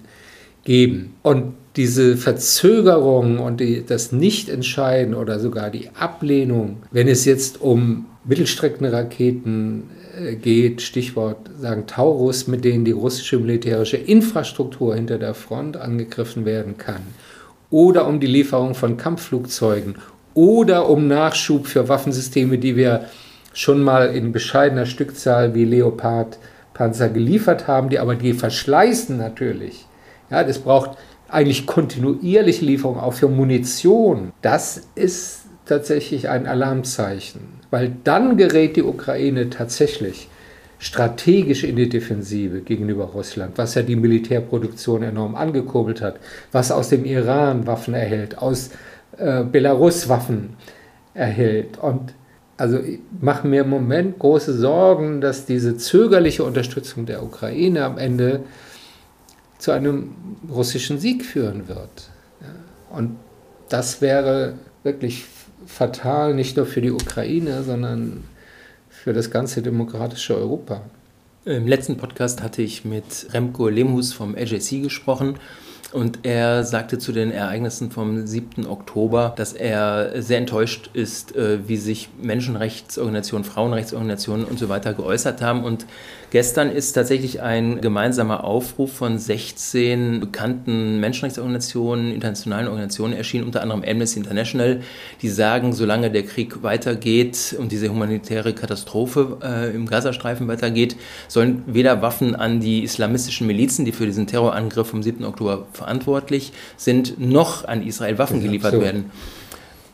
geben. 0.64 1.14
Und 1.22 1.54
diese 1.76 2.16
Verzögerung 2.16 3.38
und 3.38 3.60
die, 3.60 3.86
das 3.86 4.10
Nichtentscheiden 4.10 5.14
oder 5.14 5.38
sogar 5.38 5.70
die 5.70 5.90
Ablehnung, 5.90 6.78
wenn 6.90 7.06
es 7.06 7.24
jetzt 7.24 7.60
um 7.60 8.06
Mittelstreckenraketen 8.24 9.84
äh, 10.20 10.34
geht, 10.34 10.82
Stichwort 10.82 11.48
sagen 11.60 11.86
Taurus, 11.86 12.48
mit 12.48 12.64
denen 12.64 12.84
die 12.84 12.90
russische 12.90 13.38
militärische 13.38 13.98
Infrastruktur 13.98 14.96
hinter 14.96 15.18
der 15.18 15.34
Front 15.34 15.76
angegriffen 15.76 16.44
werden 16.44 16.76
kann, 16.76 17.02
oder 17.70 18.08
um 18.08 18.18
die 18.18 18.26
Lieferung 18.26 18.74
von 18.74 18.96
Kampfflugzeugen 18.96 19.94
oder 20.34 20.88
um 20.88 21.06
Nachschub 21.06 21.68
für 21.68 21.88
Waffensysteme, 21.88 22.58
die 22.58 22.74
wir 22.74 23.06
schon 23.56 23.82
mal 23.82 24.14
in 24.14 24.32
bescheidener 24.32 24.84
Stückzahl 24.84 25.54
wie 25.54 25.64
Leopard 25.64 26.38
Panzer 26.74 27.08
geliefert 27.08 27.66
haben, 27.66 27.88
die 27.88 27.98
aber 27.98 28.14
die 28.14 28.34
verschleißen 28.34 29.16
natürlich. 29.16 29.86
Ja, 30.30 30.44
das 30.44 30.58
braucht 30.58 30.98
eigentlich 31.28 31.66
kontinuierliche 31.66 32.66
Lieferung 32.66 33.00
auch 33.00 33.14
für 33.14 33.28
Munition. 33.28 34.32
Das 34.42 34.82
ist 34.94 35.46
tatsächlich 35.64 36.28
ein 36.28 36.46
Alarmzeichen, 36.46 37.40
weil 37.70 37.96
dann 38.04 38.36
gerät 38.36 38.76
die 38.76 38.82
Ukraine 38.82 39.48
tatsächlich 39.48 40.28
strategisch 40.78 41.64
in 41.64 41.76
die 41.76 41.88
Defensive 41.88 42.60
gegenüber 42.60 43.06
Russland, 43.06 43.56
was 43.56 43.74
ja 43.74 43.80
die 43.80 43.96
Militärproduktion 43.96 45.02
enorm 45.02 45.34
angekurbelt 45.34 46.02
hat, 46.02 46.16
was 46.52 46.70
aus 46.70 46.90
dem 46.90 47.06
Iran 47.06 47.66
Waffen 47.66 47.94
erhält, 47.94 48.36
aus 48.36 48.68
äh, 49.16 49.44
Belarus 49.44 50.10
Waffen 50.10 50.50
erhält. 51.14 51.78
Und 51.78 52.12
also 52.56 52.78
ich 52.78 53.00
mache 53.20 53.46
mir 53.46 53.62
im 53.62 53.70
Moment 53.70 54.18
große 54.18 54.56
Sorgen, 54.56 55.20
dass 55.20 55.46
diese 55.46 55.76
zögerliche 55.76 56.44
Unterstützung 56.44 57.06
der 57.06 57.22
Ukraine 57.22 57.84
am 57.84 57.98
Ende 57.98 58.44
zu 59.58 59.72
einem 59.72 60.14
russischen 60.50 60.98
Sieg 60.98 61.24
führen 61.24 61.68
wird. 61.68 62.10
Und 62.90 63.16
das 63.68 64.00
wäre 64.00 64.54
wirklich 64.82 65.24
fatal, 65.66 66.34
nicht 66.34 66.56
nur 66.56 66.66
für 66.66 66.80
die 66.80 66.92
Ukraine, 66.92 67.62
sondern 67.62 68.24
für 68.88 69.12
das 69.12 69.30
ganze 69.30 69.62
demokratische 69.62 70.36
Europa. 70.36 70.82
Im 71.44 71.66
letzten 71.66 71.96
Podcast 71.96 72.42
hatte 72.42 72.62
ich 72.62 72.84
mit 72.84 73.28
Remco 73.32 73.68
Lemus 73.68 74.12
vom 74.12 74.34
LJC 74.34 74.82
gesprochen 74.82 75.38
und 75.92 76.20
er 76.24 76.64
sagte 76.64 76.98
zu 76.98 77.12
den 77.12 77.30
Ereignissen 77.30 77.90
vom 77.90 78.26
7. 78.26 78.66
Oktober, 78.66 79.34
dass 79.36 79.52
er 79.52 80.20
sehr 80.20 80.38
enttäuscht 80.38 80.90
ist, 80.92 81.36
äh, 81.36 81.68
wie 81.68 81.76
sich 81.76 82.08
Menschenrechtsorganisationen, 82.20 83.44
Frauenrechtsorganisationen 83.44 84.44
und 84.44 84.58
so 84.58 84.68
weiter 84.68 84.94
geäußert 84.94 85.42
haben 85.42 85.64
und 85.64 85.86
Gestern 86.36 86.70
ist 86.70 86.92
tatsächlich 86.92 87.40
ein 87.40 87.80
gemeinsamer 87.80 88.42
Aufruf 88.42 88.92
von 88.92 89.16
16 89.16 90.18
bekannten 90.18 90.98
Menschenrechtsorganisationen, 90.98 92.12
internationalen 92.12 92.66
Organisationen 92.66 93.14
erschienen, 93.14 93.44
unter 93.44 93.62
anderem 93.62 93.84
Amnesty 93.86 94.18
International, 94.18 94.80
die 95.22 95.28
sagen, 95.28 95.72
solange 95.72 96.10
der 96.10 96.24
Krieg 96.24 96.64
weitergeht 96.64 97.54
und 97.58 97.70
diese 97.70 97.88
humanitäre 97.88 98.54
Katastrophe 98.54 99.38
äh, 99.40 99.74
im 99.74 99.86
Gazastreifen 99.86 100.48
weitergeht, 100.48 100.96
sollen 101.28 101.62
weder 101.66 102.02
Waffen 102.02 102.34
an 102.34 102.58
die 102.58 102.82
islamistischen 102.82 103.46
Milizen, 103.46 103.84
die 103.84 103.92
für 103.92 104.06
diesen 104.06 104.26
Terrorangriff 104.26 104.88
vom 104.88 105.04
7. 105.04 105.24
Oktober 105.24 105.66
verantwortlich 105.76 106.52
sind, 106.76 107.20
noch 107.20 107.66
an 107.66 107.86
Israel 107.86 108.18
Waffen 108.18 108.42
geliefert 108.42 108.72
so. 108.72 108.80
werden. 108.80 109.10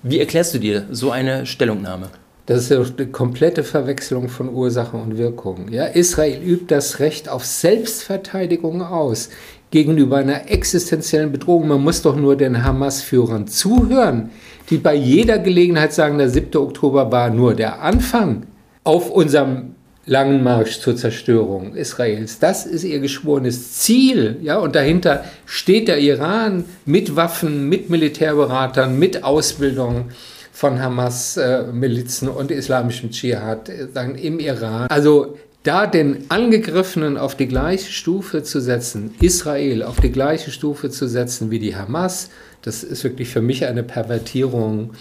Wie 0.03 0.19
erklärst 0.19 0.55
du 0.55 0.59
dir 0.59 0.87
so 0.91 1.11
eine 1.11 1.47
Stellungnahme? 1.47 2.09
Das 2.47 2.71
ist 2.71 2.73
eine 2.99 3.07
komplette 3.07 3.63
Verwechslung 3.63 4.29
von 4.29 4.49
Ursache 4.49 4.97
und 4.97 5.17
Wirkung. 5.17 5.69
Ja, 5.71 5.85
Israel 5.85 6.43
übt 6.43 6.75
das 6.75 6.99
Recht 6.99 7.29
auf 7.29 7.45
Selbstverteidigung 7.45 8.83
aus 8.83 9.29
gegenüber 9.71 10.17
einer 10.17 10.51
existenziellen 10.51 11.31
Bedrohung. 11.31 11.69
Man 11.69 11.83
muss 11.83 12.03
doch 12.03 12.17
nur 12.17 12.37
den 12.37 12.65
Hamas-Führern 12.65 13.47
zuhören, 13.47 14.31
die 14.71 14.79
bei 14.79 14.95
jeder 14.95 15.39
Gelegenheit 15.39 15.93
sagen, 15.93 16.19
der 16.19 16.31
7. 16.31 16.57
Oktober 16.61 17.13
war 17.13 17.31
nur 17.31 17.55
der 17.55 17.81
Anfang 17.81 18.47
auf 18.83 19.09
unserem 19.09 19.72
langen 20.05 20.43
Marsch 20.43 20.81
zur 20.81 20.97
Zerstörung 20.97 21.75
Israels. 21.75 22.39
Das 22.39 22.67
ist 22.67 22.85
ihr 22.85 23.01
geschworenes 23.01 23.79
Ziel. 23.79 24.37
Ja, 24.43 24.59
und 24.59 24.75
dahinter 24.75 25.25
steht 25.47 25.89
der 25.89 25.99
Iran 25.99 26.65
mit 26.85 27.15
Waffen, 27.15 27.69
mit 27.69 27.89
Militärberatern, 27.89 28.99
mit 28.99 29.23
Ausbildung 29.23 30.11
von 30.53 30.81
Hamas-Milizen 30.81 32.29
und 32.29 32.51
islamischem 32.51 33.11
Dschihad 33.11 33.69
äh, 33.69 34.11
im 34.21 34.39
Iran. 34.39 34.87
Also 34.89 35.39
da 35.63 35.87
den 35.87 36.25
Angegriffenen 36.29 37.17
auf 37.17 37.37
die 37.37 37.47
gleiche 37.47 37.93
Stufe 37.93 38.43
zu 38.43 38.61
setzen, 38.61 39.15
Israel 39.21 39.85
auf 39.85 40.01
die 40.01 40.11
gleiche 40.11 40.51
Stufe 40.51 40.91
zu 40.91 41.07
setzen 41.07 41.51
wie 41.51 41.61
die 41.61 41.77
Hamas, 41.77 42.31
das 42.63 42.83
ist 42.83 43.05
wirklich 43.05 43.29
für 43.29 43.41
mich 43.41 43.65
eine 43.67 43.83
Pervertierung 43.83 44.93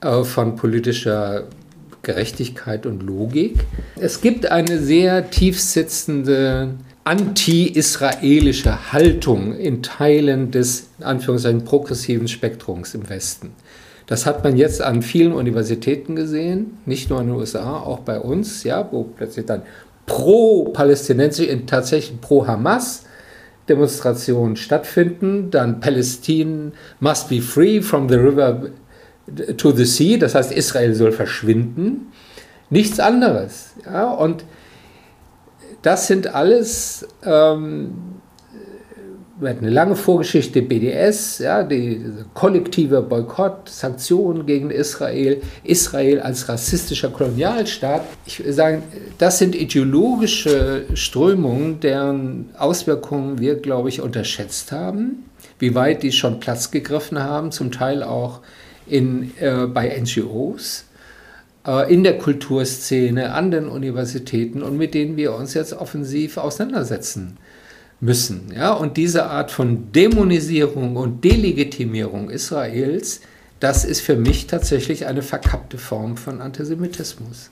äh, 0.00 0.22
von 0.22 0.56
politischer 0.56 1.44
Gerechtigkeit 2.02 2.86
und 2.86 3.02
Logik. 3.02 3.60
Es 3.98 4.20
gibt 4.20 4.50
eine 4.50 4.78
sehr 4.78 5.30
tiefsitzende 5.30 6.74
anti-israelische 7.04 8.92
Haltung 8.92 9.54
in 9.54 9.82
Teilen 9.82 10.50
des 10.50 10.88
in 10.98 11.04
Anführungszeichen 11.04 11.64
progressiven 11.64 12.28
Spektrums 12.28 12.94
im 12.94 13.08
Westen. 13.08 13.52
Das 14.06 14.26
hat 14.26 14.42
man 14.42 14.56
jetzt 14.56 14.82
an 14.82 15.02
vielen 15.02 15.32
Universitäten 15.32 16.16
gesehen, 16.16 16.78
nicht 16.84 17.10
nur 17.10 17.20
in 17.20 17.28
den 17.28 17.36
USA, 17.36 17.78
auch 17.78 18.00
bei 18.00 18.18
uns, 18.18 18.64
ja, 18.64 18.88
wo 18.90 19.04
plötzlich 19.04 19.46
dann 19.46 19.62
pro-palästinensisch, 20.06 21.48
tatsächlich 21.66 22.20
pro-Hamas 22.20 23.04
Demonstrationen 23.68 24.56
stattfinden. 24.56 25.50
Dann 25.50 25.80
Palästin 25.80 26.72
must 26.98 27.28
be 27.28 27.40
free 27.40 27.80
from 27.80 28.08
the 28.08 28.16
river 28.16 28.70
to 29.56 29.72
the 29.72 29.84
sea, 29.84 30.18
das 30.18 30.34
heißt, 30.34 30.52
Israel 30.52 30.94
soll 30.94 31.12
verschwinden. 31.12 32.12
Nichts 32.70 33.00
anderes. 33.00 33.72
Ja, 33.84 34.10
und 34.10 34.44
das 35.82 36.06
sind 36.06 36.34
alles 36.34 37.06
ähm, 37.24 37.92
eine 39.42 39.70
lange 39.70 39.96
Vorgeschichte 39.96 40.62
BDS, 40.62 41.38
ja, 41.38 41.62
die 41.62 42.04
kollektive 42.34 43.00
Boykott, 43.02 43.68
Sanktionen 43.68 44.44
gegen 44.46 44.70
Israel, 44.70 45.40
Israel 45.64 46.20
als 46.20 46.48
rassistischer 46.48 47.08
Kolonialstaat. 47.08 48.02
Ich 48.26 48.38
würde 48.38 48.52
sagen, 48.52 48.82
das 49.18 49.38
sind 49.38 49.54
ideologische 49.54 50.84
Strömungen, 50.94 51.80
deren 51.80 52.50
Auswirkungen 52.58 53.38
wir, 53.38 53.56
glaube 53.56 53.88
ich, 53.88 54.00
unterschätzt 54.00 54.72
haben, 54.72 55.24
wie 55.58 55.74
weit 55.74 56.02
die 56.02 56.12
schon 56.12 56.40
Platz 56.40 56.70
gegriffen 56.70 57.22
haben, 57.22 57.50
zum 57.50 57.72
Teil 57.72 58.02
auch 58.02 58.40
in, 58.90 59.32
äh, 59.38 59.66
bei 59.66 59.98
NGOs 60.00 60.84
äh, 61.66 61.92
in 61.92 62.02
der 62.04 62.18
Kulturszene, 62.18 63.32
an 63.32 63.50
den 63.50 63.68
Universitäten 63.68 64.62
und 64.62 64.76
mit 64.76 64.94
denen 64.94 65.16
wir 65.16 65.34
uns 65.34 65.54
jetzt 65.54 65.72
offensiv 65.72 66.36
auseinandersetzen 66.36 67.36
müssen. 68.00 68.52
Ja? 68.54 68.72
Und 68.72 68.96
diese 68.96 69.26
Art 69.26 69.50
von 69.50 69.92
Dämonisierung 69.92 70.96
und 70.96 71.24
Delegitimierung 71.24 72.30
Israels, 72.30 73.20
das 73.60 73.84
ist 73.84 74.00
für 74.00 74.16
mich 74.16 74.46
tatsächlich 74.46 75.06
eine 75.06 75.22
verkappte 75.22 75.78
Form 75.78 76.16
von 76.16 76.40
Antisemitismus. 76.40 77.50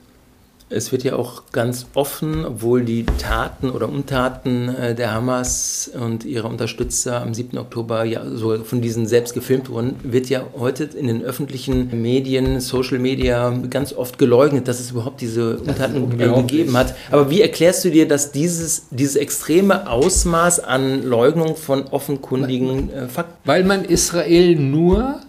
Es 0.71 0.91
wird 0.91 1.03
ja 1.03 1.15
auch 1.15 1.43
ganz 1.51 1.87
offen, 1.95 2.45
obwohl 2.45 2.83
die 2.83 3.03
Taten 3.17 3.71
oder 3.71 3.89
Untaten 3.89 4.69
äh, 4.69 4.93
der 4.93 5.13
Hamas 5.13 5.89
und 5.99 6.25
ihrer 6.25 6.47
Unterstützer 6.47 7.21
am 7.21 7.33
7. 7.33 7.57
Oktober 7.57 8.03
ja 8.03 8.23
so 8.35 8.63
von 8.63 8.79
diesen 8.79 9.07
selbst 9.07 9.33
gefilmt 9.33 9.69
wurden, 9.69 9.95
wird 10.03 10.29
ja 10.29 10.43
heute 10.57 10.83
in 10.83 11.07
den 11.07 11.23
öffentlichen 11.23 12.01
Medien, 12.01 12.59
Social 12.59 12.99
Media 12.99 13.51
ganz 13.69 13.93
oft 13.93 14.19
geleugnet, 14.19 14.67
dass 14.67 14.79
es 14.79 14.91
überhaupt 14.91 15.21
diese 15.21 15.57
Untaten 15.57 16.17
gegeben 16.17 16.77
hat. 16.77 16.93
Aber 17.09 17.31
wie 17.31 17.41
erklärst 17.41 17.83
du 17.85 17.89
dir, 17.89 18.07
dass 18.07 18.31
dieses, 18.31 18.87
dieses 18.91 19.15
extreme 19.15 19.89
Ausmaß 19.89 20.59
an 20.59 21.03
Leugnung 21.03 21.55
von 21.55 21.85
offenkundigen 21.87 22.93
äh, 22.93 23.07
Fakten? 23.07 23.33
Weil 23.45 23.63
man 23.63 23.85
Israel 23.85 24.55
nur 24.55 25.19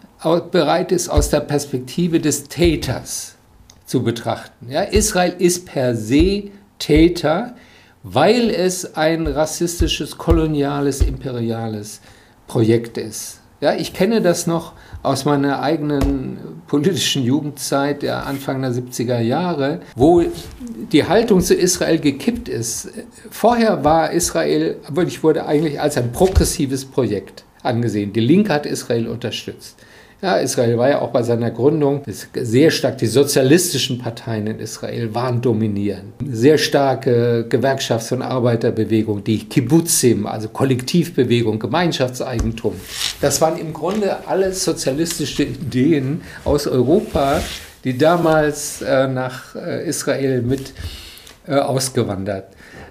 bereit 0.52 0.92
ist 0.92 1.08
aus 1.08 1.30
der 1.30 1.40
Perspektive 1.40 2.20
des 2.20 2.44
Täters 2.44 3.36
zu 3.90 4.04
betrachten. 4.04 4.70
Ja, 4.70 4.82
Israel 4.82 5.34
ist 5.38 5.66
per 5.66 5.96
se 5.96 6.44
Täter, 6.78 7.56
weil 8.04 8.48
es 8.48 8.94
ein 8.94 9.26
rassistisches, 9.26 10.16
koloniales, 10.16 11.00
imperiales 11.00 12.00
Projekt 12.46 12.98
ist. 12.98 13.40
Ja, 13.60 13.74
ich 13.74 13.92
kenne 13.92 14.22
das 14.22 14.46
noch 14.46 14.74
aus 15.02 15.24
meiner 15.24 15.60
eigenen 15.60 16.38
politischen 16.68 17.24
Jugendzeit, 17.24 18.02
der 18.02 18.26
Anfang 18.26 18.62
der 18.62 18.70
70er 18.70 19.18
Jahre, 19.18 19.80
wo 19.96 20.22
die 20.92 21.04
Haltung 21.04 21.40
zu 21.40 21.54
Israel 21.54 21.98
gekippt 21.98 22.48
ist. 22.48 22.90
Vorher 23.28 23.82
war 23.82 24.12
Israel, 24.12 24.76
ich 25.04 25.22
wurde 25.24 25.46
eigentlich 25.46 25.80
als 25.80 25.96
ein 25.96 26.12
progressives 26.12 26.84
Projekt 26.84 27.44
angesehen. 27.64 28.12
Die 28.12 28.20
Linke 28.20 28.52
hat 28.52 28.66
Israel 28.66 29.08
unterstützt. 29.08 29.76
Ja, 30.22 30.36
Israel 30.36 30.76
war 30.76 30.90
ja 30.90 31.00
auch 31.00 31.12
bei 31.12 31.22
seiner 31.22 31.50
Gründung 31.50 32.02
sehr 32.34 32.70
stark, 32.70 32.98
die 32.98 33.06
sozialistischen 33.06 33.96
Parteien 33.98 34.46
in 34.48 34.58
Israel 34.58 35.14
waren 35.14 35.40
dominierend. 35.40 36.12
Sehr 36.30 36.58
starke 36.58 37.46
Gewerkschafts- 37.48 38.12
und 38.12 38.20
Arbeiterbewegung, 38.20 39.24
die 39.24 39.48
Kibbutzim, 39.48 40.26
also 40.26 40.48
Kollektivbewegung, 40.48 41.58
Gemeinschaftseigentum. 41.58 42.74
Das 43.22 43.40
waren 43.40 43.58
im 43.58 43.72
Grunde 43.72 44.28
alles 44.28 44.62
sozialistische 44.62 45.44
Ideen 45.44 46.20
aus 46.44 46.66
Europa, 46.66 47.40
die 47.84 47.96
damals 47.96 48.82
äh, 48.82 49.08
nach 49.08 49.56
äh, 49.56 49.88
Israel 49.88 50.42
mit 50.42 50.74
äh, 51.46 51.54
ausgewandert 51.54 52.48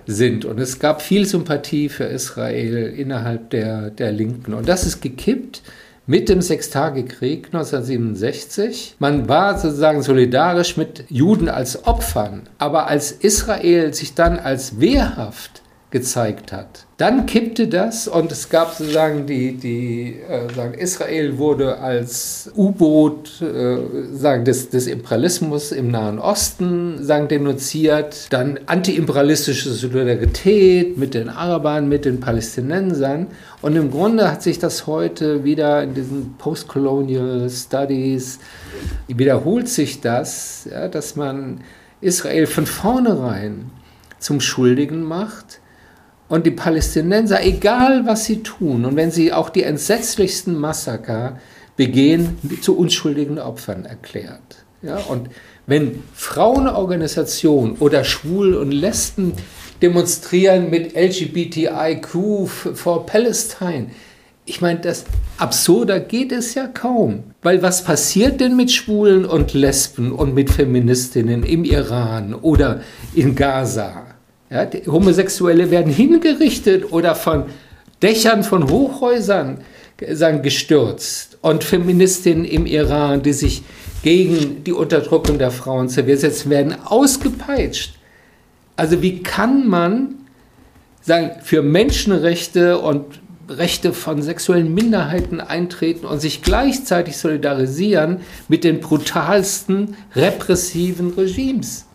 sind. 0.08 0.46
Und 0.46 0.60
es 0.60 0.80
gab 0.80 1.04
viel 1.04 1.28
Sympathie 1.28 1.90
für 1.90 2.06
Israel 2.06 2.88
innerhalb 2.98 3.52
der, 3.52 3.92
der 3.92 4.12
Linken. 4.12 4.56
Und 4.56 4.68
das 4.68 4.88
ist 4.88 5.00
gekippt 5.00 5.62
mit 6.10 6.28
dem 6.28 6.42
Sechstagekrieg 6.42 7.50
1967. 7.54 8.96
Man 8.98 9.30
war 9.30 9.60
sozusagen 9.60 10.02
solidarisch 10.02 10.76
mit 10.76 11.04
Juden 11.08 11.50
als 11.50 11.86
Opfern, 11.86 12.50
aber 12.58 12.88
als 12.88 13.12
Israel 13.12 13.94
sich 13.94 14.16
dann 14.16 14.40
als 14.40 14.80
wehrhaft 14.80 15.62
gezeigt 15.92 16.52
hat. 16.52 16.86
Dann 16.98 17.26
kippte 17.26 17.68
das 17.68 18.08
und 18.08 18.32
es 18.32 18.50
gab 18.50 18.74
sozusagen 18.74 19.26
die, 19.26 19.54
die 19.54 20.18
äh, 20.20 20.54
sagen, 20.54 20.76
Israel 20.76 21.40
wurde 21.40 21.80
als 21.80 22.52
U-Boot 22.56 23.42
äh, 23.42 23.78
sagen, 24.14 24.46
des, 24.46 24.70
des 24.70 24.86
Imperialismus 24.86 25.72
im 25.72 25.90
Nahen 25.90 26.20
Osten 26.20 27.04
sagen, 27.04 27.28
denunziert. 27.28 28.28
Dann 28.32 28.60
antiimperialistische 28.68 29.72
Solidarität 29.72 30.98
mit 30.98 31.16
den 31.16 31.30
Arabern, 31.30 31.90
mit 31.90 32.06
den 32.06 32.20
Palästinensern. 32.20 33.28
Und 33.62 33.76
im 33.76 33.90
Grunde 33.90 34.30
hat 34.30 34.44
sich 34.44 34.60
das 34.60 34.86
heute 34.86 35.44
wieder 35.44 35.82
in 35.82 35.96
diesen 35.96 36.36
Postcolonial 36.38 37.50
Studies, 37.50 38.40
wiederholt 39.08 39.68
sich 39.68 40.02
das, 40.02 40.68
ja, 40.70 40.88
dass 40.88 41.16
man 41.16 41.62
Israel 42.00 42.46
von 42.46 42.68
vornherein 42.68 43.72
zum 44.20 44.40
Schuldigen 44.40 45.02
macht 45.02 45.62
und 46.30 46.46
die 46.46 46.52
Palästinenser, 46.52 47.44
egal 47.44 48.06
was 48.06 48.26
sie 48.26 48.42
tun, 48.44 48.86
und 48.86 48.96
wenn 48.96 49.12
sie 49.12 49.34
auch 49.34 49.50
die 49.50 49.64
entsetzlichsten 49.64 50.58
Massaker 50.58 51.40
begehen, 51.76 52.38
zu 52.62 52.78
unschuldigen 52.78 53.40
Opfern 53.40 53.86
erklärt. 53.86 54.64
Ja, 54.82 54.98
und 54.98 55.30
wenn 55.66 56.04
Frauenorganisationen 56.14 57.78
oder 57.80 58.04
Schwul 58.04 58.56
und 58.56 58.72
Lesben 58.72 59.34
demonstrieren 59.82 60.70
mit 60.70 60.96
LGBTIQ 60.96 62.48
for 62.48 63.06
Palestine, 63.06 63.88
ich 64.46 64.62
meine, 64.62 64.80
das 64.80 65.06
absurder 65.38 66.00
geht 66.00 66.32
es 66.32 66.56
ja 66.56 66.68
kaum. 66.68 67.24
Weil 67.44 67.62
was 67.62 67.84
passiert 67.84 68.42
denn 68.42 68.56
mit 68.56 68.72
Schwulen 68.72 69.26
und 69.26 69.54
Lesben 69.54 70.12
und 70.12 70.34
mit 70.34 70.50
Feministinnen 70.50 71.44
im 71.44 71.64
Iran 71.64 72.34
oder 72.34 72.82
in 73.14 73.36
Gaza? 73.36 74.09
Ja, 74.50 74.68
Homosexuelle 74.88 75.70
werden 75.70 75.94
hingerichtet 75.94 76.92
oder 76.92 77.14
von 77.16 77.46
Dächern 78.02 78.44
von 78.44 78.70
Hochhäusern 78.70 79.60
gestürzt. 79.98 81.38
Und 81.42 81.64
Feministinnen 81.64 82.46
im 82.46 82.66
Iran, 82.66 83.22
die 83.22 83.34
sich 83.34 83.64
gegen 84.02 84.64
die 84.64 84.72
Unterdrückung 84.72 85.38
der 85.38 85.52
Frauen 85.52 85.90
zur 85.90 86.08
Wehr 86.08 86.18
setzen, 86.18 86.50
werden 86.50 86.76
ausgepeitscht. 86.84 87.96
Also 88.76 89.02
wie 89.02 89.22
kann 89.22 89.68
man 89.68 90.16
sagen, 91.02 91.32
für 91.44 91.62
Menschenrechte 91.62 92.80
und 92.80 93.20
Rechte 93.50 93.94
von 93.94 94.22
sexuellen 94.22 94.74
Minderheiten 94.74 95.42
eintreten 95.42 96.06
und 96.06 96.20
sich 96.22 96.42
gleichzeitig 96.42 97.18
solidarisieren 97.18 98.22
mit 98.48 98.64
den 98.64 98.80
brutalsten 98.80 99.96
repressiven 100.16 101.14
Regimes? 101.14 101.86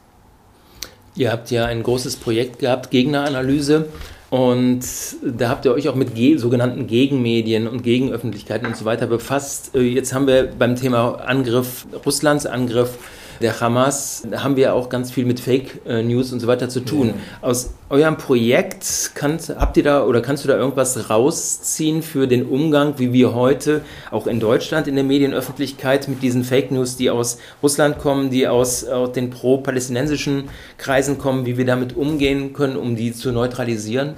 Ihr 1.17 1.31
habt 1.31 1.51
ja 1.51 1.67
ein 1.67 1.83
großes 1.83 2.17
Projekt 2.17 2.59
gehabt, 2.59 2.91
Gegneranalyse. 2.91 3.87
Und 4.31 4.85
da 5.23 5.49
habt 5.49 5.65
ihr 5.65 5.73
euch 5.73 5.89
auch 5.89 5.95
mit 5.95 6.17
Ge 6.17 6.39
sogenannten 6.39 6.89
Gegenmedien 6.89 7.69
und 7.69 7.83
Gegenöffentlichkeiten 7.85 8.67
und 8.67 8.77
so 8.77 8.85
weiter 8.85 9.07
befasst. 9.07 9.77
Äh, 9.77 9.83
jetzt 9.83 10.13
haben 10.13 10.27
wir 10.27 10.51
beim 10.59 10.75
Thema 10.75 11.21
Angriff, 11.25 11.87
Russlands 12.05 12.45
Angriff 12.45 12.99
der 13.41 13.61
Hamas, 13.61 14.23
haben 14.37 14.57
wir 14.57 14.75
auch 14.75 14.89
ganz 14.89 15.11
viel 15.11 15.25
mit 15.25 15.41
Fake 15.41 15.81
äh, 15.87 16.03
News 16.03 16.33
und 16.33 16.41
so 16.41 16.47
weiter 16.47 16.69
zu 16.69 16.81
tun. 16.81 17.09
Ja. 17.09 17.15
Aus 17.49 17.71
eurem 17.91 18.17
Projekt 18.17 19.13
kannst, 19.15 19.51
habt 19.51 19.77
ihr 19.77 19.83
da 19.83 20.05
oder 20.05 20.21
kannst 20.21 20.45
du 20.45 20.49
da 20.49 20.57
irgendwas 20.57 21.11
rausziehen 21.11 22.03
für 22.03 22.27
den 22.27 22.47
Umgang, 22.47 22.95
wie 22.99 23.13
wir 23.13 23.35
heute 23.35 23.83
auch 24.11 24.27
in 24.27 24.41
Deutschland 24.41 24.89
in 24.89 24.95
der 24.95 25.05
Medienöffentlichkeit 25.05 26.09
mit 26.09 26.23
diesen 26.23 26.45
Fake 26.45 26.71
News, 26.71 26.97
die 26.97 27.11
aus 27.11 27.39
Russland 27.63 27.99
kommen, 27.99 28.31
die 28.31 28.49
aus, 28.49 28.85
aus 28.85 29.13
den 29.13 29.31
pro-palästinensischen 29.31 30.49
Kreisen 30.79 31.19
kommen, 31.19 31.47
wie 31.47 31.57
wir 31.57 31.67
damit 31.67 31.97
umgehen 31.97 32.53
können, 32.53 32.77
um 32.77 32.97
die 32.97 33.13
zu 33.13 33.33
neutralisieren? 33.33 34.15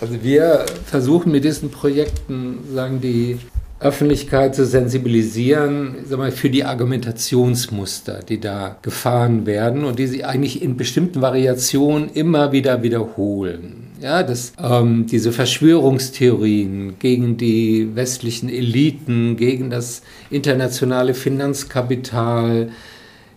Also 0.00 0.22
wir 0.22 0.66
versuchen 0.84 1.30
mit 1.30 1.44
diesen 1.44 1.70
Projekten, 1.70 2.58
sagen 2.74 3.00
die 3.00 3.38
Öffentlichkeit 3.82 4.54
zu 4.54 4.64
sensibilisieren 4.64 5.96
sag 6.04 6.18
mal, 6.18 6.30
für 6.30 6.50
die 6.50 6.64
Argumentationsmuster, 6.64 8.20
die 8.20 8.40
da 8.40 8.76
gefahren 8.82 9.46
werden 9.46 9.84
und 9.84 9.98
die 9.98 10.06
sie 10.06 10.24
eigentlich 10.24 10.62
in 10.62 10.76
bestimmten 10.76 11.20
Variationen 11.20 12.08
immer 12.14 12.52
wieder 12.52 12.82
wiederholen. 12.82 13.82
Ja, 14.00 14.24
das, 14.24 14.52
ähm, 14.60 15.06
diese 15.06 15.30
Verschwörungstheorien 15.30 16.98
gegen 16.98 17.36
die 17.36 17.94
westlichen 17.94 18.48
Eliten, 18.48 19.36
gegen 19.36 19.70
das 19.70 20.02
internationale 20.28 21.14
Finanzkapital, 21.14 22.70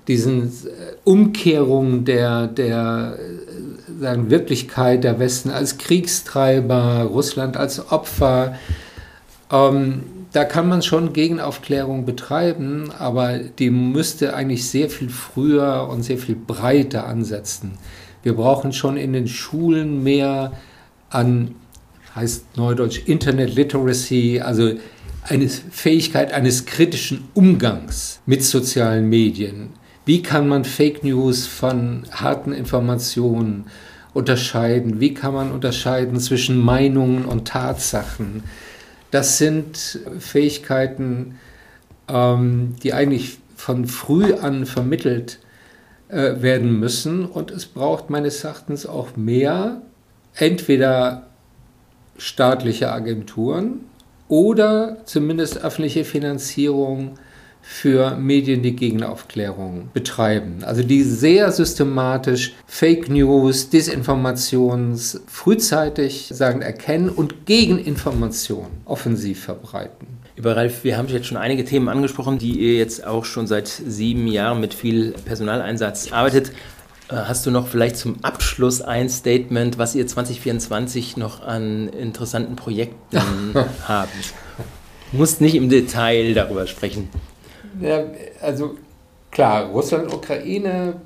diesen 0.07 0.43
äh, 0.43 0.49
Umkehrungen 1.03 2.05
der, 2.05 2.47
der 2.47 3.17
äh, 3.19 4.01
sagen, 4.01 4.31
Wirklichkeit 4.31 5.03
der 5.03 5.19
Westen 5.19 5.51
als 5.51 5.77
Kriegstreiber, 5.77 7.03
Russland 7.11 7.57
als 7.57 7.91
Opfer. 7.91 8.55
Ähm, 9.51 10.01
da 10.36 10.43
kann 10.43 10.67
man 10.67 10.81
schon 10.81 11.13
Gegenaufklärung 11.13 12.05
betreiben, 12.05 12.91
aber 12.99 13.38
die 13.39 13.69
müsste 13.69 14.36
eigentlich 14.36 14.67
sehr 14.67 14.89
viel 14.89 15.07
früher 15.07 15.88
und 15.89 16.03
sehr 16.03 16.17
viel 16.17 16.36
breiter 16.36 17.07
ansetzen. 17.07 17.77
Wir 18.21 18.33
brauchen 18.33 18.73
schon 18.73 18.97
in 18.97 19.13
den 19.13 19.29
Schulen 19.29 20.03
mehr 20.03 20.51
an, 21.09 21.55
heißt 22.17 22.57
neudeutsch 22.57 23.03
Internet 23.05 23.55
Literacy, 23.55 24.41
also 24.43 24.73
eine 25.23 25.47
Fähigkeit 25.47 26.33
eines 26.33 26.65
kritischen 26.65 27.29
Umgangs 27.33 28.19
mit 28.25 28.43
sozialen 28.43 29.07
Medien. 29.07 29.69
Wie 30.05 30.21
kann 30.21 30.49
man 30.49 30.65
Fake 30.65 31.01
News 31.01 31.47
von 31.47 32.03
harten 32.11 32.51
Informationen 32.51 33.67
unterscheiden? 34.13 34.99
Wie 34.99 35.13
kann 35.13 35.33
man 35.33 35.53
unterscheiden 35.53 36.19
zwischen 36.19 36.57
Meinungen 36.57 37.23
und 37.23 37.47
Tatsachen? 37.47 38.43
Das 39.12 39.38
sind 39.38 39.99
Fähigkeiten, 40.20 41.39
ähm, 42.08 42.76
die 42.84 42.93
eigentlich 42.93 43.39
von 43.56 43.86
früh 43.86 44.34
an 44.34 44.66
vermittelt 44.66 45.39
äh, 46.10 46.41
werden 46.41 46.80
müssen. 46.80 47.26
Und 47.26 47.51
es 47.51 47.66
braucht 47.66 48.10
meines 48.10 48.43
Erachtens 48.43 48.86
auch 48.86 49.16
mehr, 49.16 49.82
entweder 50.36 51.28
staatliche 52.18 52.91
Agenturen 52.91 53.82
oder 54.28 54.97
zumindest 55.06 55.64
öffentliche 55.64 56.06
Finanzierung 56.06 57.18
für 57.68 58.16
Medien, 58.16 58.61
die 58.61 58.76
Gegenaufklärung 58.76 59.89
betreiben. 59.91 60.59
Also 60.63 60.84
die 60.84 61.01
sehr 61.01 61.51
systematisch 61.51 62.53
Fake 62.68 63.09
News, 63.09 63.72
Desinformations 63.72 65.22
frühzeitig 65.26 66.30
sagen, 66.32 66.61
erkennen 66.61 67.09
und 67.09 67.47
Gegeninformation 67.47 68.68
offensiv 68.86 69.43
verbreiten. 69.43 70.07
Lieber 70.36 70.55
Ralf, 70.55 70.84
wir 70.84 70.95
haben 70.95 71.07
jetzt 71.07 71.26
schon 71.26 71.38
einige 71.38 71.66
Themen 71.66 71.89
angesprochen, 71.89 72.38
die 72.38 72.59
ihr 72.59 72.78
jetzt 72.78 73.05
auch 73.05 73.26
schon 73.26 73.47
seit 73.47 73.68
sieben 73.68 74.28
Jahren 74.28 74.61
mit 74.61 74.76
viel 74.76 75.16
Personaleinsatz 75.26 76.11
arbeitet. 76.11 76.51
Äh, 77.09 77.16
hast 77.16 77.47
du 77.47 77.51
noch 77.51 77.68
vielleicht 77.68 77.97
zum 77.97 78.24
Abschluss 78.24 78.82
ein 78.82 79.09
Statement, 79.09 79.80
was 79.80 79.95
ihr 79.95 80.05
2024 80.05 81.18
noch 81.18 81.41
an 81.41 81.89
interessanten 81.89 82.55
Projekten 82.55 83.55
habt? 83.88 84.11
Musst 85.11 85.41
nicht 85.41 85.55
im 85.55 85.70
Detail 85.70 86.36
darüber 86.36 86.68
sprechen. 86.68 87.09
Ja, 87.82 88.03
also 88.41 88.76
klar, 89.32 89.65
Russland, 89.65 90.13
Ukraine, 90.13 91.01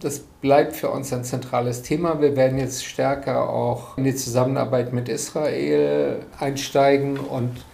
das 0.00 0.20
bleibt 0.40 0.76
für 0.76 0.90
uns 0.90 1.12
ein 1.12 1.24
zentrales 1.24 1.82
Thema. 1.82 2.20
Wir 2.20 2.36
werden 2.36 2.58
jetzt 2.58 2.84
stärker 2.84 3.48
auch 3.48 3.96
in 3.98 4.04
die 4.04 4.14
Zusammenarbeit 4.14 4.92
mit 4.92 5.08
Israel 5.08 6.20
einsteigen 6.38 7.18
und 7.18 7.64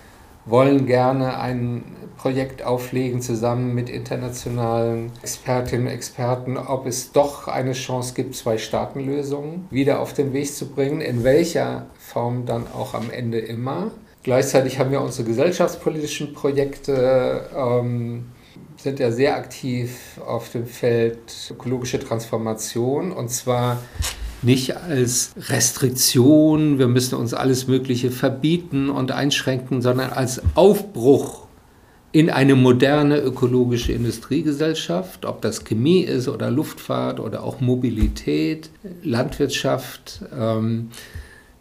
wollen 0.46 0.86
gerne 0.86 1.38
ein 1.38 1.84
Projekt 2.18 2.62
auflegen 2.62 3.20
zusammen 3.20 3.74
mit 3.74 3.90
internationalen 3.90 5.10
Expertinnen 5.22 5.86
und 5.86 5.92
Experten, 5.92 6.56
ob 6.56 6.86
es 6.86 7.12
doch 7.12 7.48
eine 7.48 7.72
Chance 7.72 8.14
gibt, 8.14 8.36
zwei 8.36 8.58
Staatenlösungen 8.58 9.66
wieder 9.70 10.00
auf 10.00 10.12
den 10.12 10.32
Weg 10.32 10.54
zu 10.54 10.66
bringen, 10.66 11.00
in 11.00 11.24
welcher 11.24 11.86
Form 11.98 12.46
dann 12.46 12.66
auch 12.66 12.94
am 12.94 13.10
Ende 13.10 13.38
immer. 13.38 13.90
Gleichzeitig 14.22 14.78
haben 14.78 14.90
wir 14.90 15.02
unsere 15.02 15.28
gesellschaftspolitischen 15.28 16.32
Projekte, 16.32 17.42
ähm, 17.54 18.26
sind 18.76 18.98
ja 18.98 19.10
sehr 19.10 19.36
aktiv 19.36 20.20
auf 20.24 20.50
dem 20.50 20.66
Feld 20.66 21.18
ökologische 21.50 21.98
Transformation 21.98 23.12
und 23.12 23.30
zwar 23.30 23.80
nicht 24.42 24.76
als 24.76 25.32
Restriktion, 25.48 26.78
wir 26.78 26.88
müssen 26.88 27.14
uns 27.14 27.32
alles 27.32 27.66
Mögliche 27.66 28.10
verbieten 28.10 28.90
und 28.90 29.10
einschränken, 29.10 29.80
sondern 29.80 30.10
als 30.10 30.42
Aufbruch 30.54 31.44
in 32.12 32.30
eine 32.30 32.54
moderne 32.54 33.18
ökologische 33.18 33.92
Industriegesellschaft, 33.92 35.24
ob 35.24 35.42
das 35.42 35.64
Chemie 35.64 36.02
ist 36.02 36.28
oder 36.28 36.50
Luftfahrt 36.50 37.18
oder 37.18 37.42
auch 37.42 37.60
Mobilität, 37.60 38.70
Landwirtschaft. 39.02 40.22
Ähm, 40.32 40.90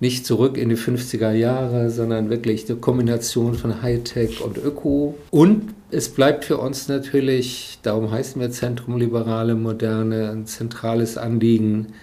nicht 0.03 0.25
zurück 0.25 0.57
in 0.57 0.67
die 0.67 0.75
50er 0.75 1.31
Jahre, 1.31 1.89
sondern 1.89 2.29
wirklich 2.29 2.69
eine 2.69 2.77
Kombination 2.77 3.55
von 3.55 3.81
Hightech 3.81 4.41
und 4.41 4.57
Öko. 4.57 5.15
Und 5.31 5.73
es 5.91 6.09
bleibt 6.09 6.43
für 6.43 6.57
uns 6.57 6.89
natürlich, 6.89 7.79
darum 7.83 8.11
heißen 8.11 8.41
wir 8.41 8.51
Zentrum 8.51 8.97
Liberale 8.97 9.55
Moderne, 9.55 10.29
ein 10.29 10.45
zentrales 10.45 11.17
Anliegen 11.17 11.93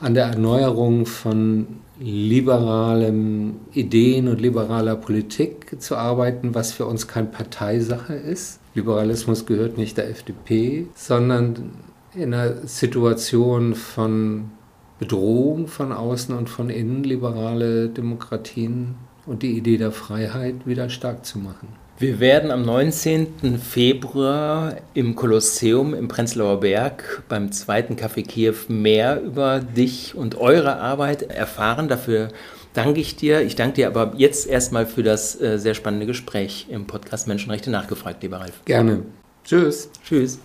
an 0.00 0.14
der 0.14 0.26
Erneuerung 0.26 1.06
von 1.06 1.68
liberalen 2.00 3.60
Ideen 3.72 4.26
und 4.26 4.40
liberaler 4.40 4.96
Politik 4.96 5.80
zu 5.80 5.94
arbeiten, 5.94 6.56
was 6.56 6.72
für 6.72 6.86
uns 6.86 7.06
keine 7.06 7.28
Parteisache 7.28 8.14
ist. 8.14 8.58
Liberalismus 8.74 9.46
gehört 9.46 9.78
nicht 9.78 9.96
der 9.96 10.10
FDP, 10.10 10.88
sondern 10.96 11.70
in 12.16 12.34
einer 12.34 12.66
Situation 12.66 13.76
von 13.76 14.50
Bedrohung 14.98 15.68
von 15.68 15.92
außen 15.92 16.36
und 16.36 16.48
von 16.48 16.70
innen 16.70 17.04
liberale 17.04 17.88
Demokratien 17.88 18.94
und 19.26 19.42
die 19.42 19.56
Idee 19.56 19.76
der 19.76 19.92
Freiheit 19.92 20.66
wieder 20.66 20.88
stark 20.88 21.26
zu 21.26 21.38
machen. 21.38 21.68
Wir 21.98 22.20
werden 22.20 22.50
am 22.50 22.62
19. 22.62 23.58
Februar 23.58 24.76
im 24.92 25.14
Kolosseum 25.14 25.94
im 25.94 26.08
Prenzlauer 26.08 26.60
Berg 26.60 27.22
beim 27.28 27.52
zweiten 27.52 27.96
Café 27.96 28.26
Kiew 28.26 28.54
mehr 28.68 29.22
über 29.22 29.60
dich 29.60 30.14
und 30.14 30.34
eure 30.34 30.76
Arbeit 30.76 31.22
erfahren. 31.22 31.88
Dafür 31.88 32.28
danke 32.74 33.00
ich 33.00 33.16
dir. 33.16 33.40
Ich 33.40 33.56
danke 33.56 33.76
dir 33.76 33.86
aber 33.86 34.12
jetzt 34.18 34.46
erstmal 34.46 34.84
für 34.84 35.02
das 35.02 35.40
äh, 35.40 35.58
sehr 35.58 35.72
spannende 35.72 36.04
Gespräch 36.04 36.66
im 36.68 36.86
Podcast 36.86 37.28
Menschenrechte 37.28 37.70
nachgefragt, 37.70 38.22
lieber 38.22 38.40
Ralf. 38.40 38.62
Gerne. 38.66 39.02
Tschüss. 39.44 39.90
Tschüss. 40.04 40.38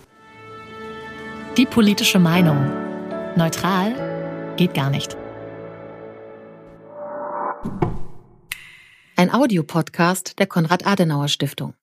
Die 1.58 1.66
politische 1.66 2.18
Meinung. 2.18 2.56
Neutral 3.36 4.11
Geht 4.62 4.74
gar 4.74 4.90
nicht. 4.90 5.16
Ein 9.16 9.34
Audiopodcast 9.34 10.38
der 10.38 10.46
Konrad-Adenauer-Stiftung. 10.46 11.74